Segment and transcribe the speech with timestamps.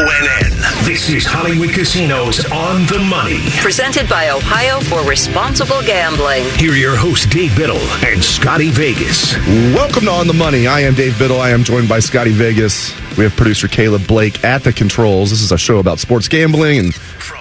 [0.00, 3.40] ONN, this is Hollywood Casinos on the money.
[3.60, 6.44] Presented by Ohio for Responsible Gambling.
[6.56, 9.36] Here are your hosts, Dave Biddle and Scotty Vegas.
[9.74, 10.66] Welcome to On the Money.
[10.66, 11.38] I am Dave Biddle.
[11.42, 12.94] I am joined by Scotty Vegas.
[13.18, 15.28] We have producer Caleb Blake at the controls.
[15.28, 16.94] This is a show about sports gambling and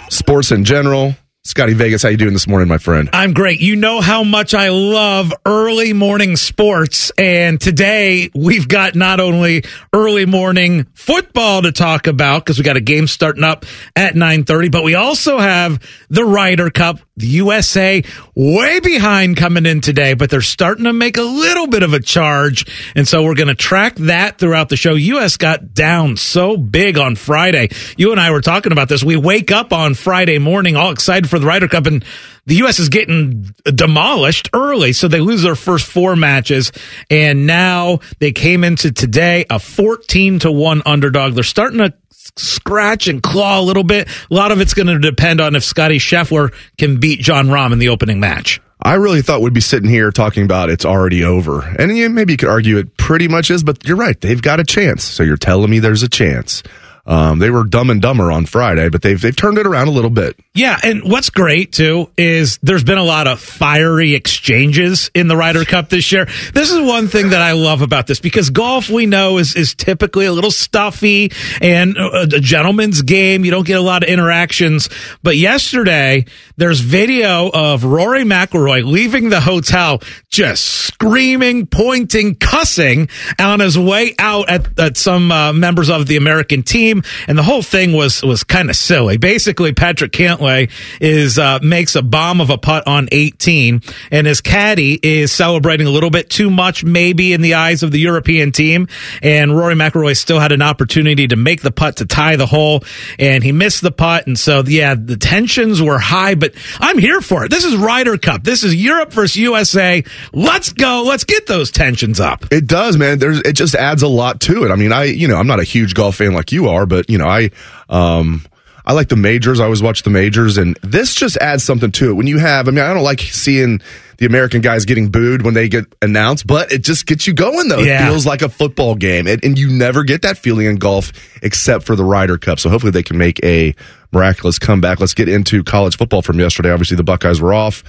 [0.09, 1.16] sports in general.
[1.49, 3.09] Scotty Vegas, how you doing this morning, my friend?
[3.11, 3.59] I'm great.
[3.59, 9.64] You know how much I love early morning sports, and today we've got not only
[9.91, 14.69] early morning football to talk about because we got a game starting up at 9:30,
[14.69, 18.03] but we also have the Ryder Cup, the USA
[18.36, 22.00] way behind coming in today, but they're starting to make a little bit of a
[22.00, 24.94] charge, and so we're going to track that throughout the show.
[24.94, 27.69] US got down so big on Friday.
[27.97, 29.03] You and I were talking about this.
[29.03, 32.04] We wake up on Friday morning all excited for the Ryder Cup and
[32.45, 32.80] the U.S.
[32.80, 36.72] is getting demolished early, so they lose their first four matches,
[37.09, 41.34] and now they came into today a 14 to 1 underdog.
[41.34, 41.94] They're starting to
[42.36, 44.08] scratch and claw a little bit.
[44.30, 47.74] A lot of it's going to depend on if Scottie Scheffler can beat Jon Rahm
[47.74, 48.62] in the opening match.
[48.81, 51.62] I really thought we'd be sitting here talking about it's already over.
[51.62, 54.20] And you, maybe you could argue it pretty much is, but you're right.
[54.20, 55.03] They've got a chance.
[55.03, 56.64] So you're telling me there's a chance.
[57.10, 59.92] Um, they were dumb and dumber on Friday, but they've they've turned it around a
[59.92, 60.40] little bit.
[60.54, 65.36] Yeah, and what's great too is there's been a lot of fiery exchanges in the
[65.36, 66.26] Ryder Cup this year.
[66.54, 69.74] This is one thing that I love about this because golf we know is is
[69.74, 71.31] typically a little stuffy
[71.62, 73.44] and a, a gentleman's game.
[73.44, 74.88] You don't get a lot of interactions.
[75.24, 76.25] But yesterday
[76.58, 83.09] there's video of Rory McIlroy leaving the hotel just screaming, pointing, cussing
[83.40, 87.44] on his way out at, at some uh, members of the American team and the
[87.44, 89.18] whole thing was was kind of silly.
[89.18, 94.42] Basically, Patrick Cantlay is uh, makes a bomb of a putt on 18, and his
[94.42, 98.52] caddy is celebrating a little bit too much, maybe in the eyes of the European
[98.52, 98.88] team.
[99.22, 102.84] And Rory McIlroy still had an opportunity to make the putt to tie the hole,
[103.18, 104.28] and he missed the putt.
[104.28, 107.52] And so, yeah, the tensions were high, but I'm here for it.
[107.52, 108.44] This is Ryder Cup.
[108.44, 110.04] This is Europe versus USA.
[110.34, 111.04] Let's go.
[111.06, 112.46] Let's get those tensions up.
[112.52, 113.20] It does, man.
[113.20, 114.72] There's it just adds a lot to it.
[114.72, 117.09] I mean, I you know I'm not a huge golf fan like you are, but
[117.09, 117.51] you know I
[117.88, 118.45] um
[118.85, 119.59] I like the majors.
[119.59, 122.13] I always watch the majors, and this just adds something to it.
[122.13, 123.81] When you have, I mean, I don't like seeing
[124.17, 127.69] the American guys getting booed when they get announced, but it just gets you going
[127.69, 127.79] though.
[127.79, 128.03] Yeah.
[128.03, 131.11] It feels like a football game, it, and you never get that feeling in golf
[131.44, 132.59] except for the Ryder Cup.
[132.59, 133.75] So hopefully they can make a
[134.11, 135.00] miraculous comeback.
[135.00, 136.71] Let's get into college football from yesterday.
[136.71, 137.83] Obviously the Buckeyes were off.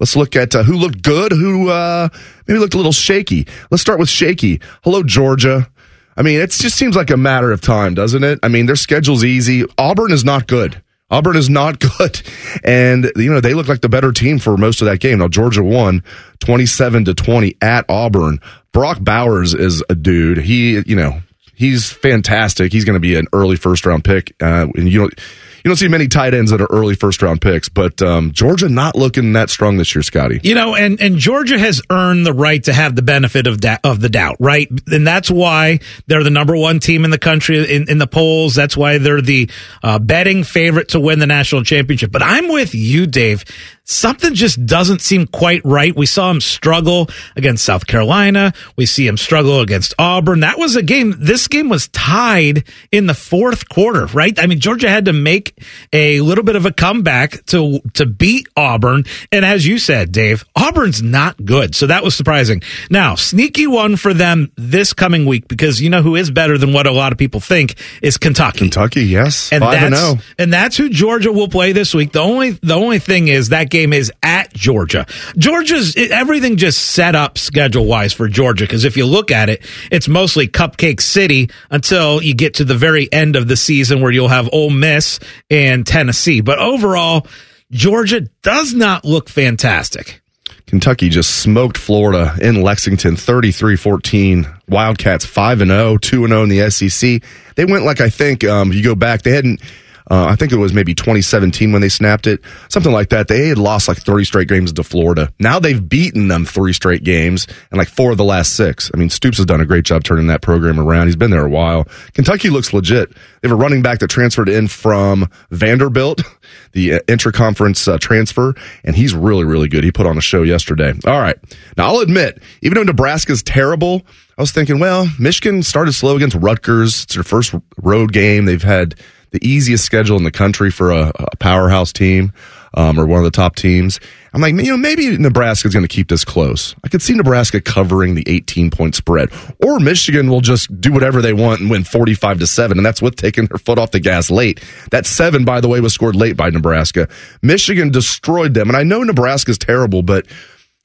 [0.00, 2.08] Let's look at uh, who looked good, who uh,
[2.48, 3.46] maybe looked a little shaky.
[3.70, 4.60] Let's start with shaky.
[4.82, 5.68] Hello, Georgia.
[6.16, 8.38] I mean, it just seems like a matter of time, doesn't it?
[8.42, 9.64] I mean, their schedule's easy.
[9.76, 10.82] Auburn is not good.
[11.10, 12.22] Auburn is not good.
[12.64, 15.18] And, you know, they look like the better team for most of that game.
[15.18, 16.02] Now, Georgia won
[16.40, 18.40] 27 to 20 at Auburn.
[18.72, 20.38] Brock Bowers is a dude.
[20.38, 21.20] He, you know,
[21.54, 22.72] he's fantastic.
[22.72, 24.34] He's going to be an early first round pick.
[24.40, 25.20] Uh, and you don't,
[25.64, 28.68] you don't see many tight ends that are early first round picks, but um, Georgia
[28.68, 30.40] not looking that strong this year, Scotty.
[30.42, 33.78] You know, and and Georgia has earned the right to have the benefit of da-
[33.84, 34.68] of the doubt, right?
[34.86, 38.54] And that's why they're the number one team in the country in, in the polls.
[38.54, 39.50] That's why they're the
[39.82, 42.12] uh, betting favorite to win the national championship.
[42.12, 43.44] But I'm with you, Dave.
[43.88, 45.94] Something just doesn't seem quite right.
[45.94, 48.52] We saw him struggle against South Carolina.
[48.74, 50.40] We see him struggle against Auburn.
[50.40, 51.14] That was a game.
[51.18, 54.36] This game was tied in the fourth quarter, right?
[54.42, 55.56] I mean, Georgia had to make
[55.92, 59.04] a little bit of a comeback to to beat Auburn.
[59.30, 62.62] And as you said, Dave, Auburn's not good, so that was surprising.
[62.90, 66.72] Now, sneaky one for them this coming week because you know who is better than
[66.72, 68.58] what a lot of people think is Kentucky.
[68.58, 70.18] Kentucky, yes, And five and that's zero.
[70.40, 72.10] and that's who Georgia will play this week.
[72.10, 75.06] The only the only thing is that game is at Georgia.
[75.36, 79.64] Georgia's everything just set up schedule wise for Georgia because if you look at it,
[79.90, 84.10] it's mostly Cupcake City until you get to the very end of the season where
[84.10, 85.20] you'll have Ole Miss
[85.50, 86.40] and Tennessee.
[86.40, 87.26] But overall,
[87.70, 90.22] Georgia does not look fantastic.
[90.66, 94.62] Kentucky just smoked Florida in Lexington 33-14.
[94.68, 97.22] Wildcats 5 and 0, 2 and 0 in the SEC.
[97.54, 99.60] They went like I think um you go back they hadn't
[100.08, 103.28] Uh, I think it was maybe 2017 when they snapped it, something like that.
[103.28, 105.32] They had lost like 30 straight games to Florida.
[105.40, 108.90] Now they've beaten them three straight games and like four of the last six.
[108.94, 111.06] I mean, Stoops has done a great job turning that program around.
[111.06, 111.88] He's been there a while.
[112.14, 113.10] Kentucky looks legit.
[113.10, 116.22] They have a running back that transferred in from Vanderbilt,
[116.72, 118.54] the uh, interconference uh, transfer,
[118.84, 119.82] and he's really, really good.
[119.82, 120.94] He put on a show yesterday.
[121.04, 121.36] All right.
[121.76, 124.02] Now, I'll admit, even though Nebraska's terrible,
[124.38, 127.04] I was thinking, well, Michigan started slow against Rutgers.
[127.04, 128.44] It's their first road game.
[128.44, 128.94] They've had
[129.38, 132.32] the easiest schedule in the country for a, a powerhouse team
[132.74, 134.00] um, or one of the top teams.
[134.32, 136.74] I'm like, you know, maybe Nebraska's going to keep this close.
[136.84, 139.30] I could see Nebraska covering the 18 point spread,
[139.64, 143.00] or Michigan will just do whatever they want and win 45 to seven, and that's
[143.00, 144.62] with taking their foot off the gas late.
[144.90, 147.08] That seven, by the way, was scored late by Nebraska.
[147.42, 150.26] Michigan destroyed them, and I know Nebraska's terrible, but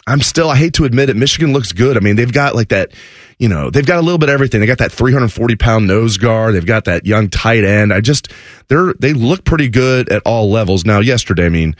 [0.08, 1.98] I'm still, I hate to admit it, Michigan looks good.
[1.98, 2.92] I mean, they've got like that,
[3.38, 4.60] you know, they've got a little bit of everything.
[4.60, 6.56] They got that 340 pound nose guard.
[6.56, 7.94] They've got that young tight end.
[7.94, 8.32] I just,
[8.68, 10.86] they're, they look pretty good at all levels.
[10.86, 11.76] Now, yesterday, I mean,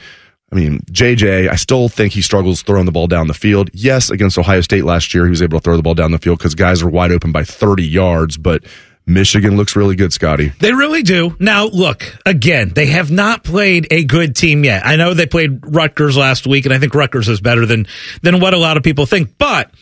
[0.52, 3.70] I mean, JJ, I still think he struggles throwing the ball down the field.
[3.72, 6.18] Yes, against Ohio State last year, he was able to throw the ball down the
[6.18, 8.62] field because guys are wide open by 30 yards, but
[9.06, 10.52] Michigan looks really good, Scotty.
[10.60, 11.36] They really do.
[11.40, 14.86] Now, look, again, they have not played a good team yet.
[14.86, 17.86] I know they played Rutgers last week, and I think Rutgers is better than,
[18.22, 19.36] than what a lot of people think.
[19.38, 19.72] But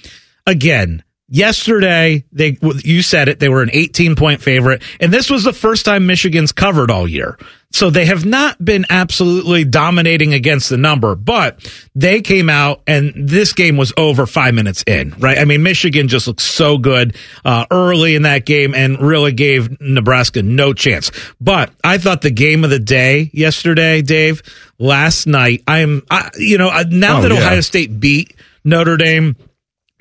[0.46, 5.44] again, yesterday, they, you said it, they were an 18 point favorite, and this was
[5.44, 7.38] the first time Michigan's covered all year.
[7.72, 13.12] So they have not been absolutely dominating against the number, but they came out and
[13.14, 15.38] this game was over five minutes in, right?
[15.38, 19.80] I mean, Michigan just looked so good uh, early in that game and really gave
[19.80, 21.12] Nebraska no chance.
[21.40, 24.42] But I thought the game of the day yesterday, Dave,
[24.80, 27.38] last night, I'm, I, you know, now Oh, that yeah.
[27.38, 28.34] Ohio State beat
[28.64, 29.36] Notre Dame,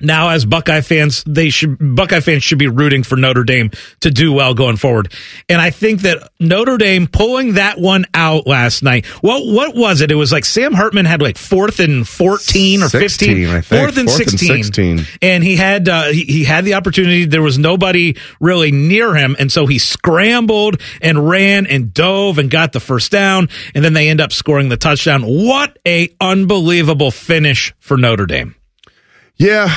[0.00, 3.70] now as Buckeye fans, they should Buckeye fans should be rooting for Notre Dame
[4.00, 5.12] to do well going forward.
[5.48, 9.06] And I think that Notre Dame pulling that one out last night.
[9.06, 10.10] What what was it?
[10.10, 13.82] It was like Sam Hartman had like fourth and fourteen or 16, fifteen, I think.
[13.82, 14.64] fourth and Fourth and 16.
[14.64, 15.06] 16.
[15.22, 17.24] and he had uh, he, he had the opportunity.
[17.24, 22.50] There was nobody really near him, and so he scrambled and ran and dove and
[22.50, 25.22] got the first down, and then they end up scoring the touchdown.
[25.22, 28.54] What a unbelievable finish for Notre Dame.
[29.40, 29.68] Yeah,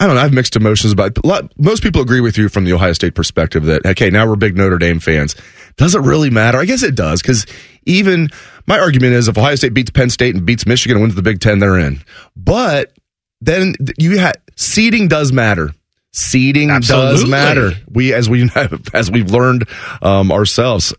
[0.00, 0.20] I don't know.
[0.20, 1.24] I have mixed emotions about it.
[1.24, 4.36] Lot- most people agree with you from the Ohio State perspective that, okay, now we're
[4.36, 5.36] big Notre Dame fans.
[5.76, 6.56] Does it really matter?
[6.56, 7.44] I guess it does because
[7.84, 8.30] even
[8.66, 11.20] my argument is if Ohio State beats Penn State and beats Michigan and wins the
[11.20, 12.02] Big Ten, they're in.
[12.34, 12.94] But
[13.42, 15.72] then you had seeding does matter.
[16.14, 17.30] Seeding does Absolutely.
[17.30, 17.70] matter.
[17.90, 18.50] We, as we
[18.94, 19.66] as we've learned
[20.02, 20.92] um, ourselves,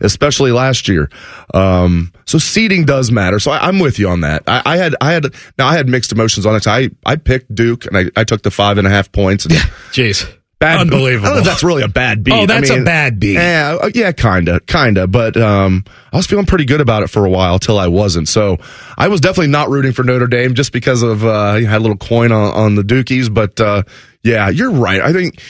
[0.00, 1.08] especially last year.
[1.54, 3.38] Um, so seeding does matter.
[3.38, 4.42] So I, I'm with you on that.
[4.46, 6.66] I, I had I had now I had mixed emotions on it.
[6.66, 9.46] I I picked Duke and I, I took the five and a half points.
[9.46, 10.30] And Jeez.
[10.58, 11.28] bad, Unbelievable.
[11.28, 12.34] I don't know if that's really a bad beat.
[12.34, 13.34] Oh, that's a bad beat.
[13.34, 15.06] Yeah, yeah, kinda, kinda.
[15.06, 18.28] But um, I was feeling pretty good about it for a while till I wasn't.
[18.28, 18.58] So
[18.98, 21.84] I was definitely not rooting for Notre Dame just because of uh, you had a
[21.84, 23.32] little coin on, on the Dukies.
[23.32, 23.82] But uh,
[24.22, 25.00] yeah, you're right.
[25.00, 25.40] I think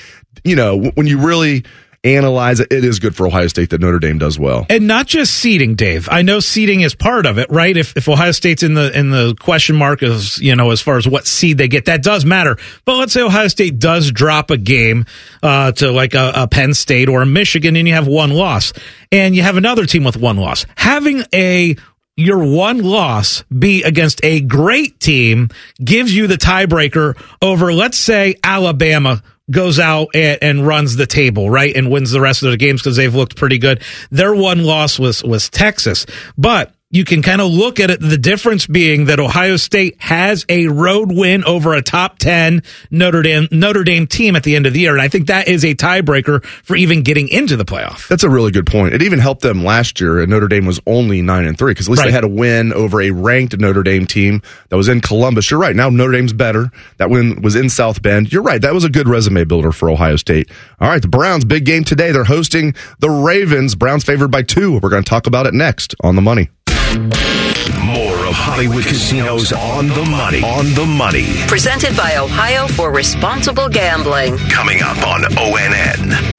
[0.45, 1.65] you know when you really
[2.05, 4.67] analyze it, it is good for Ohio State that Notre Dame does well.
[4.69, 6.09] And not just seeding, Dave.
[6.11, 7.77] I know seeding is part of it, right?
[7.77, 10.97] If if Ohio State's in the in the question mark as you know as far
[10.97, 12.57] as what seed they get, that does matter.
[12.85, 15.07] But let's say Ohio State does drop a game
[15.43, 18.73] uh, to like a, a Penn State or a Michigan, and you have one loss,
[19.11, 20.67] and you have another team with one loss.
[20.77, 21.77] Having a
[22.17, 25.49] your one loss be against a great team
[25.83, 31.51] gives you the tiebreaker over, let's say, Alabama goes out and, and runs the table,
[31.51, 33.83] right, and wins the rest of the games because they've looked pretty good.
[34.11, 37.99] Their one loss was was Texas, but you can kind of look at it.
[38.01, 43.23] The difference being that Ohio State has a road win over a top ten Notre
[43.23, 45.65] Dame Notre Dame team at the end of the year, and I think that is
[45.65, 48.07] a tiebreaker for even getting into the playoff.
[48.07, 48.95] That's a really good point.
[48.95, 51.89] It even helped them last year, and Notre Dame was only nine and three because
[51.89, 52.09] at least Right.
[52.09, 55.51] they had a win over a ranked Notre Dame team that was in Columbus.
[55.51, 55.75] You're right.
[55.75, 56.71] Now Notre Dame's better.
[56.99, 58.33] That win was in South Bend.
[58.33, 58.61] You're right.
[58.61, 60.51] That was a good resume builder for Ohio State.
[60.81, 62.13] All right, the Browns big game today.
[62.13, 63.75] They're hosting the Ravens.
[63.75, 64.79] Browns favored by two.
[64.79, 66.51] We're going to talk about it next on the money.
[66.93, 70.43] More of Hollywood Casinos on the money.
[70.43, 71.27] On the money.
[71.47, 74.37] Presented by Ohio for Responsible Gambling.
[74.51, 76.31] Coming up on ONN.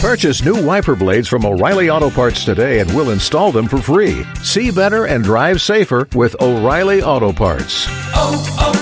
[0.00, 4.24] Purchase new wiper blades from O'Reilly Auto Parts today and we'll install them for free.
[4.42, 7.86] See better and drive safer with O'Reilly Auto Parts.
[8.14, 8.72] oh, oh,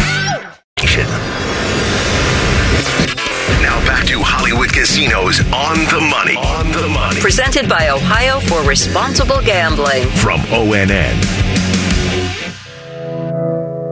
[4.75, 6.35] Casinos on the money.
[6.35, 7.21] On the money.
[7.21, 10.09] Presented by Ohio for Responsible Gambling.
[10.17, 11.15] From ONN.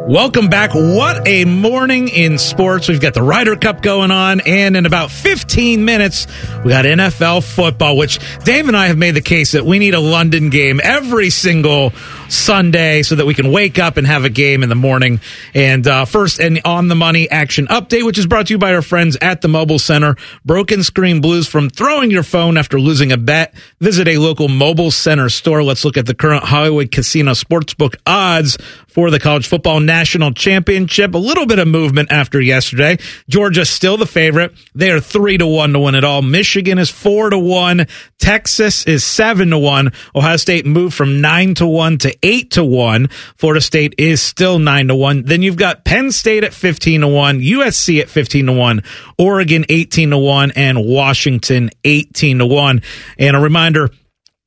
[0.08, 0.72] Welcome back.
[0.74, 2.90] What a morning in sports.
[2.90, 6.28] We've got the Ryder Cup going on, and in about 15 minutes,
[6.66, 9.94] we got NFL football, which Dave and I have made the case that we need
[9.94, 11.94] a London game every single
[12.28, 15.22] Sunday so that we can wake up and have a game in the morning.
[15.54, 18.74] And uh, first, an on the money action update, which is brought to you by
[18.74, 20.18] our friends at the Mobile Center.
[20.44, 23.54] Broken screen blues from throwing your phone after losing a bet.
[23.80, 25.64] Visit a local Mobile Center store.
[25.64, 28.58] Let's look at the current Hollywood Casino Sportsbook odds
[28.94, 31.16] for the college football national championship.
[31.16, 32.98] A little bit of movement after yesterday.
[33.28, 34.54] Georgia still the favorite.
[34.76, 36.22] They are three to one to win it all.
[36.22, 37.88] Michigan is four to one.
[38.20, 39.92] Texas is seven to one.
[40.16, 43.08] Ohio State moved from nine to one to eight to one.
[43.36, 45.24] Florida State is still nine to one.
[45.24, 48.84] Then you've got Penn State at 15 to one, USC at 15 to one,
[49.18, 52.84] Oregon 18 to one, and Washington 18 to one.
[53.18, 53.90] And a reminder,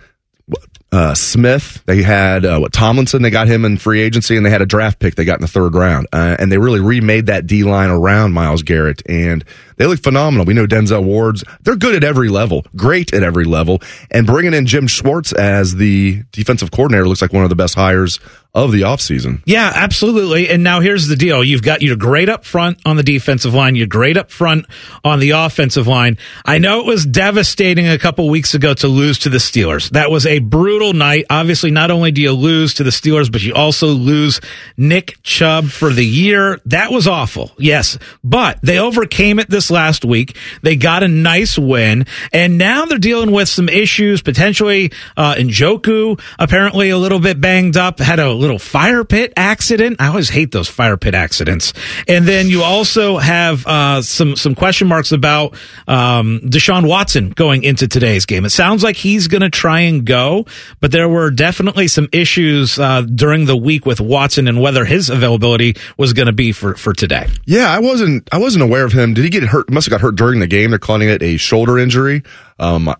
[0.91, 1.83] uh, Smith.
[1.87, 3.23] They had uh, what Tomlinson.
[3.23, 5.43] They got him in free agency, and they had a draft pick they got in
[5.43, 6.07] the third round.
[6.13, 9.45] Uh, and they really remade that D line around Myles Garrett, and
[9.77, 10.47] they look phenomenal.
[10.47, 11.45] We know Denzel Ward's.
[11.63, 13.81] They're good at every level, great at every level,
[14.11, 17.75] and bringing in Jim Schwartz as the defensive coordinator looks like one of the best
[17.75, 18.19] hires
[18.55, 19.43] of the offseason.
[19.45, 20.49] Yeah, absolutely.
[20.49, 21.45] And now here's the deal.
[21.45, 23.77] You've got you're great up front on the defensive line.
[23.77, 24.67] You're great up front
[25.05, 26.17] on the offensive line.
[26.45, 29.91] I know it was devastating a couple weeks ago to lose to the Steelers.
[29.91, 31.27] That was a brutal night.
[31.29, 34.41] Obviously, not only do you lose to the Steelers, but you also lose
[34.77, 36.59] Nick Chubb for the year.
[36.67, 37.53] That was awful.
[37.59, 37.99] Yes.
[38.25, 40.37] But they overcame it this last week.
[40.63, 42.07] They got a nice win.
[42.33, 47.77] And now they're dealing with some issues, potentially, uh, Njoku apparently a little bit banged
[47.77, 49.97] up, had a little fire pit accident.
[50.01, 51.73] I always hate those fire pit accidents.
[52.07, 55.55] And then you also have uh, some some question marks about
[55.87, 58.45] um, Deshaun Watson going into today's game.
[58.45, 60.47] It sounds like he's going to try and go,
[60.81, 65.11] but there were definitely some issues uh, during the week with Watson and whether his
[65.11, 67.27] availability was going to be for for today.
[67.45, 69.15] Yeah, I wasn't I wasn't aware of him.
[69.15, 69.71] Did he get hurt?
[69.71, 70.71] Must have got hurt during the game.
[70.71, 72.23] They're calling it a shoulder injury.
[72.59, 72.93] Um,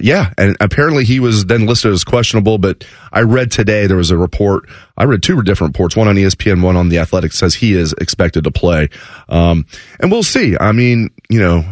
[0.00, 2.58] yeah, and apparently he was then listed as questionable.
[2.58, 4.68] But I read today there was a report.
[4.96, 7.94] I read two different reports, one on ESPN, one on the Athletic, says he is
[7.94, 8.88] expected to play.
[9.28, 9.66] Um,
[10.00, 10.56] and we'll see.
[10.58, 11.64] I mean, you know,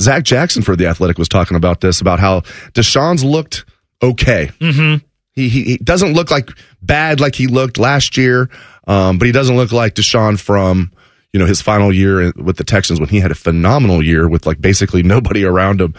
[0.00, 2.40] Zac Jackson for the Athletic was talking about this about how
[2.72, 3.64] Deshaun's looked
[4.02, 4.50] okay.
[4.60, 5.04] Mm-hmm.
[5.32, 6.50] He, he, he doesn't look like
[6.82, 8.50] bad like he looked last year,
[8.86, 10.92] um, but he doesn't look like Deshaun from
[11.32, 14.46] you know his final year with the Texans when he had a phenomenal year with
[14.46, 15.94] like basically nobody around him.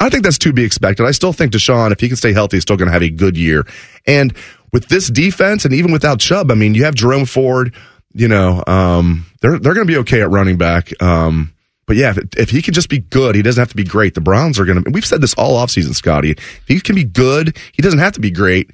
[0.00, 1.06] I think that's to be expected.
[1.06, 3.10] I still think Deshaun, if he can stay healthy, is still going to have a
[3.10, 3.66] good year.
[4.06, 4.34] And
[4.72, 7.74] with this defense, and even without Chubb, I mean, you have Jerome Ford.
[8.14, 10.90] You know, um, they're they're going to be okay at running back.
[11.02, 11.52] Um,
[11.86, 14.14] but yeah, if, if, he can just be good, he doesn't have to be great.
[14.14, 14.90] The Browns are going to.
[14.90, 16.32] We've said this all offseason, Scotty.
[16.32, 18.70] If he can be good, he doesn't have to be great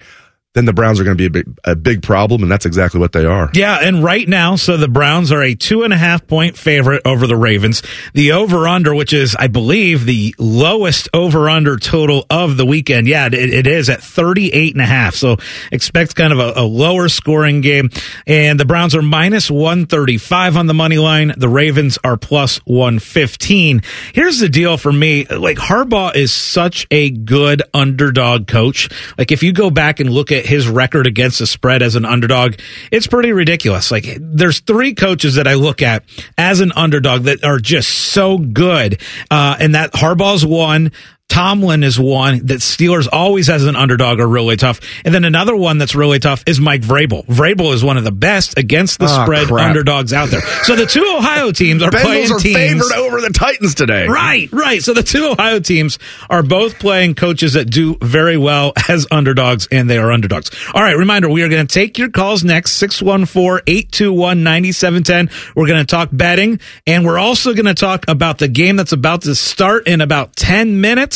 [0.55, 3.01] then the Browns are going to be a big, a big problem, and that's exactly
[3.01, 3.51] what they are.
[3.55, 7.03] Yeah, and right now, so the Browns are a two and a half point favorite
[7.05, 7.83] over the Ravens.
[8.15, 13.09] The over under, which is, I believe, the lowest over under total of the weekend.
[13.09, 15.17] Yeah, it, it is at 38 and a half.
[15.17, 15.39] So
[15.73, 17.91] expect kind of a, a lower scoring game.
[18.25, 21.33] And the Browns are minus 135 on the money line.
[21.37, 23.83] The Ravens are plus 115.
[24.13, 25.27] Here's the deal for me.
[25.27, 28.89] Like Harbaugh is such a good underdog coach.
[29.19, 32.05] Like if you go back and look at his record against the spread as an
[32.05, 32.55] underdog,
[32.91, 33.91] it's pretty ridiculous.
[33.91, 36.05] Like there's three coaches that I look at
[36.37, 39.01] as an underdog that are just so good.
[39.31, 40.93] Uh, and that Harbaugh's one.
[41.29, 44.81] Tomlin is one that Steelers always as an underdog are really tough.
[45.05, 47.27] And then another one that's really tough is Mike Vrabel.
[47.27, 49.71] Vrabel is one of the best against the Ah, spread crap.
[49.71, 50.43] underdogs out there.
[50.63, 52.55] So the two Ohio teams are playing are teams.
[52.57, 54.07] favored over the Titans today.
[54.07, 54.81] Right, right.
[54.81, 55.99] So the two Ohio teams
[56.31, 60.51] are both playing coaches that do very well as underdogs, and they are underdogs.
[60.73, 65.31] All right, reminder we are going to take your calls next 614 821 9710.
[65.57, 68.93] We're going to talk betting, and we're also going to talk about the game that's
[68.93, 71.14] about to start in about 10 minutes,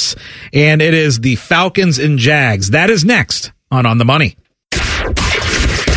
[0.53, 2.71] and it is the Falcons and Jags.
[2.71, 4.37] That is next on On the Money.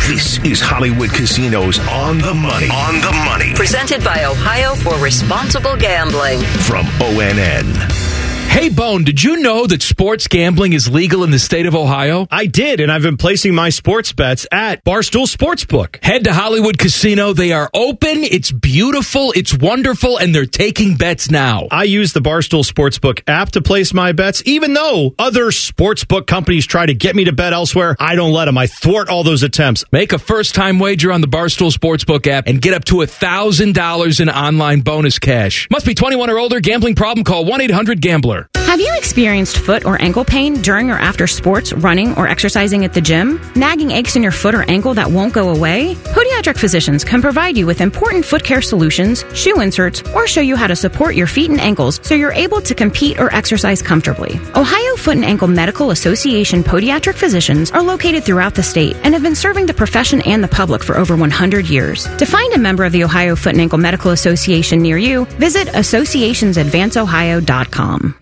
[0.08, 2.68] This is Hollywood Casinos on the money.
[2.68, 6.40] On the money Presented by Ohio for Responsible Gambling.
[6.68, 8.11] from ONN.
[8.48, 12.28] Hey, Bone, did you know that sports gambling is legal in the state of Ohio?
[12.30, 16.04] I did, and I've been placing my sports bets at Barstool Sportsbook.
[16.04, 17.32] Head to Hollywood Casino.
[17.32, 18.18] They are open.
[18.22, 19.32] It's beautiful.
[19.34, 20.16] It's wonderful.
[20.18, 21.66] And they're taking bets now.
[21.72, 26.64] I use the Barstool Sportsbook app to place my bets, even though other sportsbook companies
[26.64, 27.96] try to get me to bet elsewhere.
[27.98, 28.58] I don't let them.
[28.58, 29.84] I thwart all those attempts.
[29.90, 34.20] Make a first time wager on the Barstool Sportsbook app and get up to $1,000
[34.20, 35.68] in online bonus cash.
[35.70, 36.60] Must be 21 or older.
[36.60, 37.24] Gambling problem?
[37.24, 38.31] Call 1 800 Gambler.
[38.72, 42.94] Have you experienced foot or ankle pain during or after sports, running, or exercising at
[42.94, 43.38] the gym?
[43.54, 45.94] Nagging aches in your foot or ankle that won't go away?
[45.94, 50.56] Podiatric physicians can provide you with important foot care solutions, shoe inserts, or show you
[50.56, 54.40] how to support your feet and ankles so you're able to compete or exercise comfortably.
[54.56, 59.22] Ohio Foot and Ankle Medical Association podiatric physicians are located throughout the state and have
[59.22, 62.04] been serving the profession and the public for over 100 years.
[62.16, 65.68] To find a member of the Ohio Foot and Ankle Medical Association near you, visit
[65.68, 68.21] associationsadvanceohio.com.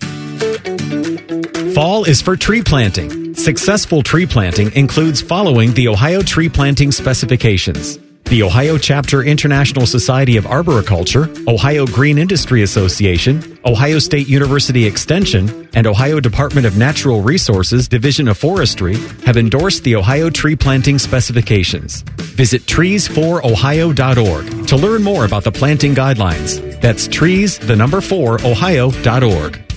[1.74, 3.32] Fall is for tree planting.
[3.34, 8.00] Successful tree planting includes following the Ohio tree planting specifications.
[8.24, 15.68] The Ohio Chapter International Society of Arboriculture, Ohio Green Industry Association, Ohio State University Extension,
[15.74, 20.98] and Ohio Department of Natural Resources Division of Forestry have endorsed the Ohio tree planting
[20.98, 22.02] specifications.
[22.18, 26.80] Visit trees4ohio.org to learn more about the planting guidelines.
[26.80, 29.69] That's trees, the number 4, ohio.org.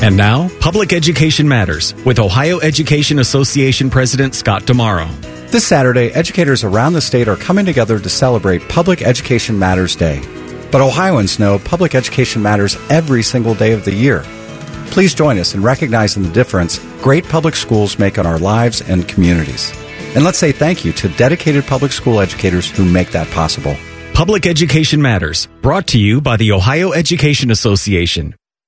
[0.00, 5.10] And now, Public Education Matters with Ohio Education Association President Scott DiMauro.
[5.50, 10.22] This Saturday, educators around the state are coming together to celebrate Public Education Matters Day.
[10.70, 14.22] But Ohioans know public education matters every single day of the year.
[14.92, 19.08] Please join us in recognizing the difference great public schools make on our lives and
[19.08, 19.72] communities.
[20.14, 23.76] And let's say thank you to dedicated public school educators who make that possible.
[24.14, 28.34] Public Education Matters, brought to you by the Ohio Education Association.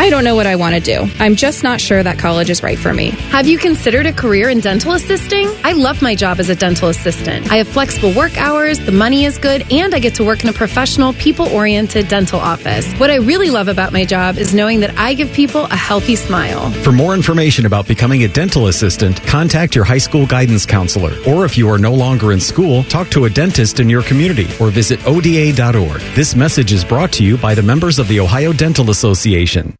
[0.00, 1.12] I don't know what I want to do.
[1.18, 3.10] I'm just not sure that college is right for me.
[3.36, 5.46] Have you considered a career in dental assisting?
[5.62, 7.52] I love my job as a dental assistant.
[7.52, 10.48] I have flexible work hours, the money is good, and I get to work in
[10.48, 12.90] a professional, people oriented dental office.
[12.94, 16.16] What I really love about my job is knowing that I give people a healthy
[16.16, 16.70] smile.
[16.82, 21.12] For more information about becoming a dental assistant, contact your high school guidance counselor.
[21.28, 24.48] Or if you are no longer in school, talk to a dentist in your community
[24.60, 26.00] or visit ODA.org.
[26.14, 29.74] This message is brought to you by the members of the Ohio Dental Association.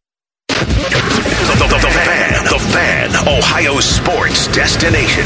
[2.71, 5.25] Fan, Ohio sports destination.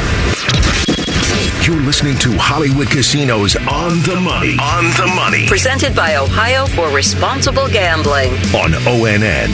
[1.64, 4.58] You're listening to Hollywood Casinos on the money.
[4.60, 5.48] On the money.
[5.48, 8.32] Presented by Ohio for Responsible Gambling.
[8.56, 9.52] On ONN.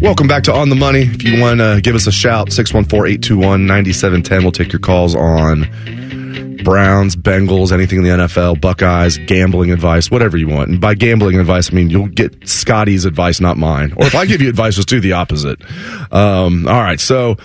[0.00, 1.02] Welcome back to On the Money.
[1.02, 4.42] If you want to give us a shout, 614 821 9710.
[4.42, 5.64] We'll take your calls on
[6.64, 10.70] Browns, Bengals, anything in the NFL, Buckeyes, gambling advice, whatever you want.
[10.70, 13.92] And by gambling advice, I mean you'll get Scotty's advice, not mine.
[13.96, 15.60] Or if I give you advice, just do the opposite.
[16.10, 17.36] Um, all right, so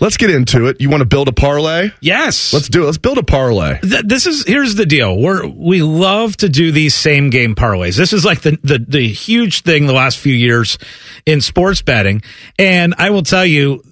[0.00, 0.80] let's get into it.
[0.80, 1.90] You want to build a parlay?
[2.00, 2.52] Yes.
[2.52, 2.86] Let's do it.
[2.86, 3.80] Let's build a parlay.
[3.80, 5.16] Th- this is here's the deal.
[5.18, 7.96] We're we love to do these same game parlays.
[7.96, 10.78] This is like the, the the huge thing the last few years
[11.24, 12.22] in sports betting.
[12.58, 13.82] And I will tell you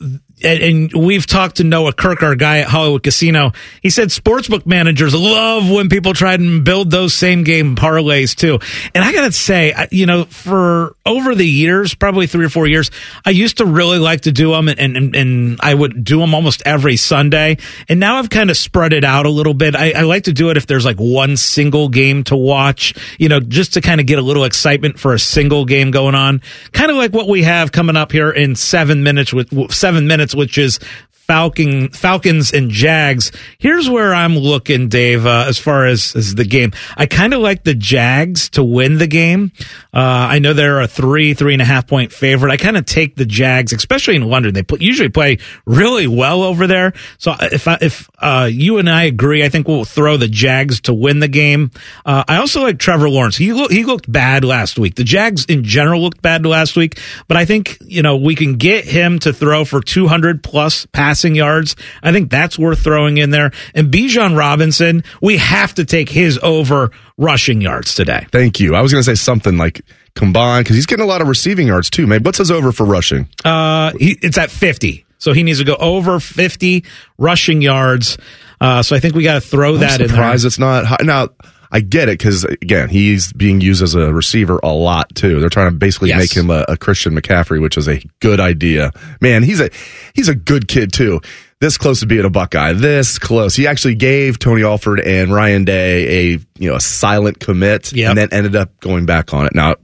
[0.45, 3.53] and, we've talked to Noah Kirk, our guy at Hollywood Casino.
[3.83, 8.59] He said sportsbook managers love when people try and build those same game parlays too.
[8.95, 12.67] And I got to say, you know, for over the years, probably three or four
[12.67, 12.91] years,
[13.25, 16.35] I used to really like to do them and, and, and I would do them
[16.35, 17.59] almost every Sunday.
[17.89, 19.75] And now I've kind of spread it out a little bit.
[19.75, 23.29] I, I like to do it if there's like one single game to watch, you
[23.29, 26.43] know, just to kind of get a little excitement for a single game going on.
[26.73, 30.34] Kind of like what we have coming up here in seven minutes with seven minutes,
[30.35, 30.79] which is
[31.27, 33.33] Falcon, Falcons and Jags.
[33.59, 36.73] Here's where I'm looking, Dave, uh, as far as, as the game.
[36.99, 39.51] I kind of like the Jags to win the game.
[39.95, 42.53] Uh, I know they're a three, three and a half point favorite.
[42.53, 44.53] I kind of take the Jags, especially in London.
[44.53, 46.93] They usually play really well over there.
[47.17, 50.83] So if I, if, uh, you and I agree, I think we'll throw the Jags
[50.83, 51.71] to win the game.
[52.05, 53.39] Uh, I also like Trevor Lawrence.
[53.39, 54.97] He look, he looked bad last week.
[54.97, 58.57] The Jags in general looked bad last week, but I think, you know, we can
[58.57, 61.77] get him to throw for 200 plus passing yards.
[62.03, 63.53] I think that's worth throwing in there.
[63.73, 68.27] And Bijan Robinson, we have to take his over rushing yards today.
[68.33, 68.75] Thank you.
[68.75, 69.83] I was going to say something like
[70.17, 72.09] combined because he's getting a lot of receiving yards too.
[72.09, 73.29] Maybe what's his over for rushing?
[73.45, 75.07] Uh, he, it's at 50.
[75.19, 76.85] So he needs to go over 50
[77.17, 78.19] rushing yards.
[78.61, 80.17] Uh, so I think we got to throw I'm that in there.
[80.17, 80.97] surprised it's not high.
[81.03, 81.29] Now,
[81.75, 85.41] I get it because again, he's being used as a receiver a lot too.
[85.41, 86.19] They're trying to basically Yes.
[86.21, 88.93] make him a, a Christian McCaffrey, which is a good idea.
[89.21, 89.69] Man, he's a
[90.15, 91.21] he's a good kid too.
[91.61, 92.75] This close to being a Buckeye.
[92.75, 93.57] This close.
[93.57, 98.19] He actually gave Tony Alford and Ryan Day a you know a silent commit, and
[98.19, 99.55] then ended up going back on it.
[99.55, 99.75] Now,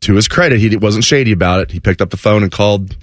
[0.00, 1.70] to his credit, he wasn't shady about it.
[1.72, 2.96] He picked up the phone and called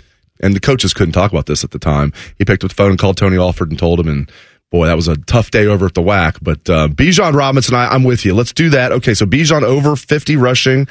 [0.43, 2.11] and the coaches couldn't talk about this at the time.
[2.39, 4.31] He picked up the phone and called Tony Alford and told him, and
[4.71, 6.37] boy, that was a tough day over at the whack.
[6.41, 8.33] But uh, Bijan Robinson, I, I'm with you.
[8.33, 8.91] Let's do that.
[8.93, 10.87] Okay, so Bijan over 50 rushing.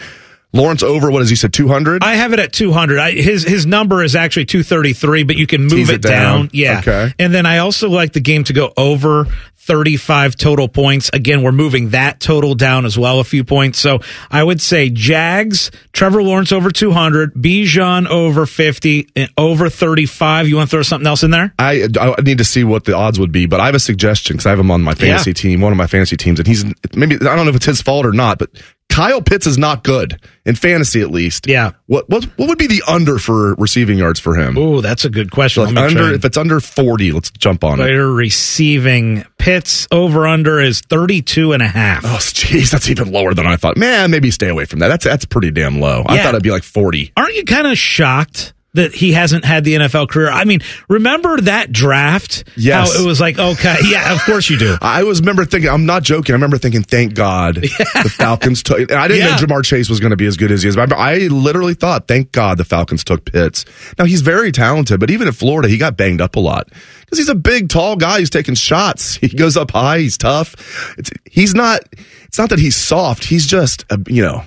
[0.52, 2.02] Lawrence over, what has he said, 200?
[2.02, 2.98] I have it at 200.
[2.98, 6.38] I, his his number is actually 233, but you can move it, it down.
[6.40, 6.50] down.
[6.52, 6.80] Yeah.
[6.80, 7.14] Okay.
[7.20, 9.28] And then I also like the game to go over
[9.70, 11.10] 35 total points.
[11.12, 13.78] Again, we're moving that total down as well, a few points.
[13.78, 20.48] So I would say Jags, Trevor Lawrence over 200, Bijan over 50, and over 35.
[20.48, 21.54] You want to throw something else in there?
[21.56, 24.34] I, I need to see what the odds would be, but I have a suggestion
[24.34, 25.34] because I have him on my fantasy Yeah.
[25.34, 26.64] team, one of my fantasy teams, and he's
[26.96, 28.50] maybe I don't know if it's his fault or not, but
[28.90, 31.46] Kyle Pitts is not good in fantasy at least.
[31.46, 31.72] Yeah.
[31.86, 34.58] What what what would be the under for receiving yards for him?
[34.58, 35.64] Oh, that's a good question.
[35.64, 37.84] Like Let me try under if it's under forty, let's jump on it.
[37.84, 42.04] Player receiving Pitts over under is 32 and a half.
[42.04, 43.76] Oh, jeez, that's even lower than I thought.
[43.76, 44.88] Man, maybe stay away from that.
[44.88, 46.02] That's that's pretty damn low.
[46.06, 47.12] I thought it'd be like forty.
[47.16, 50.30] Aren't you kind of shocked that he hasn't had the NFL career?
[50.30, 52.44] I mean, remember that draft?
[52.56, 52.94] Yes.
[52.96, 54.76] How it was like, okay, yeah, of course you do.
[54.80, 55.70] I was remember thinking.
[55.70, 56.32] I'm not joking.
[56.32, 58.78] I remember thinking, thank God the Falcons took.
[58.78, 59.36] And I didn't Yeah.
[59.36, 60.76] know Ja'Marr Chase was going to be as good as he is.
[60.76, 63.64] But I, I literally thought, thank God the Falcons took Pitts.
[63.98, 66.68] Now he's very talented, but even at Florida, he got banged up a lot
[67.00, 68.20] because he's a big, tall guy.
[68.20, 69.14] He's taking shots.
[69.20, 69.98] He goes up high.
[69.98, 70.54] He's tough.
[70.98, 71.80] It's he's not.
[72.26, 73.24] It's not that he's soft.
[73.24, 74.42] He's just uh, you know.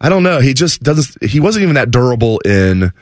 [0.00, 0.40] I don't know.
[0.40, 1.22] He just doesn't.
[1.24, 2.92] He wasn't even that durable in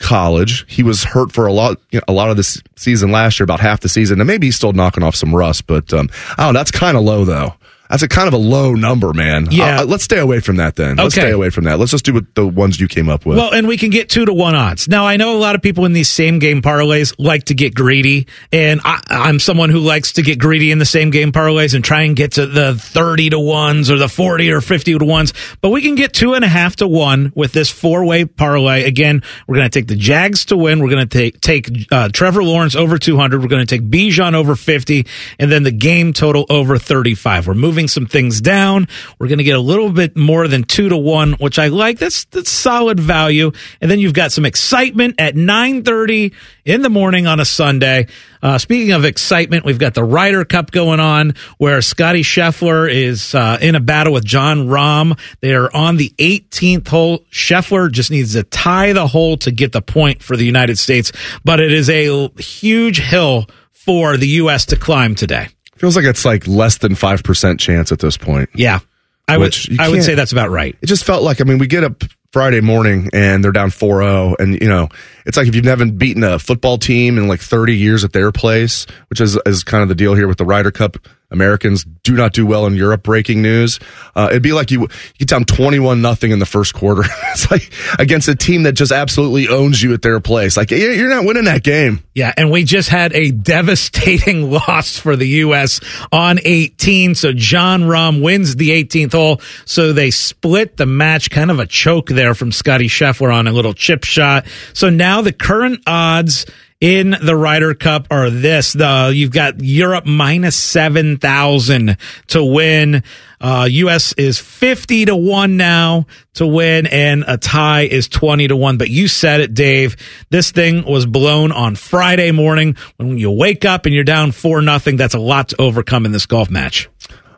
[0.00, 0.64] college.
[0.68, 3.44] He was hurt for a lot, you know, a lot of this season last year,
[3.44, 5.66] about half the season, and maybe he's still knocking off some rust.
[5.66, 6.58] But um, I don't know.
[6.58, 7.54] That's kind of low, though.
[7.90, 9.48] That's a kind of a low number, man.
[9.50, 9.80] Yeah.
[9.80, 10.96] Uh, let's stay away from that then.
[10.96, 11.80] Let's stay away from that.
[11.80, 13.36] Let's just do what the ones you came up with.
[13.36, 14.86] Well, and we can get two to one odds.
[14.86, 17.74] Now, I know a lot of people in these same game parlays like to get
[17.74, 21.74] greedy, and I, I'm someone who likes to get greedy in the same game parlays
[21.74, 25.04] and try and get to the 30 to ones or the 40 or 50 to
[25.04, 25.32] ones.
[25.60, 28.84] But we can get two and a half to one with this four way parlay.
[28.84, 30.78] Again, we're going to take the Jags to win.
[30.78, 33.42] We're going to take take uh, Trevor Lawrence over 200.
[33.42, 35.06] We're going to take Bijan over 50,
[35.40, 37.48] and then the game total over 35.
[37.48, 38.88] We're moving some things down.
[39.18, 41.98] We're going to get a little bit more than two to one, which I like.
[41.98, 43.52] That's that's solid value.
[43.80, 48.06] And then you've got some excitement at 9:30 in the morning on a Sunday.
[48.42, 53.34] Uh, speaking of excitement, we've got the Ryder Cup going on where Scottie Scheffler is
[53.34, 55.18] uh, in a battle with Jon Rahm.
[55.40, 57.18] They are on the 18th hole.
[57.30, 61.12] Scheffler just needs to tie the hole to get the point for the United States,
[61.44, 64.66] but it is a huge hill for the U.S.
[64.66, 65.48] to climb today.
[65.80, 68.50] Feels like it's like less than five percent chance at this point.
[68.54, 68.80] Yeah,
[69.26, 70.76] I would I would say that's about right.
[70.82, 74.36] It just felt like I mean we get up Friday morning and they're down 4-0
[74.38, 74.88] and you know
[75.26, 78.30] it's like if you've never beaten a football team in like 30 years at their
[78.30, 80.96] place which is is kind of the deal here with the Ryder Cup
[81.30, 83.78] Americans do not do well in Europe breaking news
[84.14, 84.88] uh, it'd be like you
[85.18, 88.92] you down 21 nothing in the first quarter it's like against a team that just
[88.92, 92.50] absolutely owns you at their place like you're you're not winning that game Yeah, and
[92.50, 95.80] we just had a devastating loss for the U.S.
[96.12, 97.14] on 18.
[97.14, 99.40] So Jon Rahm wins the 18th hole.
[99.64, 103.52] So they split the match, kind of a choke there from Scottie Scheffler on a
[103.52, 104.46] little chip shot.
[104.74, 106.46] So now the current odds
[106.80, 108.72] in the Ryder Cup are this.
[108.72, 111.96] The you've got Europe minus seven thousand
[112.28, 113.02] to win.
[113.40, 114.12] Uh, U.S.
[114.14, 118.78] is fifty to one now to win, and a tie is twenty to one.
[118.78, 119.96] But you said it, Dave.
[120.30, 122.76] This thing was blown on Friday morning.
[122.96, 126.12] When you wake up and you're down four nothing, that's a lot to overcome in
[126.12, 126.88] this golf match.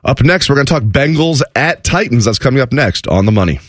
[0.04, 2.24] Up next, we're going to talk Bengals at Titans.
[2.24, 3.60] That's coming up next on the money.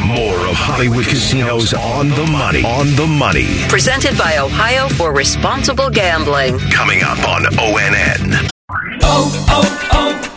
[0.00, 2.64] More of Hollywood Casinos on the money.
[2.64, 3.46] On the money.
[3.68, 6.58] Presented by Ohio for Responsible Gambling.
[6.70, 8.48] Coming up on ONN.
[9.02, 9.68] Oh, oh,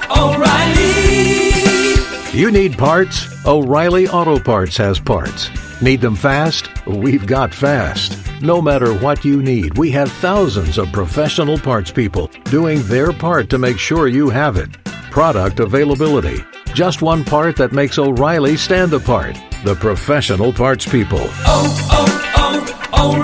[0.10, 2.38] oh, O'Reilly.
[2.38, 3.28] You need parts?
[3.46, 5.50] O'Reilly Auto Parts has parts.
[5.82, 6.70] Need them fast?
[6.86, 8.18] We've got fast.
[8.42, 13.50] No matter what you need, we have thousands of professional parts people doing their part
[13.52, 14.70] to make sure you have it.
[15.16, 16.44] Product availability.
[16.74, 19.38] Just one part that makes O'Reilly stand apart.
[19.64, 21.22] The professional parts people.
[21.22, 23.16] Oh, oh, oh,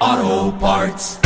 [0.00, 0.48] O'Reilly.
[0.48, 1.20] Auto Parts.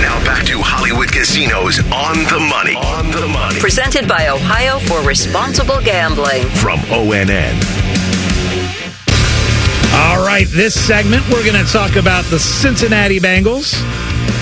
[0.00, 2.76] Now back to Hollywood Casinos on the money.
[2.76, 3.60] On the money.
[3.60, 6.46] Presented by Ohio for Responsible Gambling.
[6.48, 7.89] From ONN.
[10.00, 13.74] All right, this segment, we're going to talk about the Cincinnati Bengals.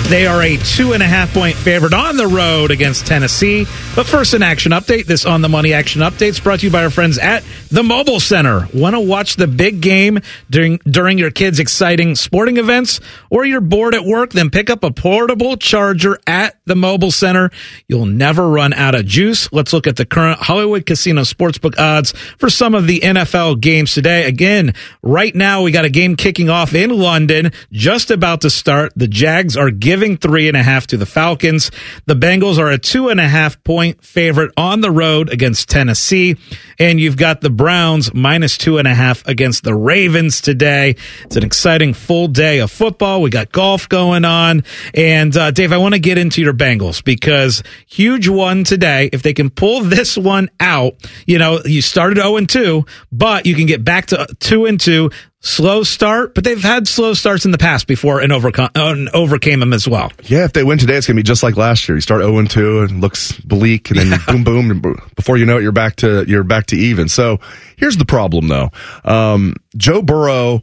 [0.08, 3.66] They are a two and a half point favorite on the road against Tennessee.
[3.98, 5.06] But first, an action update.
[5.06, 7.82] This on the money action update is brought to you by our friends at the
[7.82, 8.68] Mobile Center.
[8.72, 13.60] Want to watch the big game during during your kids' exciting sporting events, or you're
[13.60, 14.30] bored at work?
[14.30, 17.50] Then pick up a portable charger at the Mobile Center.
[17.88, 19.52] You'll never run out of juice.
[19.52, 23.94] Let's look at the current Hollywood Casino Sportsbook odds for some of the NFL games
[23.94, 24.26] today.
[24.26, 28.92] Again, right now we got a game kicking off in London, just about to start.
[28.94, 31.72] The Jags are giving three and a half to the Falcons.
[32.06, 36.36] The Bengals are a two and a half point favorite on the road against Tennessee.
[36.78, 40.96] And you've got the Browns minus two and a half against the Ravens today.
[41.24, 43.22] It's an exciting full day of football.
[43.22, 44.64] We got golf going on.
[44.94, 49.10] And uh, Dave, I want to get into your Bengals because huge one today.
[49.12, 50.94] If they can pull this one out,
[51.26, 54.80] you know, you started 0 and 2, but you can get back to 2 and
[54.80, 59.08] 2 slow start, but they've had slow starts in the past before and, overcome, and
[59.10, 60.12] overcame them as well.
[60.24, 61.96] Yeah, if they win today, it's going to be just like last year.
[61.96, 64.18] You start 0 2 and looks bleak, and then yeah.
[64.26, 67.08] boom, boom, and before you know it, you're back to you're back to even.
[67.08, 67.38] So
[67.76, 68.70] here's the problem, though.
[69.04, 70.62] Um, Joe Burrow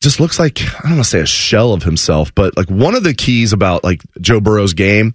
[0.00, 2.94] just looks like I don't want to say a shell of himself, but like one
[2.94, 5.14] of the keys about like Joe Burrow's game,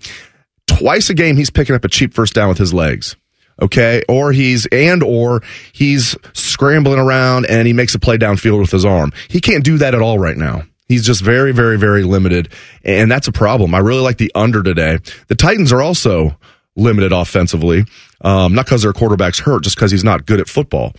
[0.67, 3.15] twice a game he's picking up a cheap first down with his legs
[3.61, 4.03] okay?
[4.07, 5.41] Or he's and or
[5.73, 9.11] he's scrambling around and he makes a play downfield with his arm.
[9.27, 10.63] He can't do that at all right now.
[10.87, 12.49] He's just very very very limited
[12.83, 13.73] and that's a problem.
[13.73, 14.99] I really like the under today.
[15.27, 16.37] The titans are also
[16.75, 17.85] limited offensively
[18.21, 20.93] um, not because their quarterback's hurt just because he's not good at football.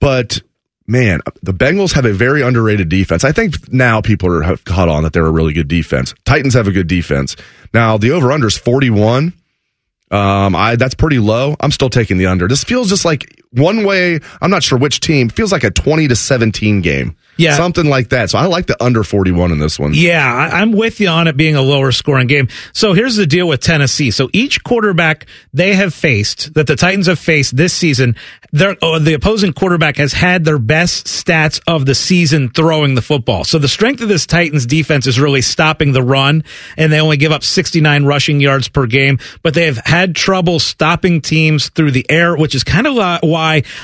[0.00, 0.40] But
[0.86, 3.24] man the bengals have a very underrated defense.
[3.24, 6.14] I think now people are have caught on that they're a really good defense.
[6.24, 7.36] Titans have a good defense.
[7.72, 9.32] Now the over under is 41
[10.14, 11.56] um, I that's pretty low.
[11.60, 12.46] I'm still taking the under.
[12.46, 14.20] This feels just like one way.
[14.40, 17.16] I'm not sure which team feels like a 20 to 17 game.
[17.36, 17.56] Yeah.
[17.56, 18.30] Something like that.
[18.30, 19.92] So I like the under 41 in this one.
[19.92, 22.48] Yeah, I, am with you on it being a lower scoring game.
[22.72, 24.12] So here's the deal with Tennessee.
[24.12, 28.14] So each quarterback they have faced, that the Titans have faced this season,
[28.52, 33.02] their, oh, the opposing quarterback has had their best stats of the season throwing the
[33.02, 33.42] football.
[33.42, 36.44] So the strength of this Titans defense is really stopping the run,
[36.76, 40.60] and they only give up 69 rushing yards per game, but they have had trouble
[40.60, 43.18] stopping teams through the air, which is kind of why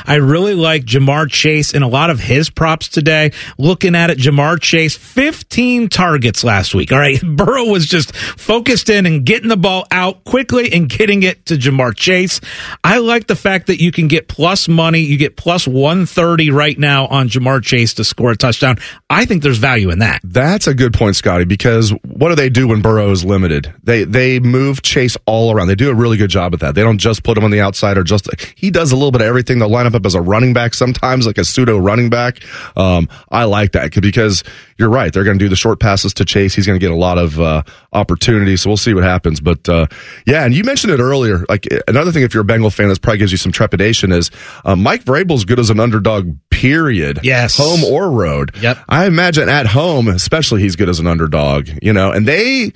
[0.07, 4.19] I really like Ja'Marr Chase and a lot of his props today looking at it,
[4.19, 6.93] Ja'Marr Chase, 15 targets last week.
[6.93, 7.21] All right.
[7.37, 11.55] Burrow was just focused in and getting the ball out quickly and getting it to
[11.55, 12.41] Ja'Marr Chase.
[12.85, 15.01] I like the fact that you can get plus money.
[15.01, 18.77] You get plus 130 right now on Ja'Marr Chase to score a touchdown.
[19.09, 20.21] I think there's value in that.
[20.25, 23.73] That's a good point, Scotty, because what do they do when Burrow is limited?
[23.83, 25.69] They, they move Chase all around.
[25.69, 26.75] They do a really good job at that.
[26.75, 29.21] They don't just put him on the outside or just, he does a little bit
[29.21, 29.50] of everything.
[29.59, 32.39] They'll line up as a running back sometimes, like a pseudo running back.
[32.77, 34.45] Um, I like that because
[34.79, 35.13] you're right.
[35.13, 36.55] They're going to do the short passes to Chase.
[36.55, 38.63] He's going to get a lot of uh, opportunities.
[38.63, 39.41] So we'll see what happens.
[39.41, 39.87] But uh,
[40.27, 41.45] yeah, and you mentioned it earlier.
[41.49, 44.31] Like another thing, if you're a Bengal fan, this probably gives you some trepidation is
[44.65, 46.37] uh, Mike Vrabel's good as an underdog.
[46.51, 47.21] Period.
[47.23, 47.57] Yes.
[47.57, 48.55] Home or road.
[48.61, 48.79] Yep.
[48.87, 51.71] I imagine at home, especially, he's good as an underdog.
[51.81, 52.73] You know, and they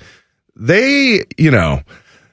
[0.55, 1.81] they you know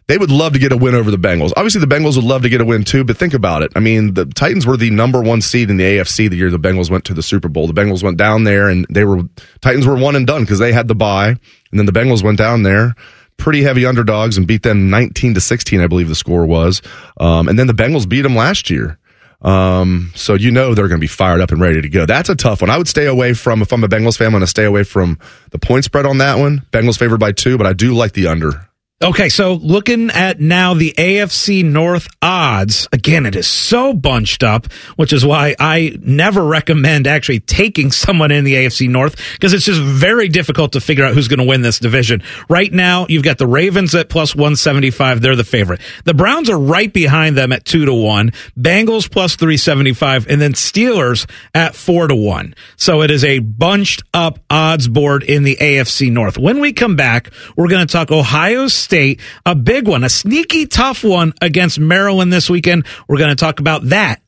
[0.08, 1.52] they would love to get a win over the Bengals.
[1.56, 3.72] Obviously, the Bengals would love to get a win too, but think about it.
[3.76, 6.58] I mean, the Titans were the number one seed in the AFC the year the
[6.58, 7.66] Bengals went to the Super Bowl.
[7.66, 9.22] The Bengals went down there and they were,
[9.60, 11.28] Titans were one and done because they had the bye.
[11.28, 12.94] And then the Bengals went down there,
[13.36, 16.82] pretty heavy underdogs and beat them 19 to 16, I believe the score was.
[17.18, 18.98] Um, and then the Bengals beat them last year.
[19.40, 22.06] Um, so you know they're going to be fired up and ready to go.
[22.06, 22.70] That's a tough one.
[22.70, 24.84] I would stay away from, if I'm a Bengals fan, I'm going to stay away
[24.84, 25.18] from
[25.50, 26.60] the point spread on that one.
[26.70, 28.68] Bengals favored by two, but I do like the under.
[29.02, 34.72] Okay, so looking at now the AFC North odds, again, it is so bunched up,
[34.94, 39.64] which is why I never recommend actually taking someone in the AFC North because it's
[39.64, 42.22] just very difficult to figure out who's going to win this division.
[42.48, 45.20] Right now, you've got the Ravens at plus 175.
[45.20, 45.80] They're the favorite.
[46.04, 48.30] The Browns are right behind them at 2 to 1.
[48.56, 52.54] Bengals plus 375 and then Steelers at 4 to 1.
[52.76, 56.38] So it is a bunched up odds board in the AFC North.
[56.38, 60.10] When we come back, we're going to talk Ohio State State, a big one, a
[60.10, 62.84] sneaky tough one against Maryland this weekend.
[63.08, 64.20] We're going to talk about that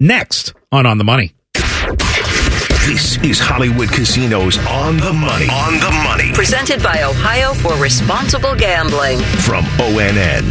[0.00, 1.34] next on On the Money.
[1.54, 5.46] This is Hollywood Casinos on the money.
[5.48, 6.32] On the money.
[6.32, 9.20] Presented by Ohio for Responsible Gambling.
[9.20, 10.42] From ONN.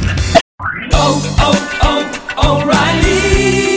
[0.94, 3.77] Oh, oh, oh, O'Reilly.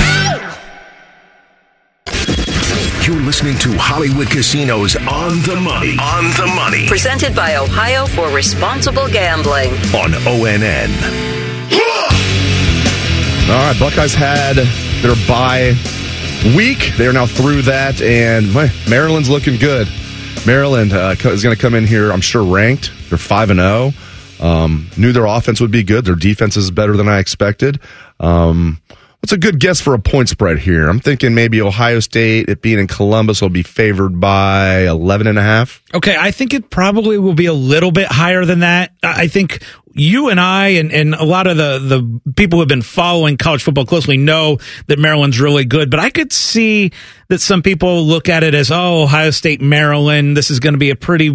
[3.11, 5.97] You're listening to Hollywood Casinos on the money.
[5.99, 6.87] On the money.
[6.87, 9.73] Presented by Ohio for Responsible Gambling.
[9.93, 10.87] On ONN.
[13.49, 14.55] All right, Buckeyes had
[15.01, 15.75] their bye
[16.55, 16.93] week.
[16.97, 18.53] They are now through that, and
[18.89, 19.89] Maryland's looking good.
[20.45, 22.93] Maryland uh, is going to come in here, I'm sure, ranked.
[23.09, 23.91] They're 5 and 0.
[24.39, 26.05] Um, knew their offense would be good.
[26.05, 27.81] Their defense is better than I expected.
[28.21, 28.79] Um,
[29.21, 30.89] what's a good guess for a point spread here?
[30.89, 35.37] I'm thinking maybe Ohio State, it being in Columbus, will be favored by 11 and
[35.37, 35.81] a half.
[35.93, 38.93] Okay, I think it probably will be a little bit higher than that.
[39.03, 42.69] I think you and I and, and a lot of the, the people who have
[42.69, 46.91] been following college football closely know that Maryland's really good, but I could see
[47.31, 50.77] that some people look at it as, oh, Ohio State, Maryland, this is going to
[50.77, 51.29] be a pretty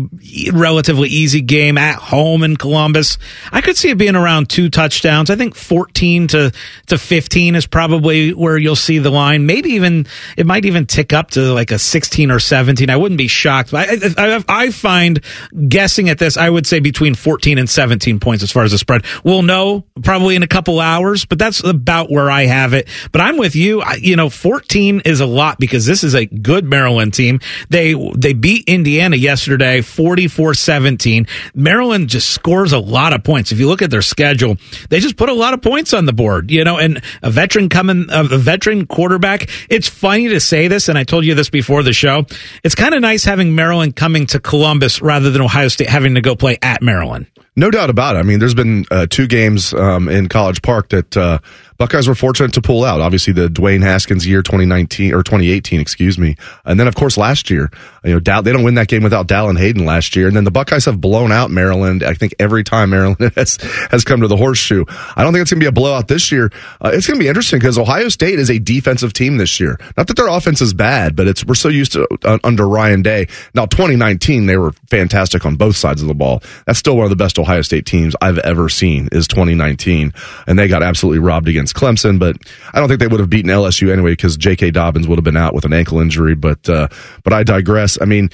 [0.53, 3.17] relatively easy game at home in Columbus.
[3.51, 5.31] I could see it being around two touchdowns.
[5.31, 6.53] I think 14 to,
[6.89, 9.47] to 15 is probably where you'll see the line.
[9.47, 12.91] Maybe even, it might even tick up to like a 16 or 17.
[12.91, 13.73] I wouldn't be shocked.
[13.73, 15.23] I, I, I find
[15.67, 18.79] guessing at this, I would say between 14 and 17 points as far as the
[18.79, 19.05] spread.
[19.25, 22.89] We'll know probably in a couple hours, but that's about where I have it.
[23.13, 23.83] But I'm with you.
[23.83, 27.41] I, you know, 14 is a lot because this is a good Maryland team.
[27.69, 31.29] They, they beat Indiana yesterday 44-17.
[31.55, 33.53] Maryland just scores a lot of points.
[33.53, 34.57] If you look at their schedule,
[34.89, 37.69] they just put a lot of points on the board, you know, and a veteran
[37.69, 39.49] coming, a veteran quarterback.
[39.69, 42.27] It's funny to say this, and I told you this before the show.
[42.63, 46.21] It's kind of nice having Maryland coming to Columbus rather than Ohio State having to
[46.21, 47.27] go play at Maryland.
[47.59, 48.19] No doubt about it.
[48.19, 51.39] I mean, there's been uh, two games um, in College Park that uh,
[51.79, 53.01] Buckeyes were fortunate to pull out.
[53.01, 57.51] Obviously, the Dwayne Haskins year 2019 or 2018, excuse me, and then of course last
[57.51, 57.71] year.
[58.05, 60.45] You know, Dow, they don't win that game without Dallan Hayden last year, and then
[60.45, 62.05] the Buckeyes have blown out Maryland.
[62.05, 63.57] I think every time Maryland has
[63.91, 64.85] has come to the horseshoe.
[65.17, 66.53] I don't think it's going to be a blowout this year.
[66.81, 69.79] Uh, it's going to be interesting because Ohio State is a defensive team this year.
[69.97, 73.03] Not that their offense is bad, but it's we're so used to uh, under Ryan
[73.03, 73.27] Day.
[73.55, 76.43] Now, 2019 they were fantastic on both sides of the ball.
[76.67, 79.09] That's still one of the best Ohio State teams I've ever seen.
[79.11, 80.13] Is 2019,
[80.47, 82.19] and they got absolutely robbed against Clemson.
[82.19, 82.37] But
[82.73, 84.71] I don't think they would have beaten LSU anyway because J.K.
[84.71, 86.35] Dobbins would have been out with an ankle injury.
[86.35, 86.89] But uh,
[87.25, 87.99] but I digress.
[88.01, 88.31] I mean,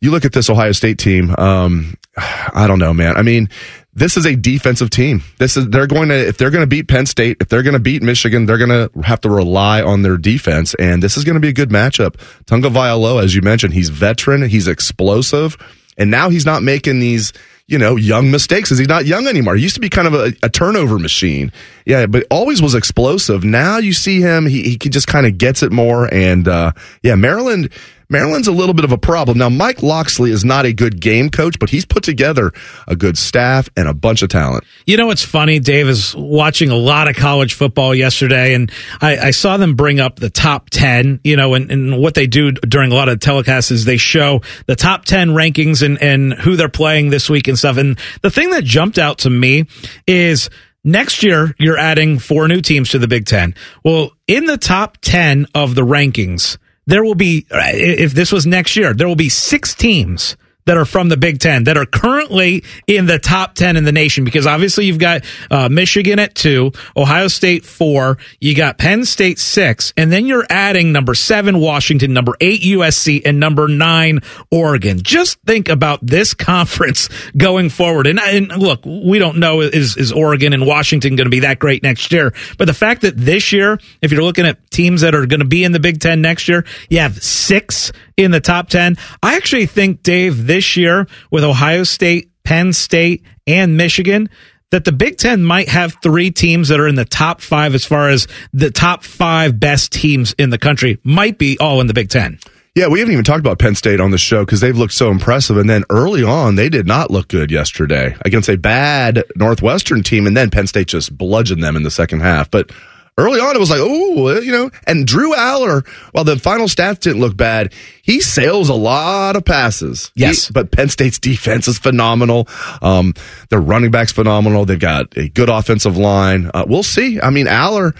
[0.00, 1.34] you look at this Ohio State team.
[1.36, 3.16] Um, I don't know, man.
[3.16, 3.48] I mean,
[3.92, 5.22] this is a defensive team.
[5.38, 7.74] This is they're going to if they're going to beat Penn State, if they're going
[7.74, 11.24] to beat Michigan, they're going to have to rely on their defense, and this is
[11.24, 12.14] going to be a good matchup.
[12.46, 15.56] Tagovailoa, as you mentioned, he's veteran, he's explosive,
[15.96, 17.32] and now he's not making these
[17.68, 18.70] you know, young mistakes.
[18.70, 19.56] Is he not young anymore?
[19.56, 21.52] He used to be kind of a, a turnover machine.
[21.84, 23.42] Yeah, but always was explosive.
[23.42, 26.12] Now you see him, he, he just kind of gets it more.
[26.12, 27.70] And, uh, yeah, Maryland,
[28.08, 29.38] Maryland's a little bit of a problem.
[29.38, 32.52] Now, Mike Locksley is not a good game coach, but he's put together
[32.86, 34.64] a good staff and a bunch of talent.
[34.86, 35.58] You know what's funny?
[35.58, 40.00] Dave is watching a lot of college football yesterday, and I, I saw them bring
[40.00, 43.18] up the top 10, you know, and, and what they do during a lot of
[43.18, 47.48] telecasts is they show the top 10 rankings and, and who they're playing this week
[47.48, 47.76] and stuff.
[47.76, 49.66] And the thing that jumped out to me
[50.06, 50.50] is
[50.86, 53.56] Next year, you're adding four new teams to the Big Ten.
[53.82, 58.46] Well, in the top 10 of the rankings, there will be, uh, if this was
[58.46, 61.86] next year, there will be six teams that are from the Big Ten that are
[61.86, 66.34] currently in the top 10 in the nation because obviously you've got uh, Michigan at
[66.34, 71.58] two, Ohio State four, you got Penn State six, and then you're adding number seven
[71.58, 74.20] Washington, number eight USC, and number nine
[74.50, 75.00] Oregon.
[75.02, 78.06] Just think about this conference going forward.
[78.06, 81.58] And, and look, we don't know is, is Oregon and Washington going to be that
[81.58, 85.14] great next year, but the fact that this year, if you're looking at teams that
[85.14, 88.40] are going to be in the Big Ten next year, you have six in the
[88.40, 88.96] top 10.
[89.22, 94.28] I actually think, Dave, this year with Ohio State, Penn State, and Michigan,
[94.70, 97.84] that the Big Ten might have three teams that are in the top five as
[97.84, 101.94] far as the top five best teams in the country might be all in the
[101.94, 102.38] Big Ten.
[102.74, 105.10] Yeah, we haven't even talked about Penn State on the show because they've looked so
[105.10, 105.56] impressive.
[105.56, 110.26] And then early on, they did not look good yesterday against a bad Northwestern team.
[110.26, 112.50] And then Penn State just bludgeoned them in the second half.
[112.50, 112.70] But
[113.18, 117.00] early on, it was like, oh, you know, and Drew Allar, while the final stats
[117.00, 120.12] didn't look bad, he sails a lot of passes.
[120.14, 120.48] Yes.
[120.48, 122.48] He, but Penn State's defense is phenomenal.
[122.82, 123.14] Um,
[123.50, 124.64] their running back's phenomenal.
[124.64, 126.50] They've got a good offensive line.
[126.52, 127.20] Uh, we'll see.
[127.20, 127.96] I mean, Allar,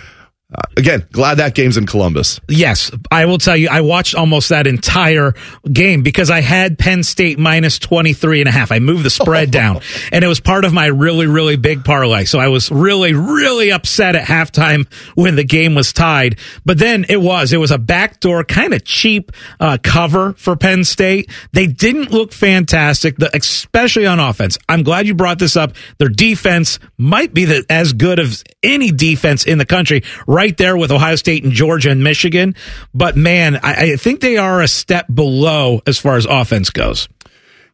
[0.55, 2.41] uh, again, glad that game's in Columbus.
[2.49, 5.35] Yes, I will tell you, I watched almost that entire
[5.73, 8.71] game because I had Penn State minus 23 and a half.
[8.71, 9.81] I moved the spread down
[10.13, 12.27] and it was part of my really, really big parlay.
[12.27, 14.87] So I was really, really upset at halftime
[15.17, 16.39] when the game was tied.
[16.65, 20.85] But then it was, it was a backdoor kind of cheap uh, cover for Penn
[20.85, 21.29] State.
[21.55, 24.59] They didn't look fantastic, especially on offense.
[24.69, 25.73] I'm glad you brought this up.
[25.99, 30.03] Their defense might be the, as good as any defense in the country
[30.37, 32.55] right there with Ohio State and Georgia and Michigan.
[32.95, 37.09] But man, I, I think they are a step below as far as offense goes.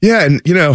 [0.01, 0.75] Yeah, and you know,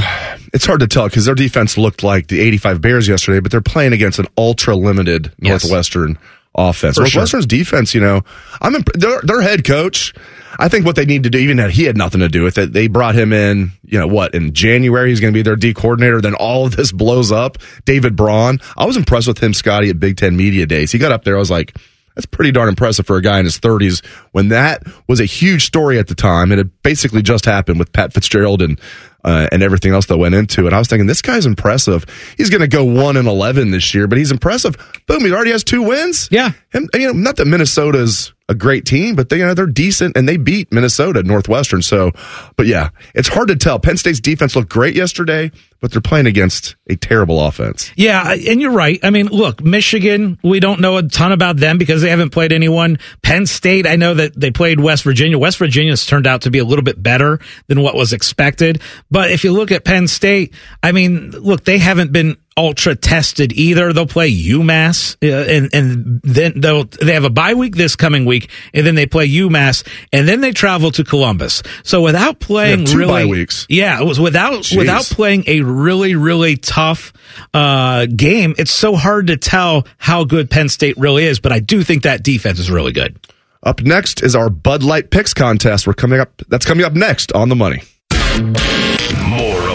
[0.53, 3.61] it's hard to tell because their defense looked like the 85 Bears yesterday, but they're
[3.61, 6.36] playing against an ultra limited Northwestern yes.
[6.57, 6.97] Offense.
[6.97, 7.47] Northwestern's sure.
[7.47, 8.21] defense, you know,
[8.61, 10.13] I'm imp- their, their head coach.
[10.59, 12.57] I think what they need to do, even that he had nothing to do with
[12.57, 15.55] it, they brought him in, you know, what, in January, he's going to be their
[15.55, 16.19] D coordinator.
[16.19, 17.59] Then all of this blows up.
[17.85, 18.59] David Braun.
[18.75, 20.91] I was impressed with him, Scotty, at Big Ten Media Days.
[20.91, 21.35] He got up there.
[21.35, 21.77] I was like,
[22.15, 25.65] that's pretty darn impressive for a guy in his 30s when that was a huge
[25.67, 26.51] story at the time.
[26.51, 28.81] And it basically just happened with Pat Fitzgerald and
[29.27, 30.73] uh, and everything else that went into it.
[30.73, 32.05] I was thinking, this guy's impressive.
[32.37, 34.75] He's going to go one and eleven this year, but he's impressive.
[35.05, 36.29] Boom, he already has two wins.
[36.31, 39.67] Yeah, and you know, not that Minnesota's a great team, but they you know they're
[39.67, 41.81] decent and they beat Minnesota Northwestern.
[41.81, 42.11] So,
[42.55, 43.79] but yeah, it's hard to tell.
[43.79, 47.91] Penn State's defense looked great yesterday, but they're playing against a terrible offense.
[47.95, 48.99] Yeah, and you're right.
[49.03, 52.53] I mean, look, Michigan, we don't know a ton about them because they haven't played
[52.53, 52.99] anyone.
[53.21, 55.37] Penn State, I know that they played West Virginia.
[55.37, 58.81] West Virginia's turned out to be a little bit better than what was expected.
[59.11, 63.53] But if you look at Penn State, I mean, look, they haven't been ultra tested
[63.53, 63.93] either.
[63.93, 68.25] They'll play UMass, uh, and and then they'll they have a bye week this coming
[68.25, 71.63] week, and then they play UMass, and then they travel to Columbus.
[71.83, 73.65] So without playing two really, bye weeks.
[73.69, 74.77] yeah, it was without Jeez.
[74.77, 77.13] without playing a really really tough
[77.53, 78.55] uh, game.
[78.57, 82.03] It's so hard to tell how good Penn State really is, but I do think
[82.03, 83.19] that defense is really good.
[83.63, 85.87] Up next is our Bud Light Picks contest.
[85.87, 86.41] We're coming up.
[86.47, 87.81] That's coming up next on the money.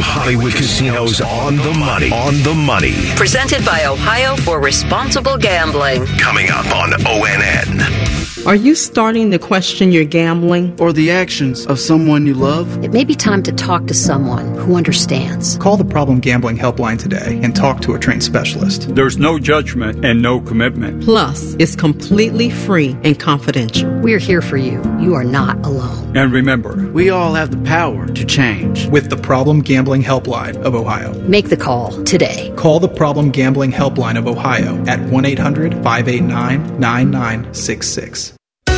[0.02, 2.10] Of Hollywood Casinos on the money.
[2.10, 3.14] On the money.
[3.14, 6.06] Presented by Ohio for Responsible Gambling.
[6.18, 8.11] Coming up on ONN.
[8.46, 10.76] Are you starting to question your gambling?
[10.80, 12.82] Or the actions of someone you love?
[12.82, 15.56] It may be time to talk to someone who understands.
[15.58, 18.94] Call the Problem Gambling Helpline today and talk to a trained specialist.
[18.96, 21.04] There's no judgment and no commitment.
[21.04, 23.92] Plus, it's completely free and confidential.
[24.00, 24.82] We're here for you.
[24.98, 26.16] You are not alone.
[26.16, 28.86] And remember, we all have the power to change.
[28.88, 31.12] With the Problem Gambling Helpline of Ohio.
[31.28, 32.52] Make the call today.
[32.56, 38.21] Call the Problem Gambling Helpline of Ohio at 1 800 589 9966.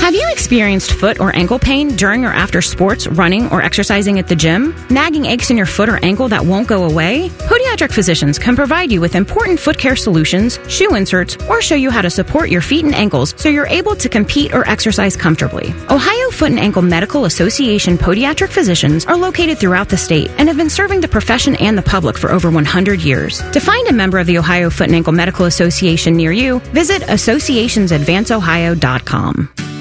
[0.01, 4.29] Have you experienced foot or ankle pain during or after sports, running, or exercising at
[4.29, 4.75] the gym?
[4.91, 7.31] Nagging aches in your foot or ankle that won't go away?
[7.49, 11.91] Podiatric physicians can provide you with important foot care solutions, shoe inserts, or show you
[11.91, 15.73] how to support your feet and ankles so you're able to compete or exercise comfortably.
[15.89, 20.59] Ohio Foot and Ankle Medical Association podiatric physicians are located throughout the state and have
[20.59, 23.41] been serving the profession and the public for over 100 years.
[23.53, 27.01] To find a member of the Ohio Foot and Ankle Medical Association near you, visit
[27.03, 29.74] associationsadvanceohio.com.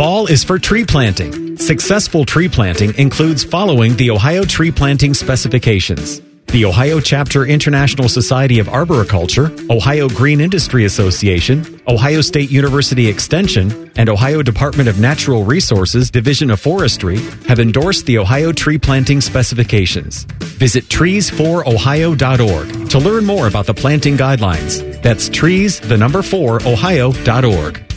[0.00, 1.58] Fall is for tree planting.
[1.58, 6.22] Successful tree planting includes following the Ohio tree planting specifications.
[6.46, 13.92] the Ohio Chapter International Society of Arboriculture, Ohio Green Industry Association, Ohio State University Extension,
[13.96, 19.20] and Ohio Department of Natural Resources Division of Forestry have endorsed the Ohio tree planting
[19.20, 20.24] specifications.
[20.58, 25.02] Visit trees4ohio.org to learn more about the planting guidelines.
[25.02, 27.89] That's trees, the number 4, ohio.org.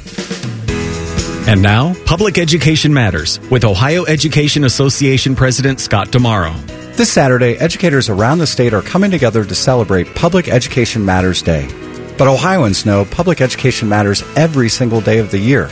[1.45, 6.55] And now, Public Education Matters with Ohio Education Association President Scott DiMauro.
[6.95, 11.67] This Saturday, educators around the state are coming together to celebrate Public Education Matters Day.
[12.17, 15.69] But Ohioans know public education matters every single day of the year.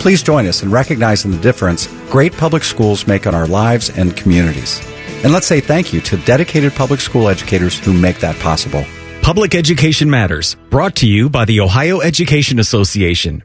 [0.00, 4.16] Please join us in recognizing the difference great public schools make on our lives and
[4.16, 4.80] communities.
[5.22, 8.84] And let's say thank you to dedicated public school educators who make that possible.
[9.22, 13.44] Public Education Matters, brought to you by the Ohio Education Association.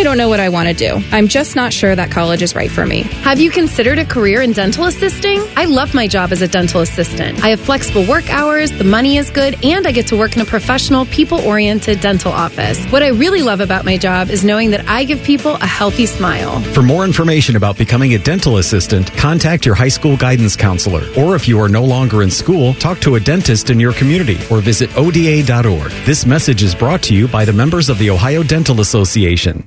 [0.00, 0.98] I don't know what I want to do.
[1.12, 3.02] I'm just not sure that college is right for me.
[3.20, 5.42] Have you considered a career in dental assisting?
[5.56, 7.44] I love my job as a dental assistant.
[7.44, 10.40] I have flexible work hours, the money is good, and I get to work in
[10.40, 12.82] a professional, people oriented dental office.
[12.86, 16.06] What I really love about my job is knowing that I give people a healthy
[16.06, 16.60] smile.
[16.72, 21.04] For more information about becoming a dental assistant, contact your high school guidance counselor.
[21.18, 24.38] Or if you are no longer in school, talk to a dentist in your community
[24.50, 25.90] or visit ODA.org.
[26.06, 29.66] This message is brought to you by the members of the Ohio Dental Association.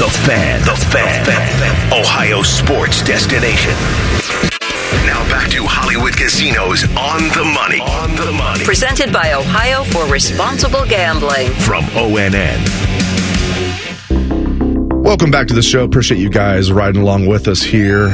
[0.00, 0.60] The Fan.
[0.62, 1.24] The Fan.
[1.26, 1.92] The fan.
[1.92, 3.72] Ohio sports destination.
[5.04, 7.82] Now back to Hollywood Casinos on the money.
[7.82, 8.64] On the money.
[8.64, 11.50] Presented by Ohio for Responsible Gambling.
[11.52, 12.64] From ONN.
[15.04, 15.84] Welcome back to the show.
[15.84, 18.06] Appreciate you guys riding along with us here.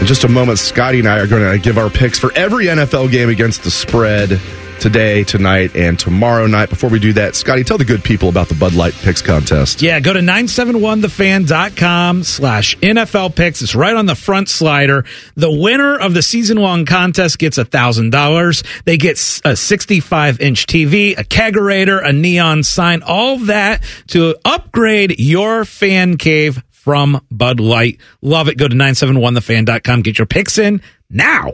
[0.00, 2.66] In just a moment, Scotty and I are going to give our picks for every
[2.66, 4.40] NFL game against the spread
[4.80, 6.68] today, tonight, and tomorrow night.
[6.68, 9.82] Before we do that, Scotty, tell the good people about the Bud Light Picks contest.
[9.82, 13.62] Yeah, go to 971thefan.com slash NFL picks.
[13.62, 15.04] It's right on the front slider.
[15.34, 18.84] The winner of the season long contest gets $1,000.
[18.84, 25.18] They get a 65 inch TV, a kegerator, a neon sign, all that to upgrade
[25.18, 28.00] your fan cave from Bud Light.
[28.22, 28.56] Love it.
[28.56, 30.02] Go to 971thefan.com.
[30.02, 31.52] Get your picks in now.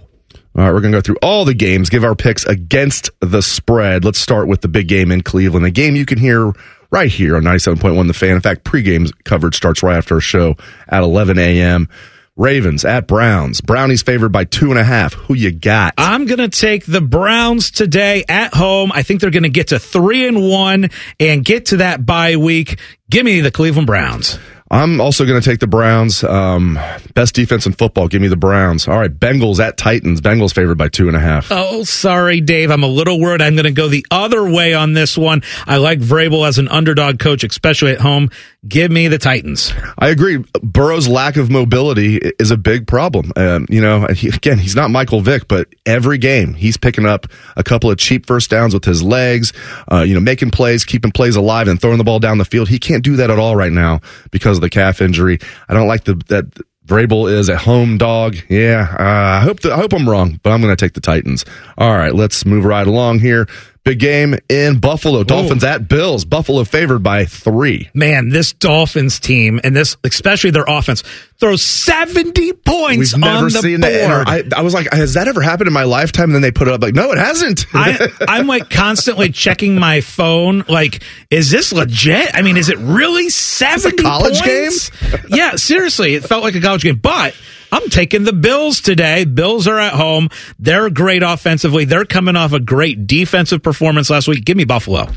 [0.57, 3.43] All right, we're going to go through all the games, give our picks against the
[3.43, 4.05] spread.
[4.05, 6.53] Let's start with the big game in Cleveland, a game you can hear
[6.93, 8.37] right here on 97.1 The Fan.
[8.37, 10.55] In fact, pregame coverage starts right after our show
[10.87, 11.89] at 11 a.m.
[12.37, 13.61] Ravens at Browns.
[13.61, 15.15] Brownies favored by two and a half.
[15.15, 15.95] Who you got?
[15.99, 18.93] I'm going to take the Browns today at home.
[18.93, 22.37] I think they're going to get to three and one and get to that bye
[22.37, 22.79] week.
[23.11, 24.39] Give me the Cleveland Browns.
[24.75, 26.25] I'm also going to take the Browns.
[26.25, 26.81] Um,
[27.15, 28.09] best defense in football.
[28.09, 28.89] Give me the Browns.
[28.89, 30.21] All right, Bengals at Titans.
[30.21, 31.47] Bengals favored by two and a half.
[31.53, 32.73] Oh, sorry, Dave.
[32.73, 33.41] I'm a little worried.
[33.41, 35.45] I'm going to go the other way on this one.
[35.69, 38.31] I like Vrabel as an underdog coach, especially at home.
[38.67, 39.75] Give me the Titans.
[39.99, 40.43] I agree.
[40.63, 43.31] Burrow's lack of mobility is a big problem.
[43.37, 47.27] Um, you know, he, again, he's not Michael Vick, but every game he's picking up
[47.57, 49.53] a couple of cheap first downs with his legs.
[49.93, 52.69] Uh, you know, making plays, keeping plays alive, and throwing the ball down the field.
[52.69, 54.01] He can't do that at all right now
[54.31, 55.39] because of the calf injury.
[55.69, 56.47] I don't like the that
[56.87, 58.37] Vrabel is a home dog.
[58.49, 61.01] Yeah, uh, I hope the, I hope I'm wrong, but I'm going to take the
[61.01, 61.45] Titans.
[61.79, 63.47] All right, let's move right along here.
[63.85, 65.25] Big game in Buffalo.
[65.25, 65.67] Dolphins Ooh.
[65.67, 66.25] at Bills.
[66.25, 67.91] Buffalo favored by three.
[67.93, 71.03] Man, this Dolphins team and this, especially their offense,
[71.39, 73.93] throws 70 points We've never on the seen board.
[73.93, 74.27] That.
[74.27, 76.25] I, I, was like, has that ever happened in my lifetime?
[76.25, 77.67] And then they put it up like, no, it hasn't.
[77.75, 80.65] I, I'm like constantly checking my phone.
[80.67, 82.31] Like, is this legit?
[82.35, 84.89] I mean, is it really 70 college points?
[84.89, 85.21] game?
[85.29, 86.15] yeah, seriously.
[86.15, 86.97] It felt like a college game.
[86.97, 87.37] But
[87.75, 89.25] I'm taking the Bills today.
[89.25, 90.29] Bills are at home.
[90.61, 91.85] They're great offensively.
[91.85, 94.45] They're coming off a great defensive performance last week.
[94.45, 95.09] Give me Buffalo.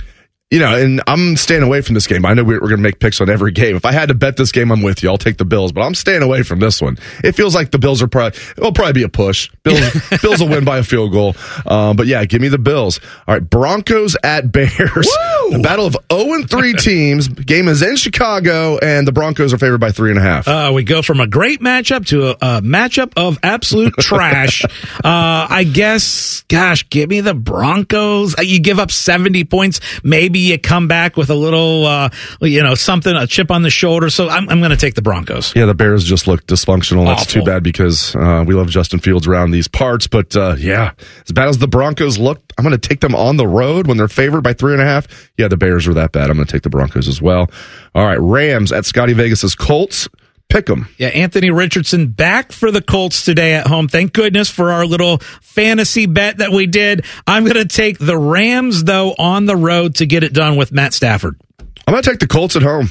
[0.50, 2.26] You know, and I'm staying away from this game.
[2.26, 3.76] I know we're, we're going to make picks on every game.
[3.76, 5.10] If I had to bet this game, I'm with you.
[5.10, 6.98] I'll take the Bills, but I'm staying away from this one.
[7.22, 9.50] It feels like the Bills are probably, it'll probably be a push.
[9.64, 9.82] Bills,
[10.22, 11.36] Bills will win by a field goal.
[11.66, 13.02] Um, but yeah, give me the Bills.
[13.28, 13.42] All right.
[13.50, 14.70] Broncos at Bears.
[14.80, 15.50] Woo!
[15.52, 17.28] The battle of 0 and 3 teams.
[17.28, 20.48] Game is in Chicago, and the Broncos are favored by three and a half.
[20.48, 24.64] Uh, we go from a great matchup to a, a matchup of absolute trash.
[24.64, 24.70] uh,
[25.04, 28.34] I guess, gosh, give me the Broncos.
[28.40, 29.82] Uh, You give up 70 points.
[30.06, 32.10] Maybe you come back with a little, uh,
[32.42, 34.10] you know, something, a chip on the shoulder.
[34.10, 35.56] So I'm, I'm going to take the Broncos.
[35.56, 37.06] Yeah, the Bears just look dysfunctional.
[37.06, 40.08] That's too bad because uh, we love Justin Fields around these parts.
[40.08, 40.92] But uh, yeah,
[41.26, 43.98] as bad as the Broncos look, I'm going to take them on the road when
[43.98, 45.08] they're favored by three and a half.
[45.38, 46.30] Yeah, the Bears are that bad.
[46.30, 47.50] I'm going to take the Broncos as well.
[47.94, 50.08] All right, Rams at Scotty Vegas's Colts.
[50.50, 50.88] Pick them.
[50.98, 53.90] Yeah, Anthony Richardson back for the Colts today at home.
[53.90, 57.06] Thank goodness for our little fantasy bet that we did.
[57.26, 60.72] I'm going to take the Rams, though, on the road to get it done with
[60.72, 61.40] Matt Stafford.
[61.86, 62.90] I'm going to take the Colts at home.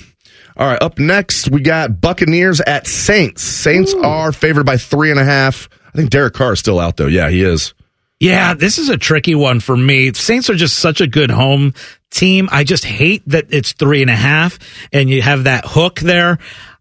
[0.58, 3.42] All right, up next, we got Buccaneers at Saints.
[3.42, 5.68] Saints are favored by three and a half.
[5.88, 7.06] I think Derek Carr is still out, though.
[7.06, 7.74] Yeah, he is.
[8.20, 10.12] Yeah, this is a tricky one for me.
[10.14, 11.74] Saints are just such a good home
[12.10, 12.48] team.
[12.50, 14.58] I just hate that it's three and a half
[14.92, 16.38] and you have that hook there.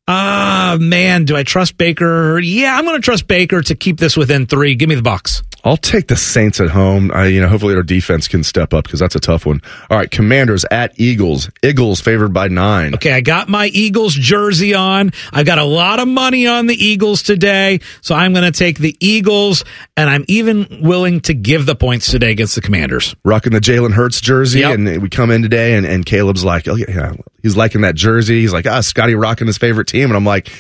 [0.08, 2.38] Ah, man, do I trust Baker?
[2.40, 4.76] Yeah, I'm going to trust Baker to keep this within three.
[4.76, 5.42] Give me the Bucks.
[5.66, 7.10] I'll take the Saints at home.
[7.12, 9.62] I, you know, hopefully our defense can step up because that's a tough one.
[9.90, 11.50] All right, Commanders at Eagles.
[11.64, 12.94] Eagles favored by nine.
[12.94, 15.12] Okay, I got my Eagles jersey on.
[15.34, 18.78] I've got a lot of money on the Eagles today, so I'm going to take
[18.78, 19.66] the Eagles,
[19.98, 23.16] and I'm even willing to give the points today against the Commanders.
[23.26, 24.76] Rocking the Jalen Hurts jersey, Yep.
[24.76, 28.42] and we come in today, and, and Caleb's like, oh yeah, he's liking that jersey.
[28.42, 30.52] He's like, ah, Scotty rocking his favorite team, and I'm like,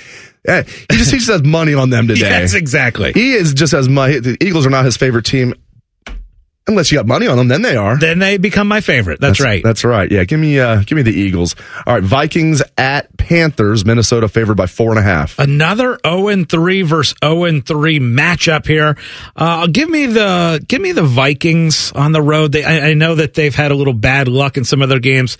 [0.47, 2.21] Eh, he just he just has money on them today.
[2.21, 3.11] Yes, exactly.
[3.13, 4.19] He is just as money.
[4.19, 5.53] The Eagles are not his favorite team.
[6.67, 7.95] Unless you got money on them, then they are.
[7.95, 9.21] Then they become my favorite.
[9.21, 9.63] That's, right.
[9.63, 10.11] That's right.
[10.11, 11.55] Yeah, give me uh give me the Eagles.
[11.85, 13.85] All right, Vikings at Panthers.
[13.85, 15.37] Minnesota favored by four and a half.
[15.37, 18.97] Another 0 and 3 versus 0 and 3 matchup here.
[19.35, 22.51] Uh, give me the give me the Vikings on the road.
[22.53, 24.99] They, I, I know that they've had a little bad luck in some of their
[24.99, 25.37] games.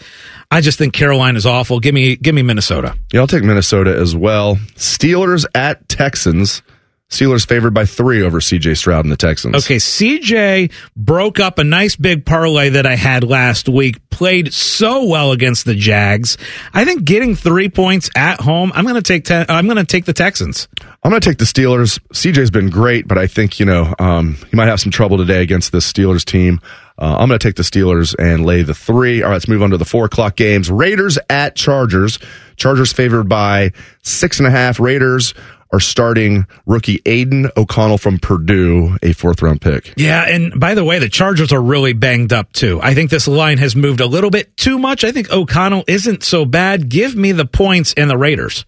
[0.51, 1.80] I just think Carolina is awful.
[1.80, 2.95] Give me give me Minnesota.
[3.11, 4.57] Yeah, I'll take Minnesota as well.
[4.76, 6.61] Steelers at Texans.
[7.10, 9.56] Steelers favored by three over CJ Stroud and the Texans.
[9.56, 14.10] Okay, CJ broke up a nice big parlay that I had last week.
[14.10, 16.38] Played so well against the Jags.
[16.74, 18.72] I think getting three points at home.
[18.74, 19.26] I'm going to take.
[19.26, 20.68] Te- I'm going to take the Texans.
[21.03, 21.99] I'm going to take the Steelers.
[22.14, 25.43] CJ's been great, but I think, you know, um, he might have some trouble today
[25.43, 26.60] against this Steelers team.
[26.97, 29.22] Uh, I'm going to take the Steelers and lay the three.
[29.22, 30.72] All right, let's move on to the four o'clock games.
[30.72, 32.18] Raiders at Chargers.
[32.56, 34.80] Chargers favored by six and a half.
[34.80, 35.34] Raiders
[35.72, 39.93] are starting rookie Aidan O'Connell from Purdue, a fourth round pick.
[39.97, 42.80] Yeah, and by the way, the Chargers are really banged up too.
[42.82, 45.03] I think this line has moved a little bit too much.
[45.03, 46.88] I think O'Connell isn't so bad.
[46.89, 48.66] Give me the points and the Raiders.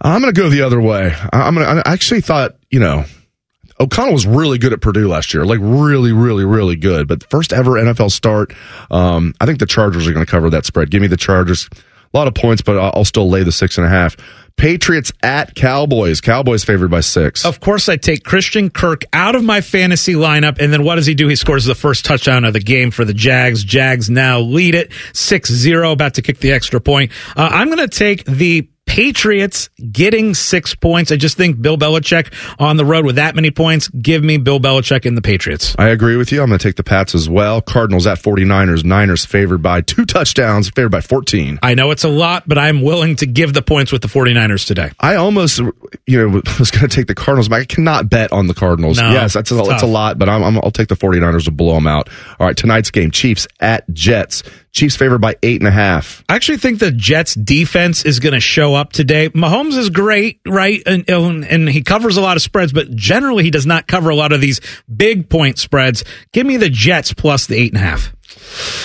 [0.00, 1.14] I'm going to go the other way.
[1.32, 3.04] I- I'm going to, I actually thought, you know,
[3.78, 7.08] O'Connell was really good at Purdue last year, like really, really, really good.
[7.08, 8.52] But first ever NFL start.
[8.90, 10.90] Um, I think the Chargers are going to cover that spread.
[10.90, 11.68] Give me the Chargers.
[12.14, 14.16] A lot of points, but I'll still lay the six and a half.
[14.56, 16.20] Patriots at Cowboys.
[16.20, 17.44] Cowboys favored by six.
[17.44, 21.06] Of course, I take Christian Kirk out of my fantasy lineup, and then what does
[21.06, 21.28] he do?
[21.28, 23.64] He scores the first touchdown of the game for the Jags.
[23.64, 27.12] Jags now lead it 6-0, about to kick the extra point.
[27.36, 31.10] Uh, I'm going to take the Patriots getting six points.
[31.10, 33.88] I just think Bill Belichick on the road with that many points.
[33.88, 35.74] Give me Bill Belichick and the Patriots.
[35.78, 36.42] I agree with you.
[36.42, 37.62] I'm going to take the Pats as well.
[37.62, 38.84] Cardinals at 49ers.
[38.84, 41.58] Niners favored by two touchdowns, favored by 14.
[41.62, 44.66] I know it's a lot, but I'm willing to give the points with the 49ers
[44.66, 44.90] today.
[45.00, 45.58] I almost,
[46.06, 48.98] you know, was going to take the Cardinals, but I cannot bet on the Cardinals.
[48.98, 51.46] No, yes, that's a, it's that's a lot, but I'm, I'm, I'll take the 49ers
[51.46, 52.10] to blow them out.
[52.38, 54.42] All right, tonight's game, Chiefs at Jets.
[54.72, 56.24] Chiefs favored by eight and a half.
[56.30, 59.28] I actually think the Jets defense is going to show up today.
[59.28, 60.82] Mahomes is great, right?
[60.86, 64.16] And, and, he covers a lot of spreads, but generally he does not cover a
[64.16, 64.60] lot of these
[64.94, 66.04] big point spreads.
[66.32, 68.14] Give me the Jets plus the eight and a half.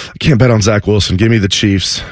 [0.09, 1.15] I can't bet on Zach Wilson.
[1.15, 2.03] Give me the Chiefs.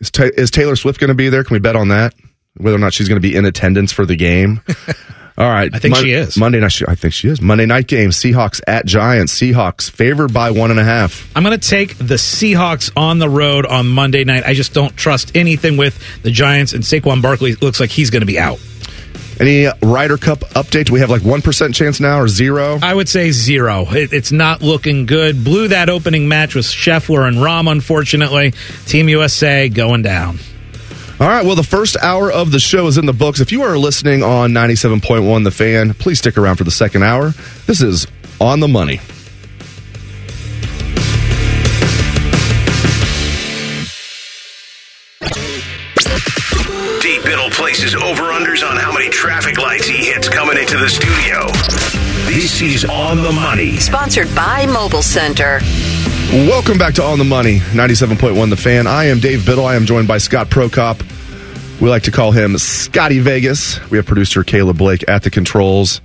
[0.00, 1.42] Is, Ta- is Taylor Swift going to be there?
[1.42, 2.14] Can we bet on that?
[2.58, 4.60] Whether or not she's going to be in attendance for the game.
[5.38, 5.74] All right.
[5.74, 6.36] I think she is.
[6.36, 7.40] Monday night, I think she is.
[7.40, 9.32] Monday night game, Seahawks at Giants.
[9.38, 11.30] Seahawks favored by one and a half.
[11.34, 14.44] I'm going to take the Seahawks on the road on Monday night.
[14.44, 18.20] I just don't trust anything with the Giants, and Saquon Barkley looks like he's going
[18.20, 18.60] to be out.
[19.40, 20.84] Any Ryder Cup update?
[20.84, 22.78] Do we have like 1% chance now or zero?
[22.82, 23.86] I would say zero.
[23.90, 25.42] It, it's not looking good.
[25.42, 28.52] Blew that opening match with Scheffler and Rahm, unfortunately.
[28.86, 30.38] Team USA going down.
[31.20, 31.44] All right.
[31.44, 33.40] Well, the first hour of the show is in the books.
[33.40, 37.32] If you are listening on 97.1 The Fan, please stick around for the second hour.
[37.66, 38.06] This is
[38.40, 39.00] On the Money.
[47.00, 51.46] Deep Biddle places over-unders on how many traffic lights he hits coming into the studio.
[52.26, 53.76] This is On the Money.
[53.76, 55.58] Sponsored by Mobile Center.
[56.30, 58.86] Welcome back to On the Money, 97.1 The Fan.
[58.86, 59.66] I am Dave Biddle.
[59.66, 61.02] I am joined by Scott Prokop.
[61.78, 63.78] We like to call him Scotty Vegas.
[63.90, 66.00] We have producer Caleb Blake at the controls.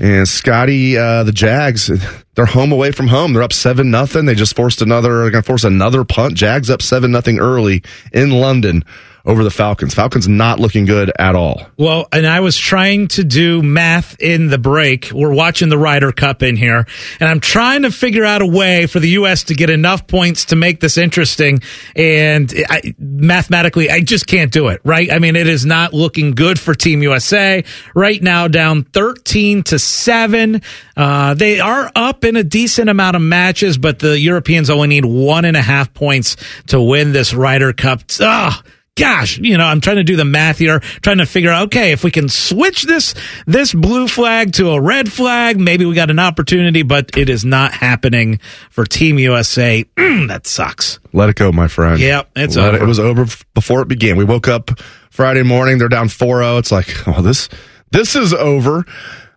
[0.00, 1.90] And Scotty, uh, the Jags,
[2.34, 3.34] they're home away from home.
[3.34, 4.24] They're up seven nothing.
[4.26, 5.22] They just forced another.
[5.22, 6.34] They're going to force another punt.
[6.34, 8.84] Jags up seven nothing early in London
[9.26, 9.92] over the Falcons.
[9.92, 11.66] Falcons not looking good at all.
[11.76, 15.10] Well, and I was trying to do math in the break.
[15.12, 16.86] We're watching the Ryder Cup in here,
[17.18, 19.44] and I'm trying to figure out a way for the U.S.
[19.44, 21.60] to get enough points to make this interesting.
[21.96, 25.12] And I, mathematically, I just can't do it, right?
[25.12, 27.64] I mean, it is not looking good for Team USA
[27.94, 30.62] right now, down 13 to 7.
[30.96, 35.04] Uh, they are up in a decent amount of matches, but the Europeans only need
[35.04, 36.36] one and a half points
[36.68, 38.02] to win this Ryder Cup.
[38.20, 38.64] Ugh
[38.96, 41.92] gosh, you know, I'm trying to do the math here, trying to figure out, okay,
[41.92, 43.14] if we can switch this,
[43.46, 47.44] this blue flag to a red flag, maybe we got an opportunity, but it is
[47.44, 48.40] not happening
[48.70, 49.84] for Team USA.
[49.96, 50.98] Mm, that sucks.
[51.12, 52.00] Let it go, my friend.
[52.00, 52.76] Yep, it's Let over.
[52.78, 54.16] It, it was over before it began.
[54.16, 54.80] We woke up
[55.10, 55.78] Friday morning.
[55.78, 56.58] They're down 4-0.
[56.58, 57.48] It's like, oh, this,
[57.92, 58.84] this is over.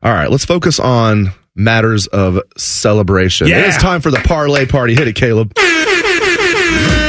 [0.02, 3.48] All right, let's focus on matters of celebration.
[3.48, 3.60] Yeah.
[3.60, 4.96] It is time for the parlay party.
[4.96, 5.54] Hit it, Caleb.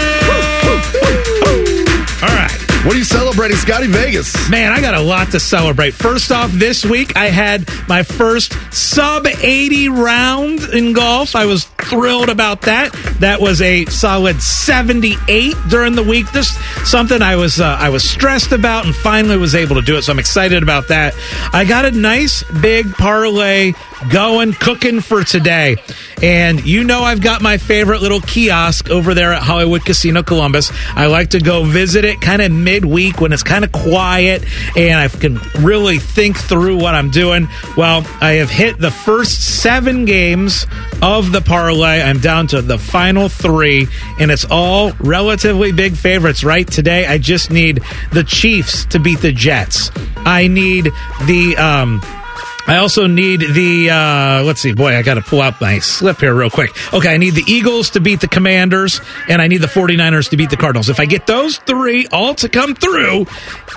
[2.83, 4.49] What are you celebrating, Scotty Vegas?
[4.49, 5.93] Man, I got a lot to celebrate.
[5.93, 11.37] First off, this week I had my first sub 80 round in golf.
[11.37, 12.91] I was thrilled about that.
[13.19, 16.33] That was a solid 78 during the week.
[16.33, 16.57] This
[16.89, 20.03] something I was uh, I was stressed about and finally was able to do it.
[20.03, 21.15] So I'm excited about that.
[21.53, 23.75] I got a nice big parlay
[24.09, 25.77] going cooking for today.
[26.23, 30.71] And you know I've got my favorite little kiosk over there at Hollywood Casino Columbus.
[30.91, 34.45] I like to go visit it kind of midweek when it's kind of quiet
[34.77, 37.49] and I can really think through what I'm doing.
[37.77, 40.67] Well, I have hit the first 7 games
[41.03, 42.03] of the parlay.
[42.03, 43.87] I'm down to the final 3
[44.19, 46.67] and it's all relatively big favorites, right?
[46.67, 47.83] Today I just need
[48.13, 49.91] the Chiefs to beat the Jets.
[50.19, 50.93] I need
[51.27, 52.03] the um
[52.71, 56.21] I also need the uh let's see, boy, I got to pull out my slip
[56.21, 56.71] here real quick.
[56.95, 60.37] Okay, I need the Eagles to beat the Commanders and I need the 49ers to
[60.37, 60.89] beat the Cardinals.
[60.89, 63.27] If I get those 3 all to come through,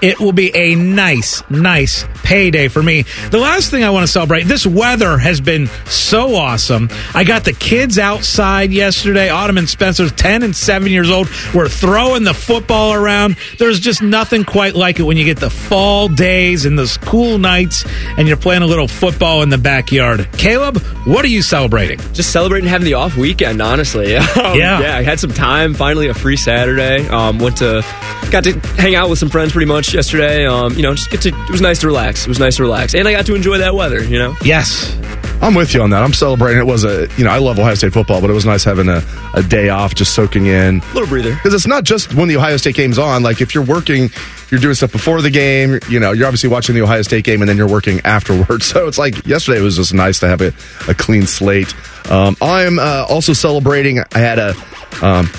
[0.03, 3.01] it will be a nice nice payday for me.
[3.31, 6.87] The last thing I want to celebrate, this weather has been so awesome.
[7.15, 9.29] I got the kids outside yesterday.
[9.29, 13.37] Autumn and Spencer, 10 and 7 years old, were throwing the football around.
[13.57, 17.39] There's just nothing quite like it when you get the fall days and those cool
[17.39, 17.85] nights
[18.19, 20.27] and you're playing a little football in the backyard.
[20.38, 21.99] Caleb, what are you celebrating?
[22.13, 24.15] Just celebrating having the off weekend, honestly.
[24.43, 24.79] Um, Yeah.
[24.81, 24.97] yeah.
[24.97, 25.73] I had some time.
[25.73, 27.07] Finally, a free Saturday.
[27.07, 27.84] Um, went to,
[28.31, 30.45] got to hang out with some friends pretty much yesterday.
[30.45, 31.29] Um, you know, just get to.
[31.29, 32.23] It was nice to relax.
[32.23, 34.03] It was nice to relax, and I got to enjoy that weather.
[34.03, 34.36] You know.
[34.43, 34.95] Yes.
[35.43, 36.01] I'm with you on that.
[36.01, 36.57] I'm celebrating.
[36.57, 38.87] It was a, you know, I love Ohio State football, but it was nice having
[38.87, 40.79] a, a day off, just soaking in.
[40.79, 41.33] A Little breather.
[41.33, 43.23] Because it's not just when the Ohio State game's on.
[43.23, 44.09] Like if you're working,
[44.49, 45.79] you're doing stuff before the game.
[45.89, 48.63] You know, you're obviously watching the Ohio State game, and then you're working afterwards.
[48.73, 50.53] So it's like yesterday was just nice to have a,
[50.87, 51.75] a clean slate.
[52.09, 53.99] Um, I'm uh, also celebrating.
[53.99, 54.55] I had a.
[55.01, 55.29] Um,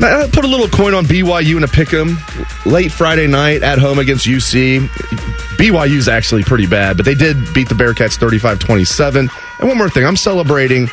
[0.00, 2.18] I put a little coin on BYU in a pick 'em
[2.64, 4.78] late Friday night at home against UC.
[5.58, 9.28] BYU's actually pretty bad, but they did beat the Bearcats 35 27.
[9.58, 10.88] And one more thing, I'm celebrating.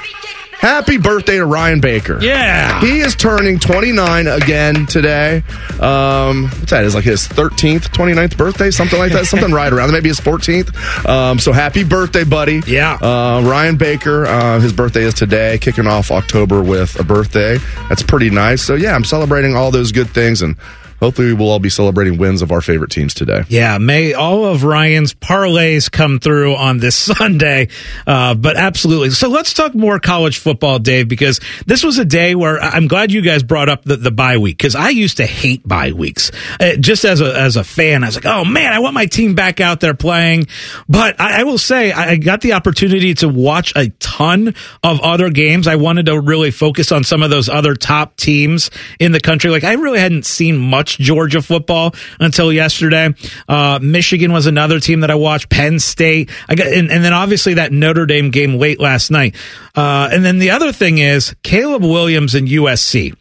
[0.65, 2.17] Happy birthday to Ryan Baker.
[2.19, 2.81] Yeah.
[2.81, 5.43] He is turning 29 again today.
[5.79, 6.83] Um, what's that?
[6.85, 9.27] Is like his 13th, 29th birthday, something like that.
[9.27, 9.91] something right around.
[9.91, 11.07] Maybe his 14th.
[11.07, 12.63] Um, so happy birthday, buddy.
[12.65, 12.95] Yeah.
[12.95, 17.59] Uh, Ryan Baker, uh, his birthday is today, kicking off October with a birthday.
[17.87, 18.63] That's pretty nice.
[18.63, 20.55] So yeah, I'm celebrating all those good things and
[20.99, 23.43] hopefully we'll all be celebrating wins of our favorite teams today.
[23.47, 27.69] Yeah, may all of Ryan's parlays come through on this Sunday.
[28.07, 29.11] Uh, but absolutely.
[29.11, 33.11] So let's talk more college football, Dave, because this was a day where I'm glad
[33.11, 36.31] you guys brought up the, the bye week because I used to hate bye weeks.
[36.59, 39.05] Uh, just as a, as a fan, I was like, oh man, I want my
[39.05, 40.47] team back out there playing.
[40.87, 45.01] But I, I will say I, I got the opportunity to watch a ton of
[45.01, 45.67] other games.
[45.67, 49.51] I wanted to really focus on some of those other top teams in the country.
[49.51, 53.13] Like I really hadn't seen much Georgia football until yesterday.
[53.47, 55.49] Uh, Michigan was another team that I watched.
[55.49, 56.29] Penn State.
[56.47, 59.35] I got, and, and then obviously that Notre Dame game late last night.
[59.75, 63.15] Uh, and then the other thing is Caleb Williams and USC.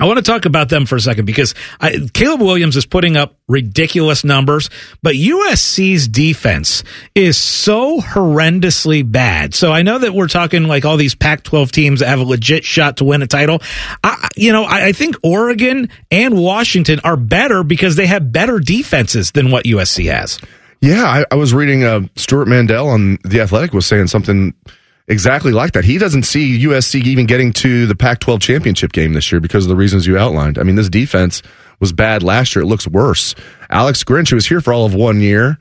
[0.00, 3.16] I want to talk about them for a second because I, Caleb Williams is putting
[3.16, 4.70] up ridiculous numbers,
[5.02, 6.82] but USC's defense
[7.14, 9.54] is so horrendously bad.
[9.54, 12.24] So I know that we're talking like all these Pac 12 teams that have a
[12.24, 13.60] legit shot to win a title.
[14.02, 18.58] I, you know, I, I think Oregon and Washington are better because they have better
[18.58, 20.38] defenses than what USC has.
[20.80, 24.54] Yeah, I, I was reading uh, Stewart Mandel on The Athletic was saying something
[25.10, 25.84] exactly like that.
[25.84, 29.64] He doesn't see USC even getting to the Pac 12 championship game this year because
[29.64, 30.58] of the reasons you outlined.
[30.58, 31.42] I mean, this defense
[31.80, 32.62] was bad last year.
[32.62, 33.34] It looks worse.
[33.68, 35.58] Alex Grinch, who was here for all of one year,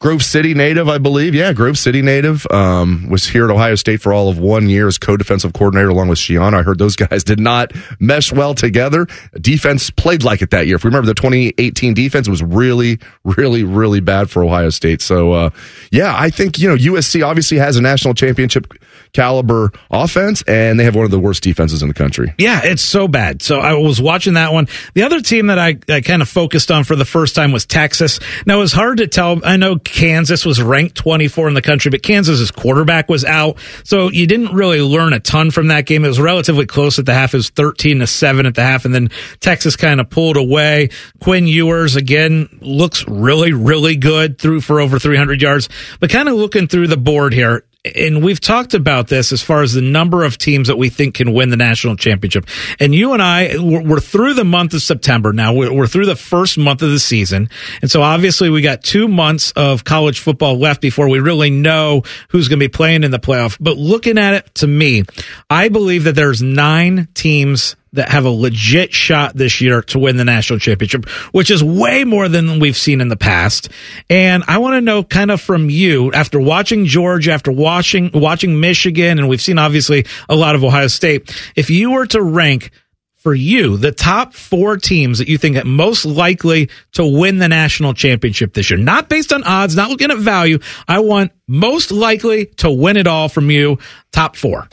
[0.00, 1.34] Grove City native, I believe.
[1.34, 2.46] Yeah, Grove City native.
[2.52, 6.06] Um, was here at Ohio State for all of one year as co-defensive coordinator along
[6.06, 6.54] with Schiano.
[6.54, 9.08] I heard those guys did not mesh well together.
[9.40, 10.76] Defense played like it that year.
[10.76, 15.02] If we remember the 2018 defense was really, really, really bad for Ohio State.
[15.02, 15.50] So, uh,
[15.90, 18.72] yeah, I think, you know, USC obviously has a national championship
[19.12, 22.32] caliber offense and they have one of the worst defenses in the country.
[22.38, 23.42] Yeah, it's so bad.
[23.42, 24.68] So I was watching that one.
[24.94, 27.66] The other team that I, I kind of focused on for the first time was
[27.66, 28.20] Texas.
[28.46, 29.40] Now it was hard to tell.
[29.44, 33.58] I know Kansas was ranked 24 in the country, but Kansas's quarterback was out.
[33.84, 36.04] So you didn't really learn a ton from that game.
[36.04, 37.34] It was relatively close at the half.
[37.34, 38.84] It was 13 to 7 at the half.
[38.84, 39.10] And then
[39.40, 40.90] Texas kind of pulled away.
[41.20, 45.68] Quinn Ewers again looks really, really good threw for over 300 yards,
[46.00, 47.64] but kind of looking through the board here
[47.94, 51.14] and we've talked about this as far as the number of teams that we think
[51.14, 52.46] can win the national championship.
[52.80, 55.52] And you and I, we're through the month of September now.
[55.52, 57.50] We're through the first month of the season.
[57.82, 62.02] And so obviously we got two months of college football left before we really know
[62.28, 63.56] who's going to be playing in the playoff.
[63.60, 65.04] But looking at it to me,
[65.50, 70.16] I believe that there's nine teams that have a legit shot this year to win
[70.16, 73.68] the national championship, which is way more than we've seen in the past.
[74.08, 78.60] And I want to know kind of from you after watching Georgia, after watching, watching
[78.60, 81.34] Michigan, and we've seen obviously a lot of Ohio State.
[81.54, 82.70] If you were to rank
[83.18, 87.48] for you the top four teams that you think are most likely to win the
[87.48, 90.58] national championship this year, not based on odds, not looking at value.
[90.86, 93.78] I want most likely to win it all from you.
[94.12, 94.68] Top four.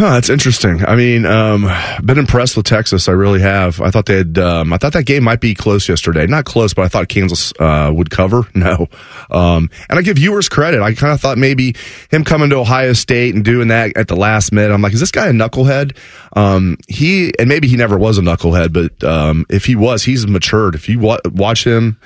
[0.00, 0.82] Huh, that's interesting.
[0.82, 1.70] I mean, um,
[2.02, 3.06] been impressed with Texas.
[3.06, 3.82] I really have.
[3.82, 4.38] I thought they had.
[4.38, 6.26] Um, I thought that game might be close yesterday.
[6.26, 8.44] Not close, but I thought Kansas uh, would cover.
[8.54, 8.88] No,
[9.30, 10.82] um, and I give Ewers credit.
[10.82, 11.76] I kind of thought maybe
[12.10, 14.72] him coming to Ohio State and doing that at the last minute.
[14.72, 15.96] I'm like, is this guy a knucklehead?
[16.34, 20.26] Um, he and maybe he never was a knucklehead, but um, if he was, he's
[20.26, 20.74] matured.
[20.74, 21.98] If you wa- watch him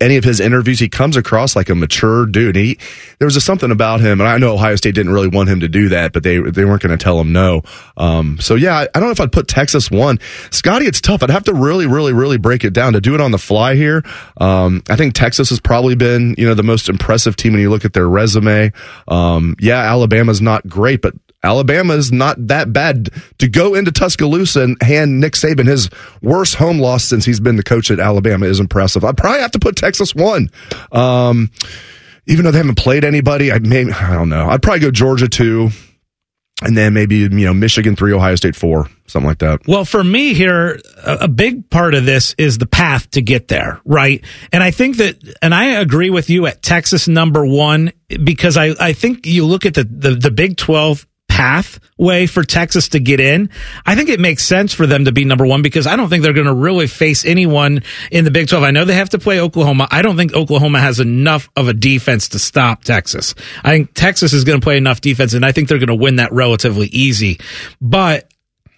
[0.00, 2.56] any of his interviews, he comes across like a mature dude.
[2.56, 2.78] He
[3.18, 5.60] there was just something about him, and I know Ohio State didn't really want him
[5.60, 7.62] to do that, but they they weren't going to tell him no.
[7.96, 10.18] Um, so yeah, I, I, don't know if I'd put Texas one.
[10.50, 11.22] Scotty, it's tough.
[11.22, 13.74] I'd have to really, really, really break it down to do it on the fly
[13.74, 14.04] here.
[14.38, 17.70] Um, I think Texas has probably been you know the most impressive team when you
[17.70, 18.72] look at their resume.
[19.08, 24.62] Um, yeah, Alabama's not great, but Alabama is not that bad to go into Tuscaloosa
[24.62, 25.88] and hand Nick Saban his
[26.20, 29.04] worst home loss since he's been the coach at Alabama is impressive.
[29.04, 30.50] I'd probably have to put Texas one.
[30.90, 31.50] Um,
[32.26, 34.48] even though they haven't played anybody, I may, I don't know.
[34.48, 35.70] I'd probably go Georgia two
[36.62, 39.66] and then maybe you know Michigan three, Ohio State four, something like that.
[39.66, 43.80] Well, for me here, a big part of this is the path to get there,
[43.84, 44.24] right?
[44.52, 48.74] And I think that, and I agree with you at Texas number one because I
[48.80, 51.06] I think you look at the the, the Big Twelve
[51.38, 53.48] pathway for Texas to get in,
[53.86, 56.24] I think it makes sense for them to be number one because I don't think
[56.24, 58.64] they're going to really face anyone in the Big 12.
[58.64, 59.86] I know they have to play Oklahoma.
[59.92, 63.36] I don't think Oklahoma has enough of a defense to stop Texas.
[63.62, 65.94] I think Texas is going to play enough defense and I think they're going to
[65.94, 67.38] win that relatively easy.
[67.80, 68.28] But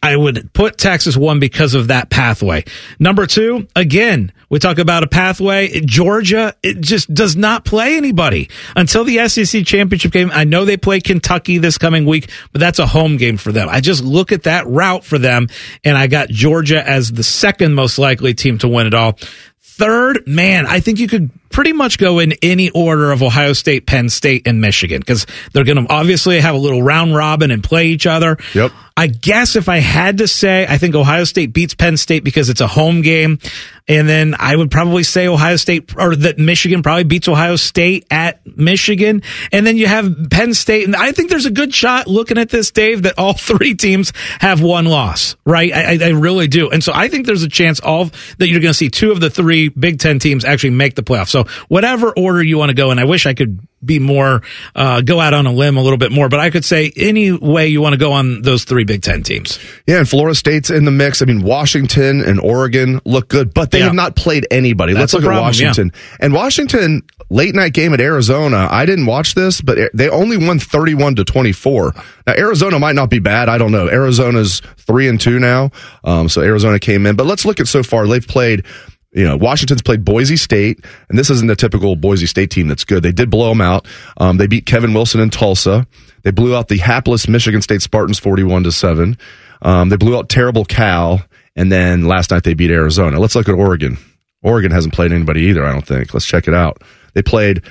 [0.03, 2.65] I would put Texas one because of that pathway.
[2.99, 5.81] Number two, again, we talk about a pathway.
[5.81, 10.31] Georgia, it just does not play anybody until the SEC championship game.
[10.33, 13.69] I know they play Kentucky this coming week, but that's a home game for them.
[13.71, 15.49] I just look at that route for them
[15.85, 19.19] and I got Georgia as the second most likely team to win it all.
[19.63, 23.87] Third, man, I think you could pretty much go in any order of Ohio State,
[23.87, 27.65] Penn State, and Michigan because they're going to obviously have a little round robin and
[27.65, 28.37] play each other.
[28.55, 28.73] Yep.
[29.01, 32.51] I guess if I had to say, I think Ohio State beats Penn State because
[32.51, 33.39] it's a home game.
[33.91, 38.07] And then I would probably say Ohio State or that Michigan probably beats Ohio State
[38.09, 39.23] at Michigan.
[39.51, 40.87] And then you have Penn State.
[40.87, 44.13] And I think there's a good shot looking at this, Dave, that all three teams
[44.39, 45.73] have one loss, right?
[45.73, 46.71] I, I really do.
[46.71, 48.05] And so I think there's a chance all
[48.39, 51.03] that you're going to see two of the three Big Ten teams actually make the
[51.03, 51.31] playoffs.
[51.31, 52.93] So whatever order you want to go.
[52.93, 54.43] And I wish I could be more,
[54.77, 57.33] uh, go out on a limb a little bit more, but I could say any
[57.33, 59.59] way you want to go on those three Big Ten teams.
[59.87, 61.23] Yeah, and Florida State's in the mix.
[61.23, 63.87] I mean, Washington and Oregon look good, but they yeah.
[63.87, 64.93] have not played anybody.
[64.93, 65.93] That's Let's look problem, at Washington.
[65.95, 66.17] Yeah.
[66.21, 68.69] And Washington, late night game at Arizona.
[68.71, 71.95] I didn't watch this, but they only won 31 to 24.
[72.27, 73.49] Now, Arizona might not be bad.
[73.49, 73.89] I don't know.
[73.89, 75.71] Arizona's three and two now.
[76.05, 78.07] Um, so Arizona came in, but let's look at so far.
[78.07, 78.65] They've played
[79.13, 82.85] you know, Washington's played Boise State, and this isn't a typical Boise State team that's
[82.85, 83.03] good.
[83.03, 83.87] They did blow them out.
[84.19, 85.87] Um, they beat Kevin Wilson in Tulsa.
[86.23, 89.19] They blew out the hapless Michigan State Spartans 41 to 7.
[89.63, 91.23] Um, they blew out terrible Cal,
[91.61, 93.21] and then last night they beat Arizona.
[93.21, 93.99] Let's look at Oregon.
[94.41, 96.15] Oregon hasn't played anybody either, I don't think.
[96.15, 96.83] Let's check it out.
[97.13, 97.63] They played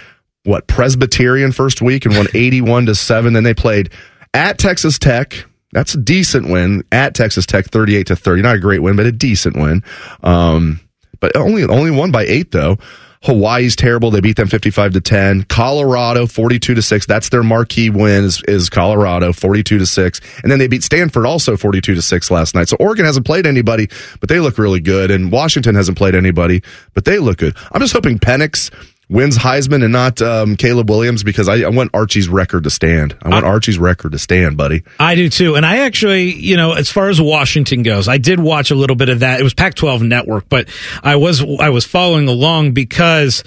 [0.43, 3.89] what Presbyterian first week and won 81 to 7 then they played
[4.31, 8.59] at Texas Tech that's a decent win at Texas Tech 38 to 30 not a
[8.59, 9.83] great win but a decent win
[10.21, 10.79] um,
[11.19, 12.77] but only only won by 8 though
[13.23, 14.11] Hawaii's terrible.
[14.11, 15.43] They beat them 55 to 10.
[15.43, 17.05] Colorado 42 to 6.
[17.05, 20.21] That's their marquee win is, is Colorado 42 to 6.
[20.41, 22.69] And then they beat Stanford also 42 to 6 last night.
[22.69, 23.89] So Oregon hasn't played anybody,
[24.21, 25.11] but they look really good.
[25.11, 26.63] And Washington hasn't played anybody,
[26.93, 27.57] but they look good.
[27.73, 28.71] I'm just hoping Penix
[29.09, 33.17] wins Heisman and not um, Caleb Williams because I, I, want Archie's record to stand.
[33.21, 34.83] I want I, Archie's record to stand, buddy.
[34.99, 35.55] I do too.
[35.55, 38.95] And I actually, you know, as far as Washington goes, I did watch a little
[38.95, 39.39] bit of that.
[39.39, 40.69] It was Pac-12 Network, but
[41.03, 43.43] I was I was following along because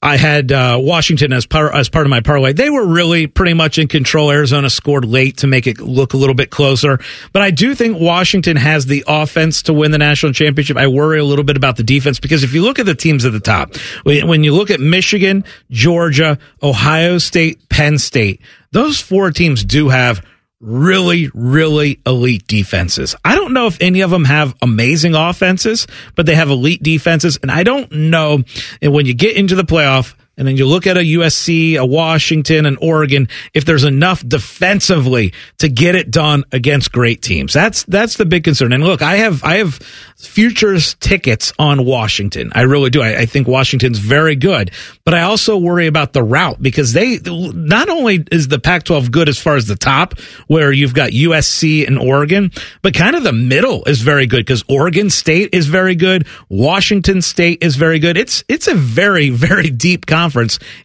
[0.00, 2.52] I had uh, Washington as part as part of my parlay.
[2.52, 4.30] They were really pretty much in control.
[4.30, 7.00] Arizona scored late to make it look a little bit closer,
[7.32, 10.76] but I do think Washington has the offense to win the national championship.
[10.76, 13.24] I worry a little bit about the defense because if you look at the teams
[13.24, 13.74] at the top,
[14.04, 18.40] when you look at Michigan, Georgia, Ohio State, Penn State,
[18.70, 20.24] those four teams do have
[20.60, 23.14] really, really elite defenses.
[23.24, 27.38] I don't know if any of them have amazing offenses, but they have elite defenses.
[27.42, 28.42] And I don't know
[28.82, 31.84] and when you get into the playoff, and then you look at a USC, a
[31.84, 37.52] Washington, and Oregon, if there's enough defensively to get it done against great teams.
[37.52, 38.72] That's that's the big concern.
[38.72, 39.74] And look, I have I have
[40.16, 42.52] futures tickets on Washington.
[42.54, 43.02] I really do.
[43.02, 44.70] I, I think Washington's very good,
[45.04, 49.28] but I also worry about the route because they not only is the Pac-12 good
[49.28, 53.32] as far as the top, where you've got USC and Oregon, but kind of the
[53.32, 58.16] middle is very good because Oregon State is very good, Washington State is very good.
[58.16, 60.27] It's it's a very very deep conference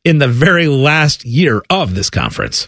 [0.03, 2.67] in the very last year of this conference.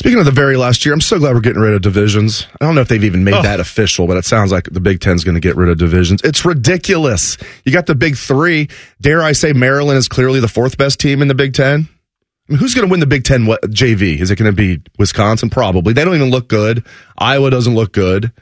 [0.00, 2.46] Speaking of the very last year, I'm so glad we're getting rid of divisions.
[2.58, 3.42] I don't know if they've even made oh.
[3.42, 6.22] that official, but it sounds like the Big Ten's going to get rid of divisions.
[6.24, 7.36] It's ridiculous.
[7.66, 8.68] You got the Big Three.
[9.02, 11.86] Dare I say Maryland is clearly the fourth best team in the Big Ten?
[11.86, 14.18] I mean, who's going to win the Big Ten JV?
[14.18, 15.50] Is it going to be Wisconsin?
[15.50, 15.92] Probably.
[15.92, 16.86] They don't even look good.
[17.18, 18.32] Iowa doesn't look good.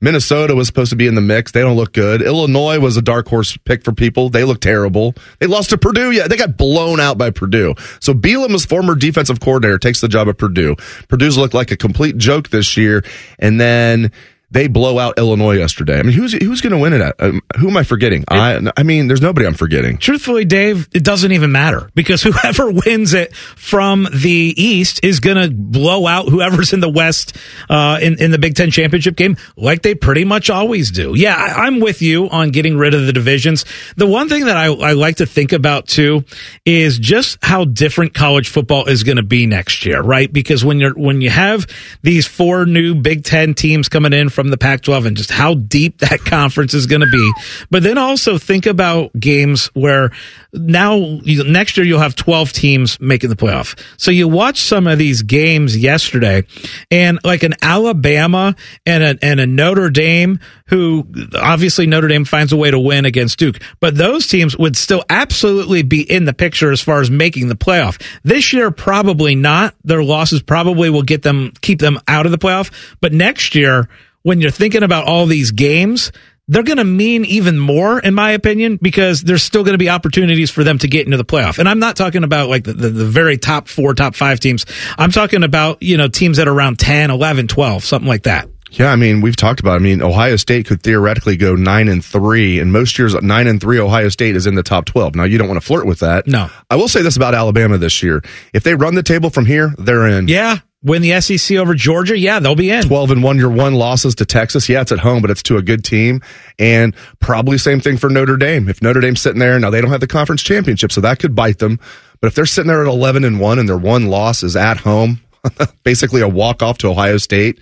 [0.00, 1.52] Minnesota was supposed to be in the mix.
[1.52, 2.22] They don't look good.
[2.22, 4.28] Illinois was a dark horse pick for people.
[4.28, 5.14] They look terrible.
[5.38, 6.12] They lost to Purdue.
[6.12, 7.74] Yeah, they got blown out by Purdue.
[8.00, 10.76] So Bielema's former defensive coordinator takes the job at Purdue.
[11.08, 13.04] Purdue's looked like a complete joke this year.
[13.38, 14.12] And then
[14.50, 15.98] they blow out Illinois yesterday.
[15.98, 17.16] I mean, who's who's going to win it at?
[17.18, 18.24] Um, who am I forgetting?
[18.28, 19.98] I I mean, there's nobody I'm forgetting.
[19.98, 25.36] Truthfully, Dave, it doesn't even matter because whoever wins it from the East is going
[25.36, 27.36] to blow out whoever's in the West
[27.68, 31.12] uh, in in the Big Ten championship game, like they pretty much always do.
[31.14, 33.66] Yeah, I, I'm with you on getting rid of the divisions.
[33.96, 36.24] The one thing that I, I like to think about too
[36.64, 40.32] is just how different college football is going to be next year, right?
[40.32, 41.66] Because when you're when you have
[42.02, 45.54] these four new Big Ten teams coming in from the Pac 12 and just how
[45.54, 47.32] deep that conference is going to be.
[47.72, 50.12] But then also think about games where
[50.52, 53.76] now next year you'll have 12 teams making the playoff.
[53.96, 56.44] So you watch some of these games yesterday
[56.88, 58.54] and like an Alabama
[58.86, 63.06] and a, and a Notre Dame who obviously Notre Dame finds a way to win
[63.06, 67.10] against Duke, but those teams would still absolutely be in the picture as far as
[67.10, 68.00] making the playoff.
[68.22, 69.74] This year, probably not.
[69.82, 72.70] Their losses probably will get them, keep them out of the playoff.
[73.00, 73.88] But next year,
[74.28, 76.12] when you're thinking about all these games,
[76.48, 79.88] they're going to mean even more, in my opinion, because there's still going to be
[79.88, 81.58] opportunities for them to get into the playoff.
[81.58, 84.66] And I'm not talking about like the, the, the, very top four, top five teams.
[84.98, 88.50] I'm talking about, you know, teams that are around 10, 11, 12, something like that.
[88.70, 89.72] Yeah, I mean, we've talked about.
[89.72, 89.76] It.
[89.76, 93.58] I mean, Ohio State could theoretically go nine and three, and most years nine and
[93.58, 95.14] three, Ohio State is in the top twelve.
[95.14, 96.26] Now, you don't want to flirt with that.
[96.26, 98.22] No, I will say this about Alabama this year:
[98.52, 100.28] if they run the table from here, they're in.
[100.28, 102.84] Yeah, win the SEC over Georgia, yeah, they'll be in.
[102.84, 104.68] 12 and 1 your one losses to Texas.
[104.68, 106.22] Yeah, it's at home, but it's to a good team.
[106.58, 108.68] And probably same thing for Notre Dame.
[108.68, 111.34] If Notre Dame's sitting there, now they don't have the conference championship, so that could
[111.34, 111.80] bite them.
[112.20, 114.78] But if they're sitting there at 11 and 1 and their one loss is at
[114.78, 115.20] home,
[115.84, 117.58] basically a walk off to Ohio State,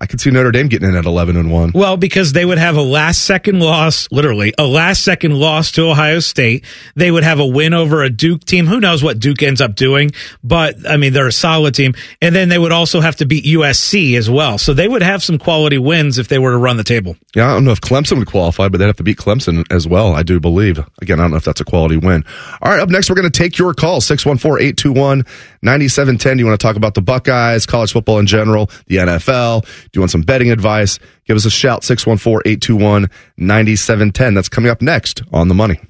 [0.00, 1.72] I could see Notre Dame getting in at 11 and 1.
[1.74, 5.90] Well, because they would have a last second loss, literally, a last second loss to
[5.90, 6.64] Ohio State.
[6.94, 8.66] They would have a win over a Duke team.
[8.66, 10.12] Who knows what Duke ends up doing?
[10.44, 11.94] But, I mean, they're a solid team.
[12.22, 14.56] And then they would also have to beat USC as well.
[14.56, 17.16] So they would have some quality wins if they were to run the table.
[17.34, 19.88] Yeah, I don't know if Clemson would qualify, but they'd have to beat Clemson as
[19.88, 20.78] well, I do believe.
[21.02, 22.24] Again, I don't know if that's a quality win.
[22.62, 25.24] All right, up next, we're going to take your call 614 821
[25.62, 26.38] 9710.
[26.38, 29.66] You want to talk about the Buckeyes, college football in general, the NFL?
[29.92, 30.98] Do you want some betting advice?
[31.24, 34.34] Give us a shout, 614-821-9710.
[34.34, 35.80] That's coming up next on The Money.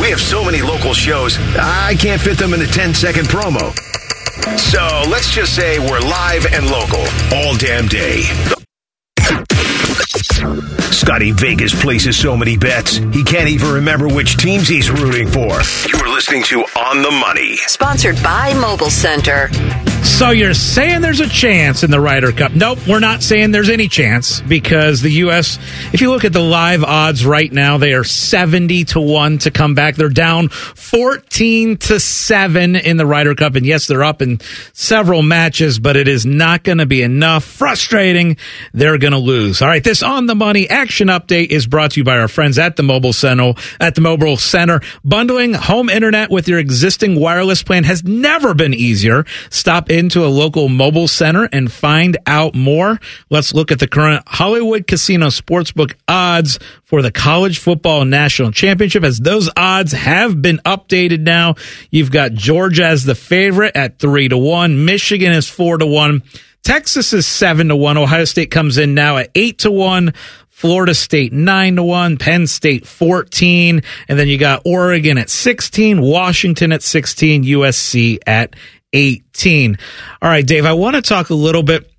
[0.00, 3.72] We have so many local shows, I can't fit them in a 10-second promo.
[4.58, 8.24] So let's just say we're live and local all damn day.
[10.02, 15.60] Scotty Vegas places so many bets, he can't even remember which teams he's rooting for.
[15.88, 17.56] You're listening to On the Money.
[17.56, 19.48] Sponsored by Mobile Center.
[20.02, 22.52] So you're saying there's a chance in the Ryder Cup?
[22.52, 25.58] Nope, we're not saying there's any chance because the U.S.
[25.92, 29.50] If you look at the live odds right now, they are seventy to one to
[29.50, 29.94] come back.
[29.94, 34.40] They're down fourteen to seven in the Ryder Cup, and yes, they're up in
[34.72, 37.44] several matches, but it is not going to be enough.
[37.44, 38.36] Frustrating.
[38.72, 39.62] They're going to lose.
[39.62, 42.58] All right, this on the money action update is brought to you by our friends
[42.58, 43.54] at the Mobile Center.
[43.80, 48.74] At the Mobile Center, bundling home internet with your existing wireless plan has never been
[48.74, 49.24] easier.
[49.50, 53.00] Stop into a local mobile center and find out more.
[53.30, 59.04] Let's look at the current Hollywood Casino Sportsbook odds for the college football national championship
[59.04, 61.54] as those odds have been updated now.
[61.90, 64.84] You've got Georgia as the favorite at three to one.
[64.84, 66.22] Michigan is four to one.
[66.62, 67.98] Texas is seven to one.
[67.98, 70.12] Ohio State comes in now at eight to one.
[70.62, 76.00] Florida State 9 to 1, Penn State 14, and then you got Oregon at 16,
[76.00, 78.54] Washington at 16, USC at
[78.92, 79.76] 18.
[80.20, 81.90] All right, Dave, I want to talk a little bit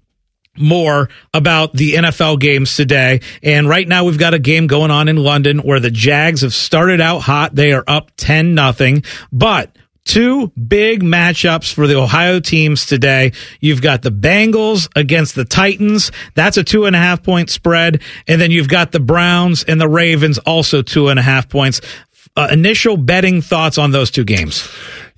[0.57, 3.19] more about the NFL games today.
[3.41, 6.53] And right now we've got a game going on in London where the Jags have
[6.53, 7.55] started out hot.
[7.55, 13.31] They are up 10 nothing, but two big matchups for the Ohio teams today.
[13.59, 16.11] You've got the Bengals against the Titans.
[16.35, 18.01] That's a two and a half point spread.
[18.27, 21.81] And then you've got the Browns and the Ravens also two and a half points.
[22.35, 24.67] Uh, initial betting thoughts on those two games.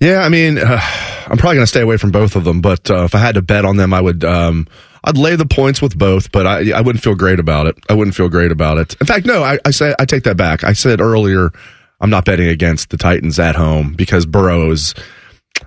[0.00, 0.78] Yeah, I mean, uh,
[1.26, 3.36] I'm probably going to stay away from both of them, but uh, if I had
[3.36, 4.22] to bet on them, I would.
[4.22, 4.68] Um,
[5.02, 7.78] I'd lay the points with both, but I I wouldn't feel great about it.
[7.88, 8.96] I wouldn't feel great about it.
[9.00, 10.64] In fact, no, I, I say I take that back.
[10.64, 11.52] I said earlier
[12.00, 14.94] I'm not betting against the Titans at home because Burrow is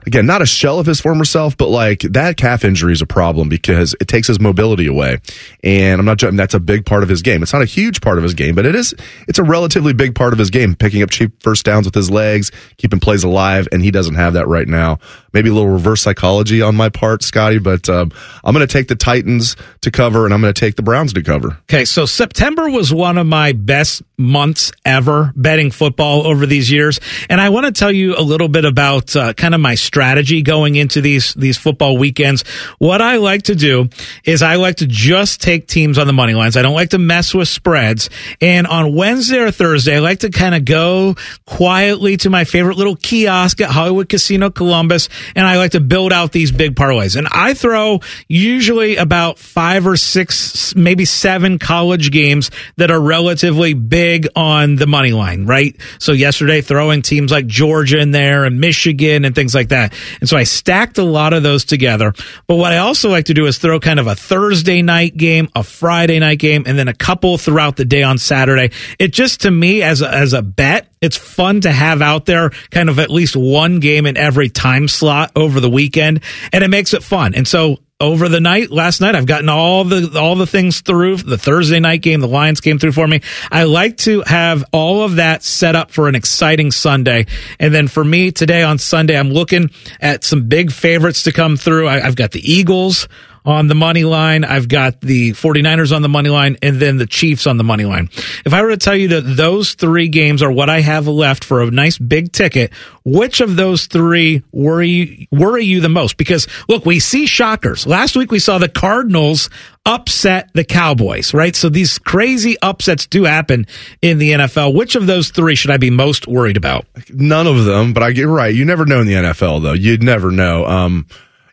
[0.06, 3.06] again not a shell of his former self, but like that calf injury is a
[3.06, 5.18] problem because it takes his mobility away.
[5.64, 7.44] And I'm not joking, that's a big part of his game.
[7.44, 8.94] It's not a huge part of his game, but it is
[9.28, 12.10] it's a relatively big part of his game, picking up cheap first downs with his
[12.10, 15.00] legs, keeping plays alive, and he doesn't have that right now.
[15.34, 18.12] Maybe a little reverse psychology on my part, Scotty, but um,
[18.44, 21.14] I'm going to take the Titans to cover and I'm going to take the Browns
[21.14, 21.60] to cover.
[21.70, 27.00] Okay, so September was one of my best months ever betting football over these years,
[27.30, 30.42] and I want to tell you a little bit about uh, kind of my strategy
[30.42, 32.44] going into these these football weekends.
[32.78, 33.90] What I like to do
[34.24, 36.58] is I like to just take teams on the money lines.
[36.58, 38.10] I don't like to mess with spreads.
[38.42, 41.16] And on Wednesday or Thursday, I like to kind of go
[41.46, 46.14] quietly to my favorite little kiosk at Hollywood Casino Columbus, and I like to build
[46.14, 47.16] out these big parlays.
[47.16, 53.74] And I throw usually about five or six, maybe seven college games that are relatively
[53.74, 55.76] big on the money line, right?
[56.00, 59.94] So yesterday, throwing teams like Georgia in there and Michigan and things like that.
[60.22, 62.14] And so I stacked a lot of those together.
[62.48, 65.50] But what I also like to do is throw kind of a Thursday night game,
[65.56, 68.72] a Friday night game, and then a couple throughout the day on Saturday.
[68.98, 72.50] It just to me as a, as a bet, it's fun to have out there
[72.72, 76.70] kind of at least one game in every time slot over the weekend and it
[76.70, 77.36] makes it fun.
[77.36, 81.18] And so over the night last night i've gotten all the all the things through.
[81.18, 83.22] The thursday night game the lions came through for me.
[83.52, 87.26] I like to have all of that set up for an exciting sunday.
[87.60, 89.70] And then for me today on sunday i'm looking
[90.00, 91.88] at some big favorites to come through.
[91.90, 93.10] I, i've got the eagles
[93.50, 94.44] on the money line.
[94.44, 97.86] I've got the 49ers on the money line and then the Chiefs on the money
[97.86, 98.10] line.
[98.46, 101.44] If I were to tell you that those three games are what I have left
[101.44, 102.72] for a nice big ticket,
[103.04, 106.18] which of those three worry worry you the most?
[106.18, 107.88] Because look, we see shockers.
[107.88, 109.50] Last week we saw the Cardinals
[109.86, 111.56] upset the Cowboys, right?
[111.56, 113.66] So these crazy upsets do happen
[114.02, 114.76] in the NFL.
[114.76, 116.86] Which of those three should I be most worried about?
[117.10, 118.54] None of them, but I get right.
[118.54, 119.74] You never know in the NFL though.
[119.74, 120.66] You'd never know.
[120.66, 121.08] Um,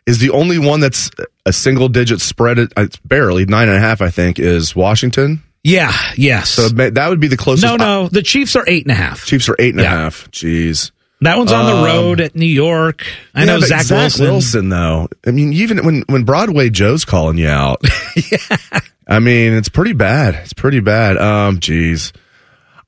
[0.07, 1.11] is the only one that's
[1.45, 2.57] a single digit spread.
[2.57, 5.43] It's barely nine and a half, I think, is Washington.
[5.63, 6.49] Yeah, yes.
[6.49, 7.65] So that would be the closest.
[7.65, 9.25] No, no, the Chiefs are eight and a half.
[9.25, 10.31] Chiefs are eight and a half.
[10.31, 10.91] Jeez.
[11.21, 13.05] That one's on the road at New York.
[13.33, 14.25] I yeah, know Zach, Zach Wilson.
[14.25, 15.09] Wilson, though.
[15.25, 17.81] I mean, even when when Broadway Joe's calling you out,
[18.31, 18.79] yeah.
[19.07, 20.35] I mean, it's pretty bad.
[20.35, 21.17] It's pretty bad.
[21.17, 22.13] Um, jeez.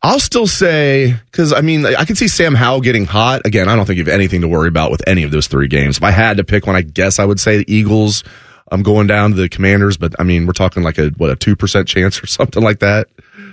[0.02, 3.68] I'll still say because I mean I can see Sam Howell getting hot again.
[3.68, 5.98] I don't think you have anything to worry about with any of those three games.
[5.98, 8.24] If I had to pick one, I guess I would say the Eagles.
[8.72, 11.36] I'm going down to the Commanders, but I mean we're talking like a what a
[11.36, 13.10] two percent chance or something like that.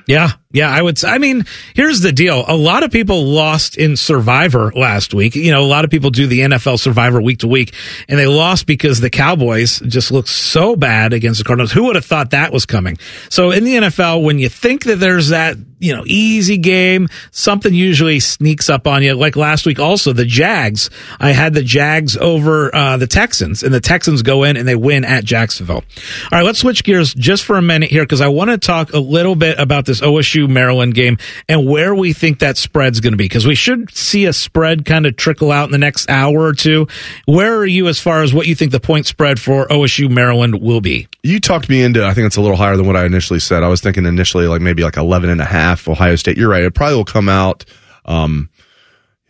[0.07, 1.05] Yeah, Yeah, I would.
[1.05, 1.45] I mean,
[1.75, 2.45] here's the deal.
[2.47, 5.35] A lot of people lost in Survivor last week.
[5.35, 7.75] You know, a lot of people do the NFL Survivor week to week,
[8.09, 11.73] and they lost because the Cowboys just looked so bad against the Cardinals.
[11.73, 12.97] Who would have thought that was coming?
[13.29, 17.75] So in the NFL, when you think that there's that, you know, easy game, something
[17.75, 19.13] usually sneaks up on you.
[19.13, 20.89] Like last week, also the Jags.
[21.21, 24.77] I had the Jags over uh, the Texans, and the Texans go in and they
[24.77, 25.83] win at Jacksonville.
[25.83, 28.95] All right, let's switch gears just for a minute here because I want to talk
[28.95, 31.19] a little bit about this OSU Maryland game
[31.49, 34.85] and where we think that spread's going to be because we should see a spread
[34.85, 36.87] kind of trickle out in the next hour or two.
[37.27, 40.61] Where are you as far as what you think the point spread for OSU Maryland
[40.61, 41.09] will be?
[41.23, 43.63] You talked me into, I think it's a little higher than what I initially said.
[43.63, 46.37] I was thinking initially like maybe like 11 and a half Ohio State.
[46.37, 46.65] You're right.
[46.65, 47.65] It probably will come out,
[48.05, 48.49] um,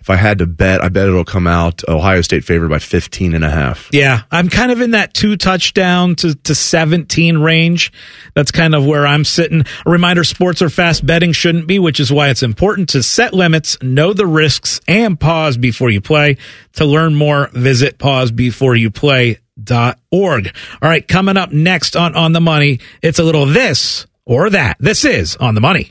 [0.06, 3.34] if I had to bet, I bet it'll come out Ohio State favored by 15
[3.34, 3.90] and a half.
[3.92, 7.92] Yeah, I'm kind of in that two touchdown to, to 17 range.
[8.32, 9.64] That's kind of where I'm sitting.
[9.84, 13.34] A reminder, sports or fast betting shouldn't be, which is why it's important to set
[13.34, 16.36] limits, know the risks, and pause before you play.
[16.74, 20.56] To learn more, visit pausebeforeyouplay.org.
[20.82, 24.76] All right, coming up next on On the Money, it's a little this or that.
[24.78, 25.90] This is On the Money.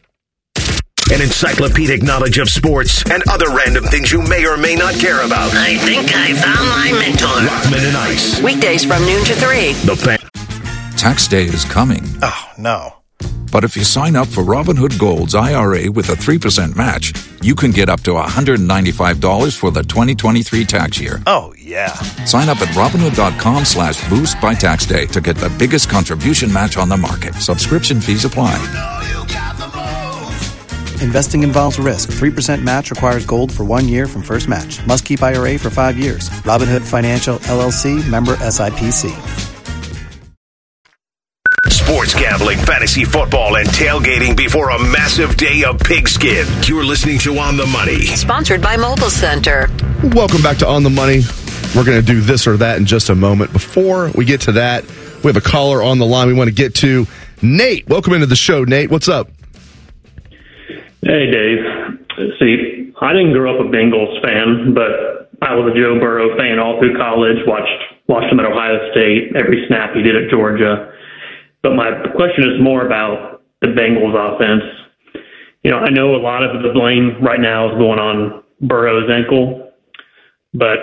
[1.13, 5.23] An encyclopedic knowledge of sports and other random things you may or may not care
[5.23, 5.51] about.
[5.53, 7.45] I think I found my mentor.
[7.47, 8.41] Rothman and Ice.
[8.41, 9.73] Weekdays from noon to 3.
[9.85, 10.17] The fan.
[10.97, 12.03] Tax day is coming.
[12.23, 12.93] Oh, no.
[13.51, 17.69] But if you sign up for Robinhood Gold's IRA with a 3% match, you can
[17.71, 21.21] get up to $195 for the 2023 tax year.
[21.27, 21.93] Oh, yeah.
[22.25, 26.77] Sign up at Robinhood.com slash boost by tax day to get the biggest contribution match
[26.77, 27.35] on the market.
[27.35, 28.55] Subscription fees apply.
[31.01, 32.09] Investing involves risk.
[32.09, 34.85] 3% match requires gold for one year from first match.
[34.85, 36.29] Must keep IRA for five years.
[36.43, 39.11] Robinhood Financial LLC member SIPC.
[41.69, 46.45] Sports gambling, fantasy football, and tailgating before a massive day of pigskin.
[46.63, 48.01] You're listening to On the Money.
[48.05, 49.69] Sponsored by Mobile Center.
[50.03, 51.21] Welcome back to On the Money.
[51.75, 53.51] We're going to do this or that in just a moment.
[53.53, 54.85] Before we get to that,
[55.23, 57.05] we have a caller on the line we want to get to.
[57.41, 58.63] Nate, welcome into the show.
[58.63, 59.29] Nate, what's up?
[61.05, 61.61] Hey, Dave.
[62.39, 66.57] See, I didn't grow up a Bengals fan, but I was a Joe Burrow fan
[66.57, 67.37] all through college.
[67.45, 70.91] Watched watched him at Ohio State every snap he did at Georgia.
[71.61, 74.63] But my question is more about the Bengals offense.
[75.61, 79.07] You know, I know a lot of the blame right now is going on Burrow's
[79.07, 79.73] ankle,
[80.55, 80.79] but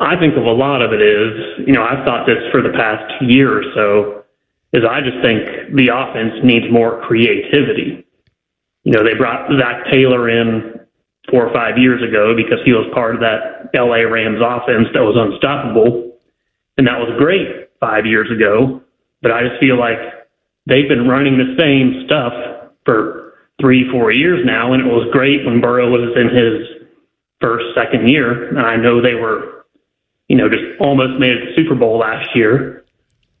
[0.00, 2.72] I think of a lot of it is, you know, I've thought this for the
[2.72, 4.24] past year or so,
[4.72, 8.05] is I just think the offense needs more creativity.
[8.86, 10.78] You know, they brought Zac Taylor in
[11.28, 15.02] four or five years ago because he was part of that LA Rams offense that
[15.02, 16.14] was unstoppable.
[16.78, 18.80] And that was great five years ago.
[19.22, 19.98] But I just feel like
[20.66, 22.32] they've been running the same stuff
[22.84, 24.72] for three, four years now.
[24.72, 26.86] And it was great when Burrow was in his
[27.40, 28.50] first, second year.
[28.50, 29.66] And I know they were,
[30.28, 32.84] you know, just almost made it to the Super Bowl last year.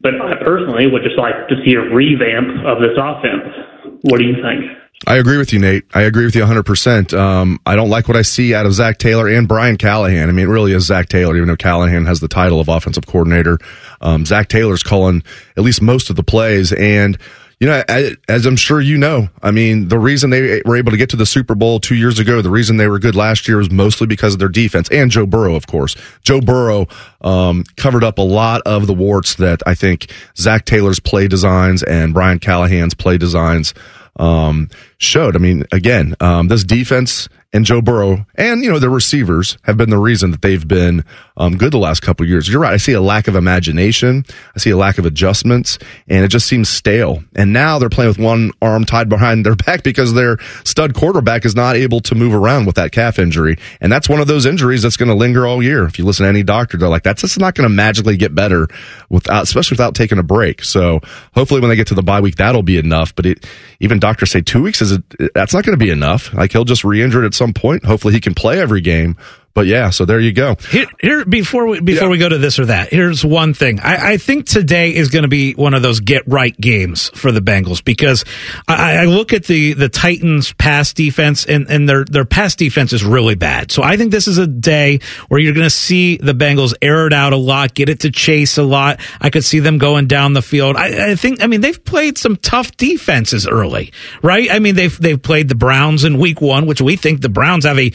[0.00, 4.00] But I personally would just like to see a revamp of this offense.
[4.02, 4.76] What do you think?
[5.06, 5.84] I agree with you, Nate.
[5.94, 7.12] I agree with you 100%.
[7.16, 10.28] Um, I don't like what I see out of Zac Taylor and Brian Callahan.
[10.28, 13.06] I mean, it really is Zac Taylor, even though Callahan has the title of offensive
[13.06, 13.58] coordinator.
[14.00, 15.22] Um, Zac Taylor's calling
[15.56, 16.72] at least most of the plays.
[16.72, 17.18] And,
[17.58, 17.82] you know,
[18.28, 21.16] as I'm sure you know, I mean, the reason they were able to get to
[21.16, 24.06] the Super Bowl two years ago, the reason they were good last year was mostly
[24.06, 25.96] because of their defense and Joe Burrow, of course.
[26.22, 26.86] Joe Burrow
[27.22, 31.82] um, covered up a lot of the warts that I think Zac Taylor's play designs
[31.82, 33.72] and Brian Callahan's play designs
[34.18, 34.68] um,
[34.98, 35.34] showed.
[35.34, 37.26] I mean, again, um, this defense
[37.56, 41.04] and Joe Burrow and, you know, the receivers have been the reason that they've been
[41.38, 42.48] um, good the last couple years.
[42.48, 42.74] You're right.
[42.74, 44.24] I see a lack of imagination.
[44.54, 47.22] I see a lack of adjustments and it just seems stale.
[47.34, 51.46] And now they're playing with one arm tied behind their back because their stud quarterback
[51.46, 53.56] is not able to move around with that calf injury.
[53.80, 55.84] And that's one of those injuries that's going to linger all year.
[55.86, 58.34] If you listen to any doctor, they're like, that's just not going to magically get
[58.34, 58.68] better
[59.08, 60.62] without, especially without taking a break.
[60.62, 61.00] So
[61.34, 63.14] hopefully when they get to the bye week, that'll be enough.
[63.14, 63.46] But it,
[63.80, 64.98] even doctors say two weeks is,
[65.34, 66.34] that's not going to be enough.
[66.34, 67.84] Like he'll just re-injure it at some point.
[67.84, 69.16] Hopefully he can play every game.
[69.56, 70.56] But yeah, so there you go.
[70.70, 72.10] Here, here before we before yeah.
[72.10, 73.80] we go to this or that, here's one thing.
[73.80, 77.32] I, I think today is going to be one of those get right games for
[77.32, 78.26] the Bengals because
[78.68, 82.92] I, I, look at the the Titans' pass defense and and their their pass defense
[82.92, 83.72] is really bad.
[83.72, 87.06] So I think this is a day where you're going to see the Bengals air
[87.06, 89.00] it out a lot, get it to chase a lot.
[89.22, 90.76] I could see them going down the field.
[90.76, 91.42] I, I think.
[91.42, 94.50] I mean, they've played some tough defenses early, right?
[94.50, 97.64] I mean, they've they've played the Browns in Week One, which we think the Browns
[97.64, 97.90] have a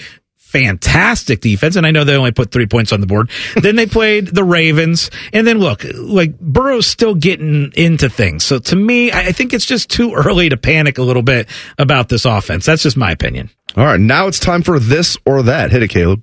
[0.52, 3.32] fantastic defense, and I know they only put three points on the board.
[3.62, 8.44] then they played the Ravens, and then look, like Burrow's still getting into things.
[8.44, 11.48] So to me, I think it's just too early to panic a little bit
[11.78, 12.66] about this offense.
[12.66, 13.50] That's just my opinion.
[13.78, 15.72] All right, now it's time for this or that.
[15.72, 16.22] Hit it, Caleb.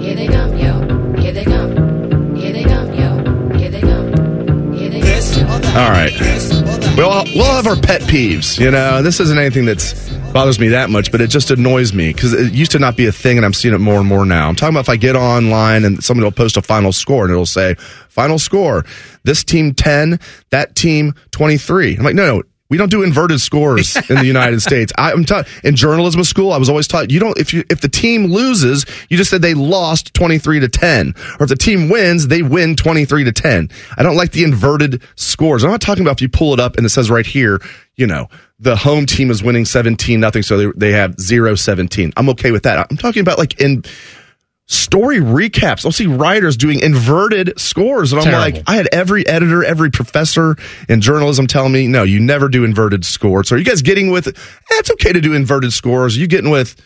[0.00, 1.20] Here they come, yo.
[1.20, 2.34] Here they come.
[2.36, 3.58] Here they come, yo.
[3.58, 4.72] Here they come.
[4.74, 5.62] Here they come.
[5.76, 6.12] All right.
[6.96, 8.58] We'll, we'll have our pet peeves.
[8.58, 12.12] You know, this isn't anything that's bothers me that much, but it just annoys me
[12.12, 14.24] because it used to not be a thing, and I'm seeing it more and more
[14.24, 14.48] now.
[14.48, 17.32] I'm talking about if I get online and somebody will post a final score and
[17.32, 17.74] it'll say,
[18.08, 18.84] final score,
[19.24, 20.20] this team 10,
[20.50, 21.96] that team 23.
[21.96, 22.42] I'm like, no, no.
[22.68, 24.92] We don't do inverted scores in the United States.
[24.96, 26.52] I, am taught in journalism school.
[26.52, 29.42] I was always taught you don't if you if the team loses, you just said
[29.42, 33.24] they lost twenty three to ten, or if the team wins, they win twenty three
[33.24, 33.70] to ten.
[33.98, 35.64] I don't like the inverted scores.
[35.64, 37.60] I'm not talking about if you pull it up and it says right here,
[37.96, 38.28] you know,
[38.60, 42.12] the home team is winning 17 nothing, so they, they have 0 17.
[42.16, 42.86] I'm okay with that.
[42.90, 43.84] I'm talking about like in
[44.66, 45.84] story recaps.
[45.84, 48.12] I'll see writers doing inverted scores.
[48.12, 48.58] And I'm Terrible.
[48.58, 50.56] like, I had every editor, every professor
[50.88, 53.48] in journalism telling me, no, you never do inverted scores.
[53.48, 54.32] So are you guys getting with, eh,
[54.72, 56.16] it's okay to do inverted scores.
[56.16, 56.76] Are you getting with,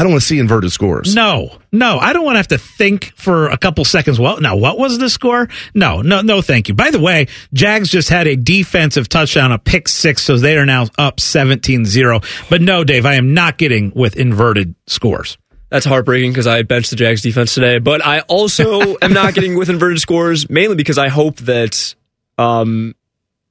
[0.00, 1.14] I don't want to see inverted scores.
[1.14, 4.18] No, no, I don't want to have to think for a couple seconds.
[4.18, 5.46] Well, now what was the score?
[5.74, 6.74] No, no, no, thank you.
[6.74, 10.64] By the way, Jags just had a defensive touchdown, a pick six, so they are
[10.64, 12.48] now up 17-0.
[12.48, 15.36] But no, Dave, I am not getting with inverted scores.
[15.68, 17.78] That's heartbreaking because I benched the Jags defense today.
[17.78, 21.94] But I also am not getting with inverted scores mainly because I hope that
[22.38, 22.94] um,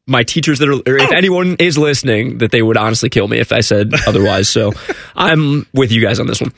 [0.09, 1.15] my teachers that are, or if oh.
[1.15, 4.49] anyone is listening, that they would honestly kill me if I said otherwise.
[4.49, 4.73] So
[5.15, 6.53] I'm with you guys on this one.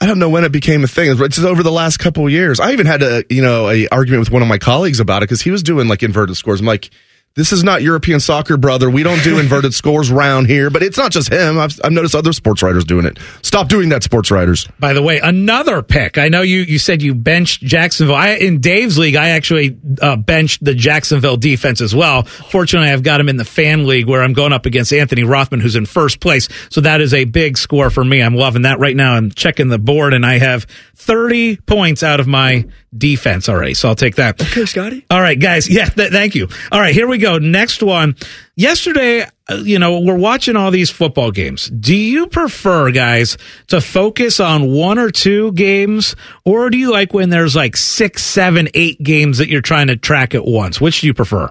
[0.00, 1.10] I don't know when it became a thing.
[1.10, 2.60] It's just over the last couple of years.
[2.60, 5.26] I even had a you know a argument with one of my colleagues about it
[5.26, 6.60] because he was doing like inverted scores.
[6.60, 6.90] I'm like,
[7.36, 8.88] this is not European soccer, brother.
[8.88, 10.70] We don't do inverted scores round here.
[10.70, 11.58] But it's not just him.
[11.58, 13.18] I've, I've noticed other sports writers doing it.
[13.42, 14.68] Stop doing that, sports writers.
[14.78, 16.16] By the way, another pick.
[16.16, 18.14] I know you, you said you benched Jacksonville.
[18.14, 22.22] I, in Dave's league, I actually uh, benched the Jacksonville defense as well.
[22.22, 25.60] Fortunately, I've got him in the fan league where I'm going up against Anthony Rothman,
[25.60, 26.48] who's in first place.
[26.70, 28.22] So that is a big score for me.
[28.22, 29.14] I'm loving that right now.
[29.14, 32.64] I'm checking the board and I have 30 points out of my
[32.96, 33.74] defense already.
[33.74, 34.40] So I'll take that.
[34.40, 35.04] Okay, Scotty.
[35.10, 35.68] All right, guys.
[35.68, 36.48] Yeah, th- thank you.
[36.70, 37.38] All right, here we go.
[37.38, 38.16] Next one.
[38.56, 41.66] Yesterday, uh, you know, we're watching all these football games.
[41.68, 43.36] Do you prefer, guys,
[43.68, 46.14] to focus on one or two games,
[46.44, 49.96] or do you like when there's like six, seven, eight games that you're trying to
[49.96, 50.80] track at once?
[50.80, 51.48] Which do you prefer?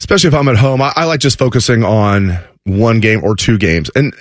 [0.00, 3.58] Especially if I'm at home, I, I like just focusing on one game or two
[3.58, 3.90] games.
[3.94, 4.14] And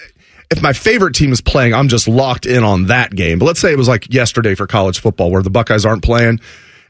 [0.51, 3.39] if my favorite team is playing, I'm just locked in on that game.
[3.39, 6.39] But let's say it was like yesterday for college football where the Buckeyes aren't playing.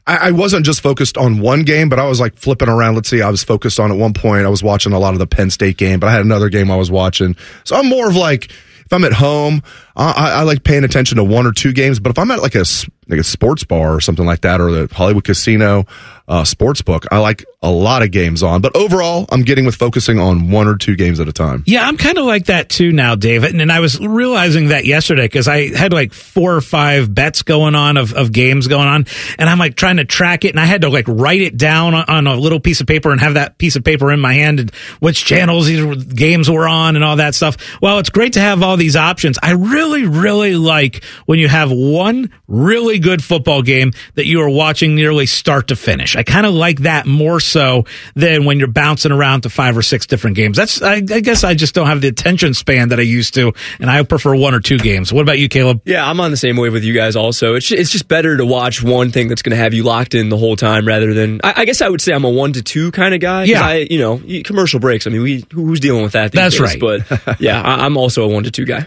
[0.06, 2.94] I, I wasn't just focused on one game, but I was like flipping around.
[2.94, 5.18] Let's see, I was focused on at one point, I was watching a lot of
[5.18, 7.36] the Penn State game, but I had another game I was watching.
[7.64, 8.50] So I'm more of like,
[8.90, 9.62] if I'm at home,
[9.94, 12.00] I, I, like paying attention to one or two games.
[12.00, 12.64] But if I'm at like a
[13.06, 15.86] like a sports bar or something like that, or the Hollywood Casino
[16.30, 18.62] uh, sports book, I like a lot of games on.
[18.62, 21.64] But overall, I'm getting with focusing on one or two games at a time.
[21.66, 23.50] Yeah, I'm kind of like that too now, David.
[23.50, 27.42] And, and I was realizing that yesterday because I had like four or five bets
[27.42, 29.06] going on of, of games going on.
[29.38, 30.50] And I'm like trying to track it.
[30.50, 33.10] And I had to like write it down on, on a little piece of paper
[33.10, 34.70] and have that piece of paper in my hand and
[35.00, 37.56] which channels these games were on and all that stuff.
[37.82, 39.36] Well, it's great to have all these options.
[39.42, 44.48] I really, really like when you have one really good football game that you are
[44.48, 46.16] watching nearly start to finish.
[46.20, 49.80] I kind of like that more so than when you're bouncing around to five or
[49.80, 50.58] six different games.
[50.58, 53.54] That's, I, I guess I just don't have the attention span that I used to,
[53.78, 55.14] and I prefer one or two games.
[55.14, 55.80] What about you, Caleb?
[55.86, 57.16] Yeah, I'm on the same wave with you guys.
[57.16, 60.14] Also, it's it's just better to watch one thing that's going to have you locked
[60.14, 61.40] in the whole time rather than.
[61.42, 63.44] I, I guess I would say I'm a one to two kind of guy.
[63.44, 63.64] Yeah.
[63.64, 65.06] I, you know, commercial breaks.
[65.06, 66.32] I mean, we who's dealing with that?
[66.32, 66.80] These That's days?
[66.82, 67.08] right.
[67.08, 68.86] But yeah, I, I'm also a one to two guy.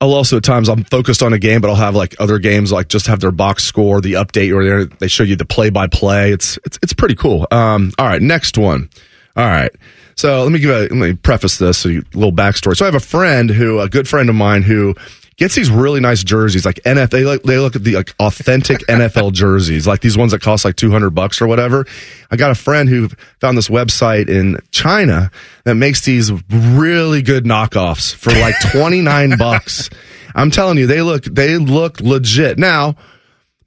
[0.00, 2.72] I'll also at times I'm focused on a game, but I'll have like other games
[2.72, 5.86] like just have their box score, the update, or they show you the play by
[5.86, 6.32] play.
[6.32, 7.46] It's it's it's pretty cool.
[7.50, 8.90] Um, all right, next one.
[9.36, 9.70] All right.
[10.16, 12.76] So let me give a let me preface this a little backstory.
[12.76, 14.94] So I have a friend who a good friend of mine who
[15.36, 17.10] gets these really nice jerseys like NFL.
[17.10, 20.64] They look, they look at the like authentic NFL jerseys, like these ones that cost
[20.64, 21.86] like two hundred bucks or whatever.
[22.30, 23.08] I got a friend who
[23.40, 25.30] found this website in China
[25.64, 29.90] that makes these really good knockoffs for like twenty nine bucks.
[30.34, 32.58] I'm telling you, they look they look legit.
[32.58, 32.96] Now,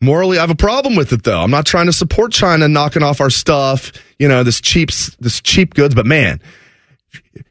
[0.01, 1.41] morally, I have a problem with it though.
[1.41, 3.91] I'm not trying to support China knocking off our stuff.
[4.17, 6.41] You know, this cheap this cheap goods, but man,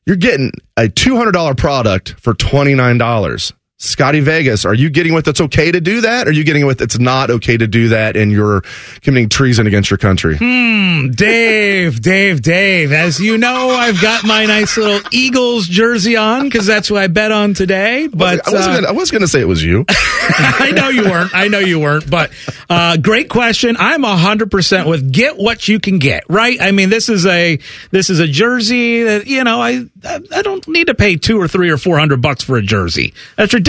[0.07, 3.53] you're getting a $200 product for $29.
[3.81, 6.27] Scotty Vegas, are you getting with it's okay to do that?
[6.27, 8.63] Or are you getting with it's not okay to do that and you're
[9.03, 10.37] committing treason against your country?
[10.37, 12.91] Hmm, Dave, Dave, Dave.
[12.91, 17.07] As you know, I've got my nice little Eagles jersey on because that's what I
[17.07, 18.09] bet on today.
[18.09, 19.85] But I uh, gonna, I was gonna say it was you.
[19.89, 21.33] I know you weren't.
[21.33, 22.11] I know you weren't.
[22.11, 22.33] But
[22.69, 23.77] uh, great question.
[23.79, 26.25] I'm hundred percent with get what you can get.
[26.29, 26.61] Right.
[26.61, 27.61] I mean, this is a
[27.93, 31.41] this is a jersey that you know I I, I don't need to pay two
[31.41, 33.15] or three or four hundred bucks for a jersey.
[33.37, 33.68] That's ridiculous.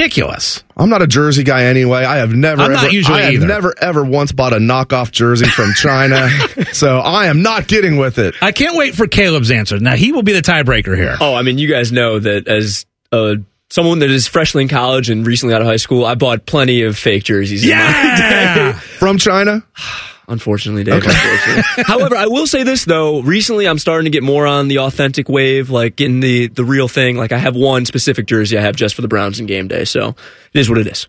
[0.77, 2.05] I'm not a jersey guy anyway.
[2.05, 3.47] I have never, I'm not ever, usually I have either.
[3.47, 6.29] never ever once bought a knockoff jersey from China,
[6.73, 8.35] so I am not getting with it.
[8.41, 9.77] I can't wait for Caleb's answer.
[9.79, 11.17] Now he will be the tiebreaker here.
[11.19, 13.35] Oh, I mean, you guys know that as uh,
[13.69, 16.83] someone that is freshly in college and recently out of high school, I bought plenty
[16.83, 17.63] of fake jerseys.
[17.63, 18.71] in my Yeah.
[18.71, 18.77] day.
[18.79, 19.63] From China?
[20.29, 21.03] Unfortunately, Dave.
[21.03, 21.63] Unfortunately.
[21.87, 23.21] However, I will say this though.
[23.21, 26.87] Recently, I'm starting to get more on the authentic wave, like getting the the real
[26.87, 27.17] thing.
[27.17, 29.85] Like I have one specific jersey I have just for the Browns in game day.
[29.85, 30.15] So
[30.53, 31.07] it is what it is.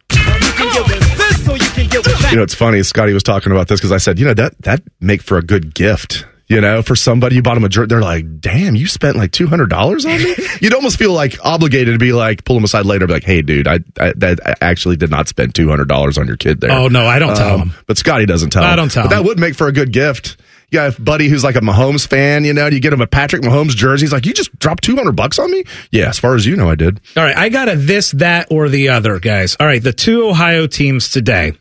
[2.30, 2.82] You know, it's funny.
[2.82, 5.42] Scotty was talking about this because I said, you know, that that make for a
[5.42, 6.24] good gift.
[6.50, 9.30] You know, for somebody you bought them a jersey, they're like, "Damn, you spent like
[9.30, 12.64] two hundred dollars on me." You'd almost feel like obligated to be like, pull them
[12.64, 15.68] aside later, and be like, "Hey, dude, I, I I actually did not spend two
[15.68, 17.74] hundred dollars on your kid there." Oh, no, I don't tell um, him.
[17.86, 18.64] But Scotty doesn't tell.
[18.64, 20.38] I don't tell But that would make for a good gift.
[20.72, 22.44] Yeah, a buddy who's like a Mahomes fan.
[22.44, 24.06] You know, you get him a Patrick Mahomes jersey.
[24.06, 25.62] He's like, "You just dropped two hundred bucks on me."
[25.92, 27.00] Yeah, as far as you know, I did.
[27.16, 29.56] All right, I got a this, that, or the other, guys.
[29.60, 31.52] All right, the two Ohio teams today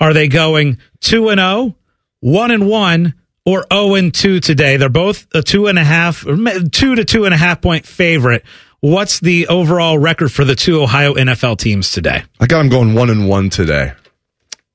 [0.00, 1.76] are they going two and zero,
[2.18, 3.14] one and one,
[3.44, 4.76] or zero and two today?
[4.76, 8.44] They're both a two and a half, two to two and a half point favorite.
[8.80, 12.24] What's the overall record for the two Ohio NFL teams today?
[12.40, 13.92] I got them going one and one today.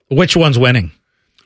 [0.10, 0.91] Which one's winning?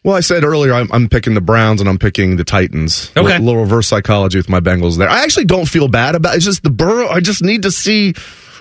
[0.04, 3.12] Well, I said earlier I'm, I'm picking the Browns and I'm picking the Titans.
[3.16, 3.38] Okay.
[3.38, 5.10] A little reverse psychology with my Bengals there.
[5.10, 6.38] I actually don't feel bad about it.
[6.38, 7.08] It's just the Burrow.
[7.08, 8.14] I just need to see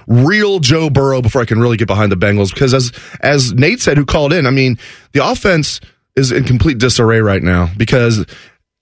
[0.06, 3.80] real Joe Burrow before I can really get behind the Bengals because as as Nate
[3.80, 4.78] said, who called in, I mean
[5.12, 5.80] the offense
[6.16, 8.26] is in complete disarray right now because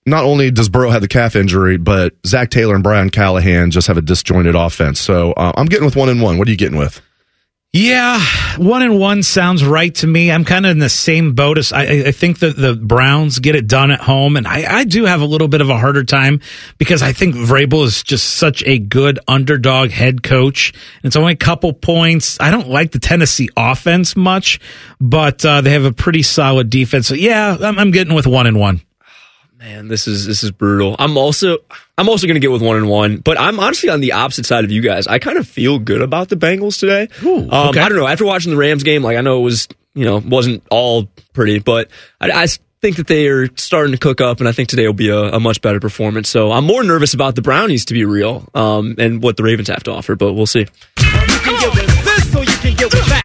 [0.09, 3.87] not only does Burrow have the calf injury, but Zac Taylor and Brian Callahan just
[3.87, 4.99] have a disjointed offense.
[4.99, 6.37] So uh, I'm getting with one and one.
[6.37, 7.01] What are you getting with?
[7.71, 8.19] Yeah,
[8.57, 10.31] one and one sounds right to me.
[10.31, 13.53] I'm kind of in the same boat as I, I- think that the Browns get
[13.53, 16.03] it done at home, and I, I do have a little bit of a harder
[16.03, 16.41] time
[16.79, 20.73] because I think Vrabel is just such a good underdog head coach.
[21.03, 22.39] It's only a couple points.
[22.39, 24.59] I don't like the Tennessee offense much,
[24.99, 27.05] but uh, they have a pretty solid defense.
[27.05, 28.81] So yeah, I'm, I'm getting with one and one.
[29.59, 30.95] Man, this is this is brutal.
[30.97, 31.57] I'm also
[31.97, 34.45] I'm also going to get with one and one, but I'm honestly on the opposite
[34.45, 35.05] side of you guys.
[35.05, 37.09] I kind of feel good about the Bengals today.
[37.51, 37.81] um, okay.
[37.81, 38.07] I don't know.
[38.07, 41.59] After watching the Rams game, like I know it was you know wasn't all pretty,
[41.59, 41.89] but
[42.21, 42.47] I, I
[42.81, 45.23] think that they are starting to cook up, and I think today will be a,
[45.23, 46.29] a much better performance.
[46.29, 49.67] So I'm more nervous about the Brownies to be real, um, and what the Ravens
[49.67, 50.67] have to offer, but we'll see.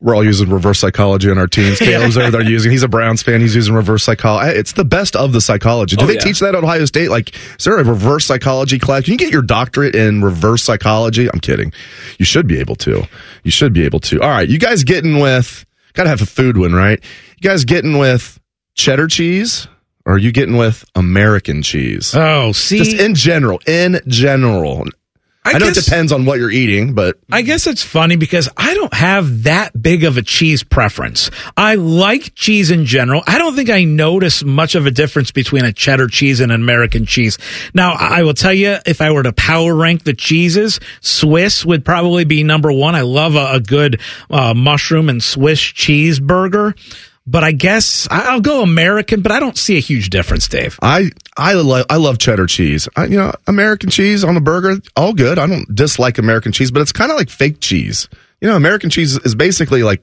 [0.00, 1.78] We're all using reverse psychology on our teams.
[1.80, 2.70] Caleb's there, they're using.
[2.72, 3.40] He's a Browns fan.
[3.40, 4.58] He's using reverse psychology.
[4.58, 5.96] It's the best of the psychology.
[5.96, 6.20] Do Oh, they yeah.
[6.20, 7.08] teach that at Ohio State?
[7.10, 9.04] Like, is there a reverse psychology class?
[9.04, 11.28] Can you get your doctorate in reverse psychology?
[11.32, 11.72] I'm kidding.
[12.18, 13.06] You should be able to.
[13.42, 14.20] You should be able to.
[14.20, 15.64] All right, you guys getting with?
[15.94, 17.02] Got to have a food one, right?
[17.40, 18.40] You guys getting with
[18.74, 19.68] cheddar cheese?
[20.06, 22.14] Or are you getting with American cheese?
[22.14, 24.84] Oh, see, Just in general, in general.
[25.46, 28.48] I, know guess- it depends on what you're eating, but I guess it's funny because
[28.56, 31.30] I don't have that big of a cheese preference.
[31.56, 33.22] I like cheese in general.
[33.26, 36.60] I don't think I notice much of a difference between a cheddar cheese and an
[36.62, 37.36] American cheese.
[37.74, 41.84] Now, I will tell you, if I were to power rank the cheeses, Swiss would
[41.84, 42.94] probably be number one.
[42.94, 44.00] I love a, a good
[44.30, 46.74] uh, mushroom and Swiss cheeseburger.
[47.26, 50.78] But I guess I- I'll go American, but I don't see a huge difference, Dave.
[50.82, 52.88] I I love I love cheddar cheese.
[52.96, 55.38] I, you know, American cheese on a burger, all good.
[55.38, 58.09] I don't dislike American cheese, but it's kind of like fake cheese.
[58.42, 60.02] You know, American cheese is basically like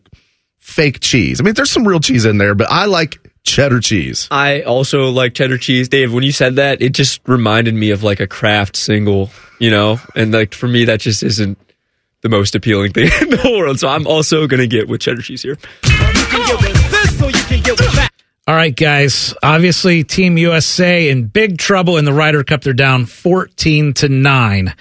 [0.58, 1.40] fake cheese.
[1.40, 4.28] I mean, there's some real cheese in there, but I like cheddar cheese.
[4.32, 5.90] I also like cheddar cheese.
[5.90, 9.30] Dave, when you said that, it just reminded me of like a Kraft single,
[9.60, 10.00] you know?
[10.16, 11.58] And like for me, that just isn't
[12.22, 13.80] the most appealing thing in the world.
[13.80, 15.58] So I'm also going to get with cheddar cheese here.
[18.48, 19.34] All right, guys.
[19.44, 22.62] Obviously, Team USA in big trouble in the Ryder Cup.
[22.62, 24.76] They're down 14 to 9.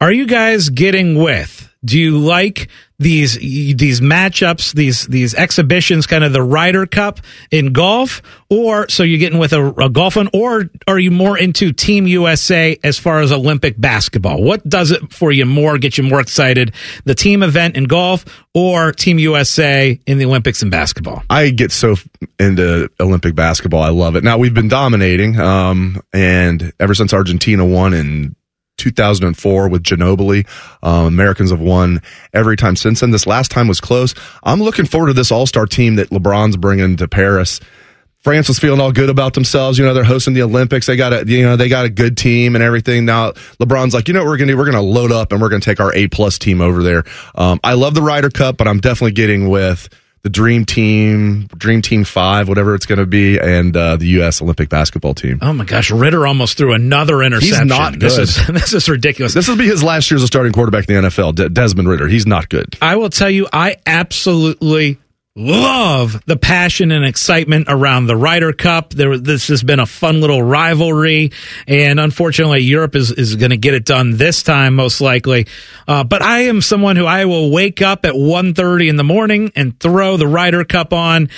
[0.00, 1.72] Are you guys getting with?
[1.84, 7.20] Do you like these these matchups, these these exhibitions, kind of the Ryder Cup
[7.50, 11.36] in golf, or so you're getting with a, a golf one, or are you more
[11.36, 14.42] into Team USA as far as Olympic basketball?
[14.42, 16.72] What does it for you more, get you more excited?
[17.04, 18.24] The team event in golf
[18.54, 21.22] or Team USA in the Olympics in basketball?
[21.28, 21.96] I get so
[22.38, 23.82] into Olympic basketball.
[23.82, 24.24] I love it.
[24.24, 28.36] Now we've been dominating, um, and ever since Argentina won in
[28.76, 30.46] 2004 with Ginobili.
[30.82, 33.10] Um, Americans have won every time since then.
[33.10, 34.14] This last time was close.
[34.42, 37.60] I'm looking forward to this All Star team that LeBron's bringing to Paris.
[38.26, 39.78] France was feeling all good about themselves.
[39.78, 40.86] You know, they're hosting the Olympics.
[40.86, 43.04] They got a, you know, they got a good team and everything.
[43.04, 43.30] Now
[43.60, 44.58] LeBron's like, you know, what we're going to do?
[44.58, 46.82] We're going to load up and we're going to take our A plus team over
[46.82, 47.04] there.
[47.36, 49.88] Um, I love the Ryder Cup, but I'm definitely getting with
[50.26, 54.42] the Dream Team, Dream Team Five, whatever it's going to be, and uh, the U.S.
[54.42, 55.38] Olympic basketball team.
[55.40, 57.68] Oh my gosh, Ridder almost threw another interception.
[57.68, 58.00] He's not good.
[58.00, 59.34] This is, this is ridiculous.
[59.34, 61.36] This will be his last year as a starting quarterback in the NFL.
[61.36, 62.08] De- Desmond Ridder.
[62.08, 62.76] He's not good.
[62.82, 64.98] I will tell you, I absolutely
[65.36, 68.90] love the passion and excitement around the Ryder Cup.
[68.90, 71.30] There, this has been a fun little rivalry,
[71.68, 75.46] and unfortunately, Europe is is going to get it done this time, most likely.
[75.86, 79.52] Uh, but I am someone who I will wake up at 1.30 in the morning
[79.54, 81.28] and throw the Ryder Cup on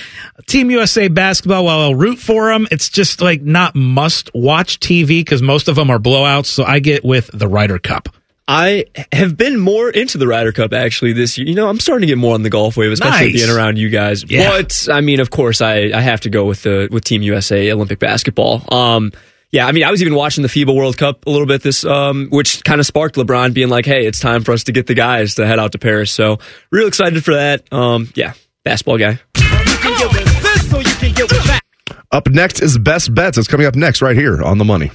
[0.46, 2.66] Team USA basketball while I'll root for them.
[2.70, 6.46] It's just like not must watch TV because most of them are blowouts.
[6.46, 8.08] So I get with the Ryder Cup.
[8.50, 11.46] I have been more into the Ryder Cup actually this year.
[11.46, 13.44] You know, I'm starting to get more on the golf wave, especially Nice.
[13.44, 14.24] being around you guys.
[14.28, 14.48] Yeah.
[14.50, 17.70] But I mean, of course, I, I have to go with the with Team USA
[17.70, 18.64] Olympic basketball.
[18.74, 19.12] Um,
[19.50, 21.84] yeah, I mean, I was even watching the FIBA World Cup a little bit this,
[21.84, 24.86] um, which kind of sparked LeBron being like, "Hey, it's time for us to get
[24.86, 26.38] the guys to head out to Paris." So,
[26.72, 27.70] real excited for that.
[27.72, 28.32] Um, yeah,
[28.64, 29.18] basketball guy.
[32.10, 33.36] Up next is Best Bets.
[33.36, 34.90] It's coming up next right here on the money.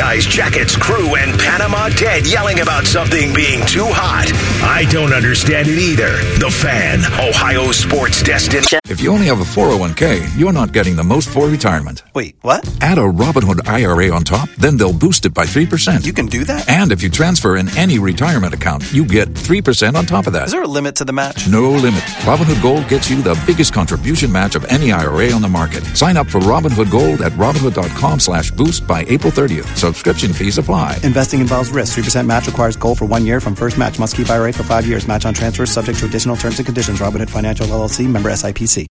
[0.00, 4.32] Buckeyes, Jackets, crew, and Panama Dead yelling about something being too hot.
[4.64, 6.16] I don't understand it either.
[6.38, 8.80] The Fan, Ohio sports destination.
[8.86, 12.02] If you only have a 401k, you're not getting the most for retirement.
[12.14, 12.66] Wait, what?
[12.80, 16.04] Add a Robinhood IRA on top, then they'll boost it by 3%.
[16.04, 16.66] You can do that?
[16.68, 20.46] And if you transfer in any retirement account, you get 3% on top of that.
[20.46, 21.46] Is there a limit to the match?
[21.46, 22.00] No limit.
[22.24, 25.84] Robinhood Gold gets you the biggest contribution match of any IRA on the market.
[25.94, 29.76] Sign up for Robinhood Gold at Robinhood.com slash boost by April 30th.
[29.90, 31.00] Subscription fees apply.
[31.02, 31.98] Investing involves risk.
[31.98, 33.98] 3% match requires gold for one year from first match.
[33.98, 35.08] Must keep IRA for five years.
[35.08, 37.00] Match on transfers subject to additional terms and conditions.
[37.00, 38.86] Robinhood Financial LLC member SIPC.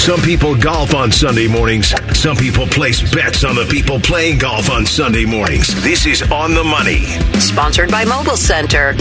[0.00, 1.92] Some people golf on Sunday mornings.
[2.18, 5.66] Some people place bets on the people playing golf on Sunday mornings.
[5.84, 7.04] This is On the Money.
[7.40, 8.94] Sponsored by Mobile Center.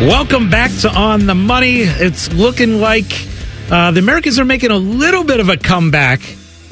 [0.00, 1.80] Welcome back to On the Money.
[1.80, 3.12] It's looking like
[3.70, 6.22] uh, the Americans are making a little bit of a comeback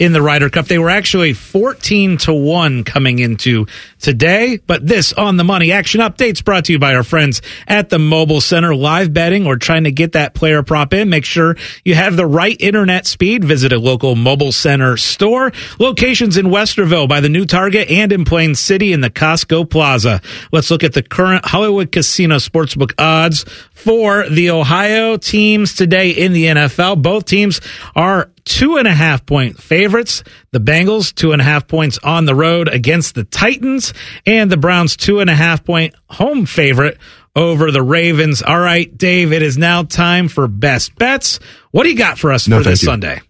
[0.02, 0.66] in the Ryder Cup.
[0.66, 3.68] They were actually 14 to 1 coming into
[4.00, 4.58] today.
[4.66, 8.00] But this On the Money action updates brought to you by our friends at the
[8.00, 8.74] Mobile Center.
[8.74, 11.08] Live betting or trying to get that player prop in.
[11.08, 13.44] Make sure you have the right internet speed.
[13.44, 15.52] Visit a local Mobile Center store.
[15.78, 20.20] Locations in Westerville by the new Target and in Plain City in the Costco Plaza.
[20.50, 26.32] Let's look at the current Hollywood Casino Sportsbook odds for the Ohio teams today in
[26.32, 27.00] the NFL.
[27.02, 27.60] Both teams
[27.94, 30.24] are two and a half point favorites.
[30.50, 33.94] The Bengals, two and a half points on the road against the Titans,
[34.26, 36.98] and the Browns, two and a half point home favorite
[37.34, 38.42] over the Ravens.
[38.42, 41.40] All right, Dave, it is now time for best bets.
[41.70, 42.86] What do you got for us No, for this you.
[42.86, 43.20] Sunday?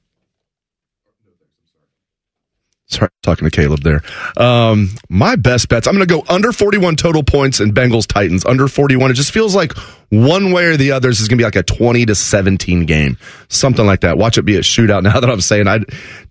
[2.87, 4.03] Sorry, talking to Caleb there.
[4.37, 5.87] Um, my best bets.
[5.87, 8.45] I'm going to go under 41 total points in Bengals Titans.
[8.45, 9.11] Under 41.
[9.11, 9.73] It just feels like
[10.13, 11.09] one way or the other.
[11.09, 13.17] This is going to be like a 20 to 17 game,
[13.49, 14.19] something like that.
[14.19, 15.03] Watch it be a shootout.
[15.13, 15.81] Now that I'm saying I,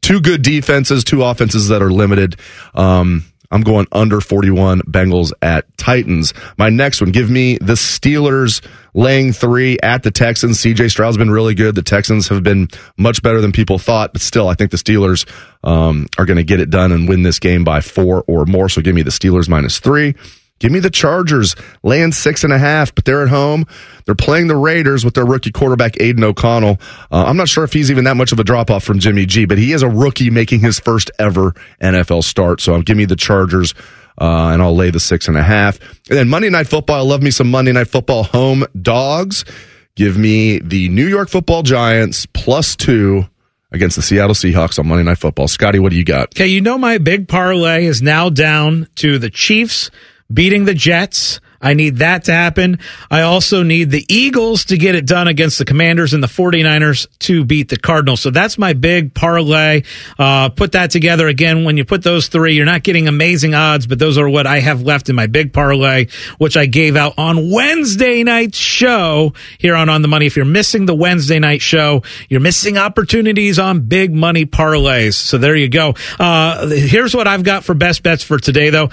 [0.02, 2.38] two good defenses, two offenses that are limited.
[2.74, 6.34] Um, I'm going under 41 Bengals at Titans.
[6.58, 10.60] My next one, give me the Steelers laying three at the Texans.
[10.60, 11.76] CJ Stroud's been really good.
[11.76, 15.30] The Texans have been much better than people thought, but still, I think the Steelers
[15.64, 18.70] um, are going to get it done and win this game by four or more.
[18.70, 20.16] So give me the Steelers minus three.
[20.62, 23.66] Give me the Chargers laying six and a half, but they're at home.
[24.06, 26.80] They're playing the Raiders with their rookie quarterback, Aidan O'Connell.
[27.12, 29.26] Uh, I'm not sure if he's even that much of a drop off from Jimmy
[29.26, 32.62] G, but he is a rookie making his first ever NFL start.
[32.62, 33.74] So I'll give me the Chargers,
[34.20, 35.80] uh, and I'll lay the six and a half.
[36.10, 39.46] And then Monday Night Football, I love me some Monday Night Football home dogs.
[39.96, 43.26] Give me the New York Football Giants plus two
[43.72, 45.48] against the Seattle Seahawks on Monday Night Football.
[45.48, 46.36] Scotty, what do you got?
[46.36, 49.90] Okay, you know my big parlay is now down to the Chiefs
[50.34, 51.40] beating the Jets.
[51.62, 52.80] I need that to happen.
[53.10, 57.08] I also need the Eagles to get it done against the Commanders and the 49ers
[57.20, 58.22] to beat the Cardinals.
[58.22, 59.84] So that's my big parlay.
[60.18, 61.64] Uh, put that together again.
[61.64, 64.60] When you put those three, you're not getting amazing odds, but those are what I
[64.60, 66.08] have left in my big parlay,
[66.40, 70.26] which I gave out on Wednesday night's show here on On the Money.
[70.26, 75.14] If you're missing the Wednesday night show, you're missing opportunities on big money parlays.
[75.14, 75.94] So there you go.
[76.20, 78.90] Uh, here's what I've got for best bets for today though.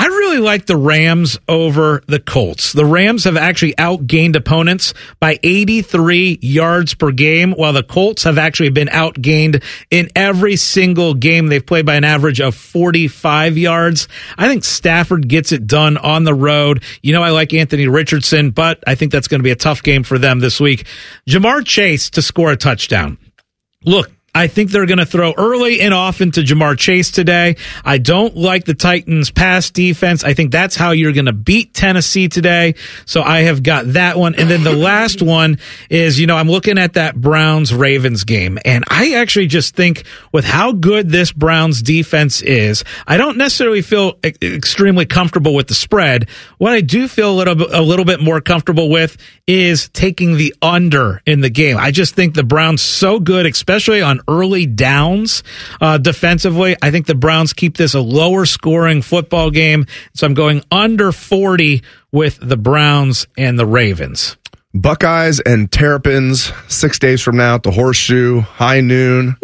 [0.00, 2.72] I really like the Rams over the Colts.
[2.72, 8.38] The Rams have actually outgained opponents by 83 yards per game, while the Colts have
[8.38, 14.08] actually been outgained in every single game they've played by an average of 45 yards.
[14.38, 16.82] I think Stafford gets it done on the road.
[17.02, 19.82] You know, I like Anthony Richardson, but I think that's going to be a tough
[19.82, 20.86] game for them this week.
[21.28, 23.18] Ja'Marr Chase to score a touchdown.
[23.84, 27.56] Look, I think they're going to throw early and often to Ja'Marr Chase today.
[27.84, 30.22] I don't like the Titans pass defense.
[30.22, 32.74] I think that's how you're going to beat Tennessee today.
[33.06, 34.36] So I have got that one.
[34.36, 35.58] And then the last one
[35.88, 40.04] is, you know, I'm looking at that Browns Ravens game and I actually just think
[40.32, 45.68] with how good this Browns defense is, I don't necessarily feel e- extremely comfortable with
[45.68, 46.28] the spread.
[46.58, 49.16] What I do feel a little a little bit more comfortable with
[49.46, 51.76] is taking the under in the game.
[51.76, 55.42] I just think the Browns so good, especially on early downs
[55.80, 56.76] uh, defensively.
[56.82, 59.86] I think the Browns keep this a lower scoring football game.
[60.14, 61.82] So I'm going under 40
[62.12, 64.36] with the Browns and the Ravens.
[64.72, 69.36] Buckeyes and Terrapins six days from now at the Horseshoe, high noon,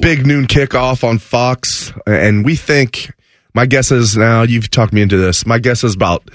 [0.00, 1.92] big noon kickoff on Fox.
[2.06, 3.10] And we think,
[3.54, 5.46] my guess is now, you've talked me into this.
[5.46, 6.30] My guess is about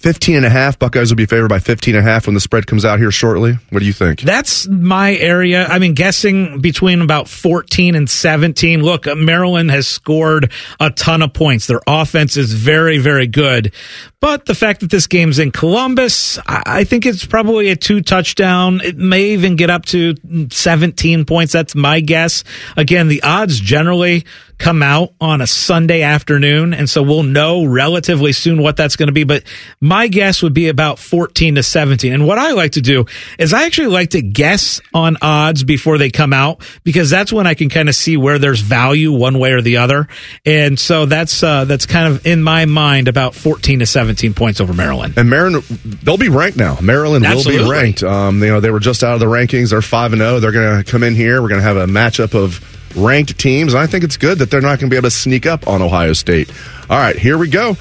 [0.00, 0.78] 15 and a half.
[0.78, 3.10] Buckeyes will be favored by 15 and a half when the spread comes out here
[3.10, 3.58] shortly.
[3.68, 4.22] What do you think?
[4.22, 5.66] That's my area.
[5.66, 8.82] I mean, guessing between about 14 and 17.
[8.82, 11.66] Look, uh, Maryland has scored a ton of points.
[11.66, 13.74] Their offense is very, very good.
[14.20, 18.00] But the fact that this game's in Columbus, I I think it's probably a two
[18.00, 18.80] touchdown.
[18.82, 20.14] It may even get up to
[20.50, 21.52] 17 points.
[21.52, 22.42] That's my guess.
[22.76, 24.24] Again, the odds generally
[24.60, 26.74] come out on a Sunday afternoon.
[26.74, 29.24] And so we'll know relatively soon what that's going to be.
[29.24, 29.42] But
[29.80, 32.12] my guess would be about 14 to 17.
[32.12, 33.06] And what I like to do
[33.38, 37.46] is I actually like to guess on odds before they come out because that's when
[37.46, 40.08] I can kind of see where there's value one way or the other.
[40.44, 44.60] And so that's, uh, that's kind of in my mind about 14 to 17 points
[44.60, 45.14] over Maryland.
[45.16, 46.78] And Maryland, they'll be ranked now.
[46.82, 48.02] Maryland will be ranked.
[48.02, 49.70] Um, you know, they were just out of the rankings.
[49.70, 50.38] They're five and zero.
[50.38, 51.40] They're going to come in here.
[51.40, 52.60] We're going to have a matchup of
[52.94, 53.74] ranked teams.
[53.74, 55.82] I think it's good that they're not going to be able to sneak up on
[55.82, 56.50] Ohio State.
[56.88, 57.76] All right, here we go.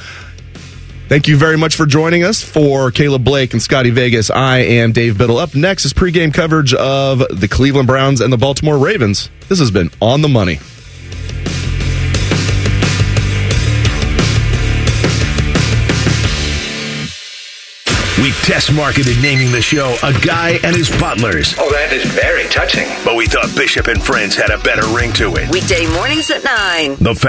[1.07, 2.43] Thank you very much for joining us.
[2.43, 5.39] For Caleb Blake and Scotty Vegas, I am Dave Biddle.
[5.39, 9.31] Up next is pregame coverage of the Cleveland Browns and the Baltimore Ravens.
[9.47, 10.59] This has been On the Money.
[18.21, 21.55] We test marketed naming the show A Guy and His Butlers.
[21.57, 22.89] Oh, that is very touching.
[23.05, 25.49] But we thought Bishop and Friends had a better ring to it.
[25.49, 26.97] Weekday mornings at 9.
[26.99, 27.28] The fa-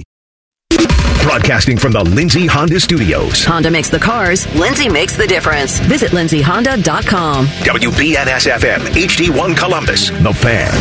[1.23, 3.43] Broadcasting from the Lindsay Honda Studios.
[3.45, 5.79] Honda makes the cars, Lindsay makes the difference.
[5.81, 7.45] Visit lindsayhonda.com.
[7.45, 10.71] WBNS FM, HD1 Columbus, The Fan.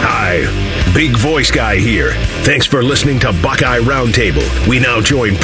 [0.00, 2.12] Hi, Big Voice Guy here.
[2.44, 4.68] Thanks for listening to Buckeye Roundtable.
[4.68, 5.34] We now join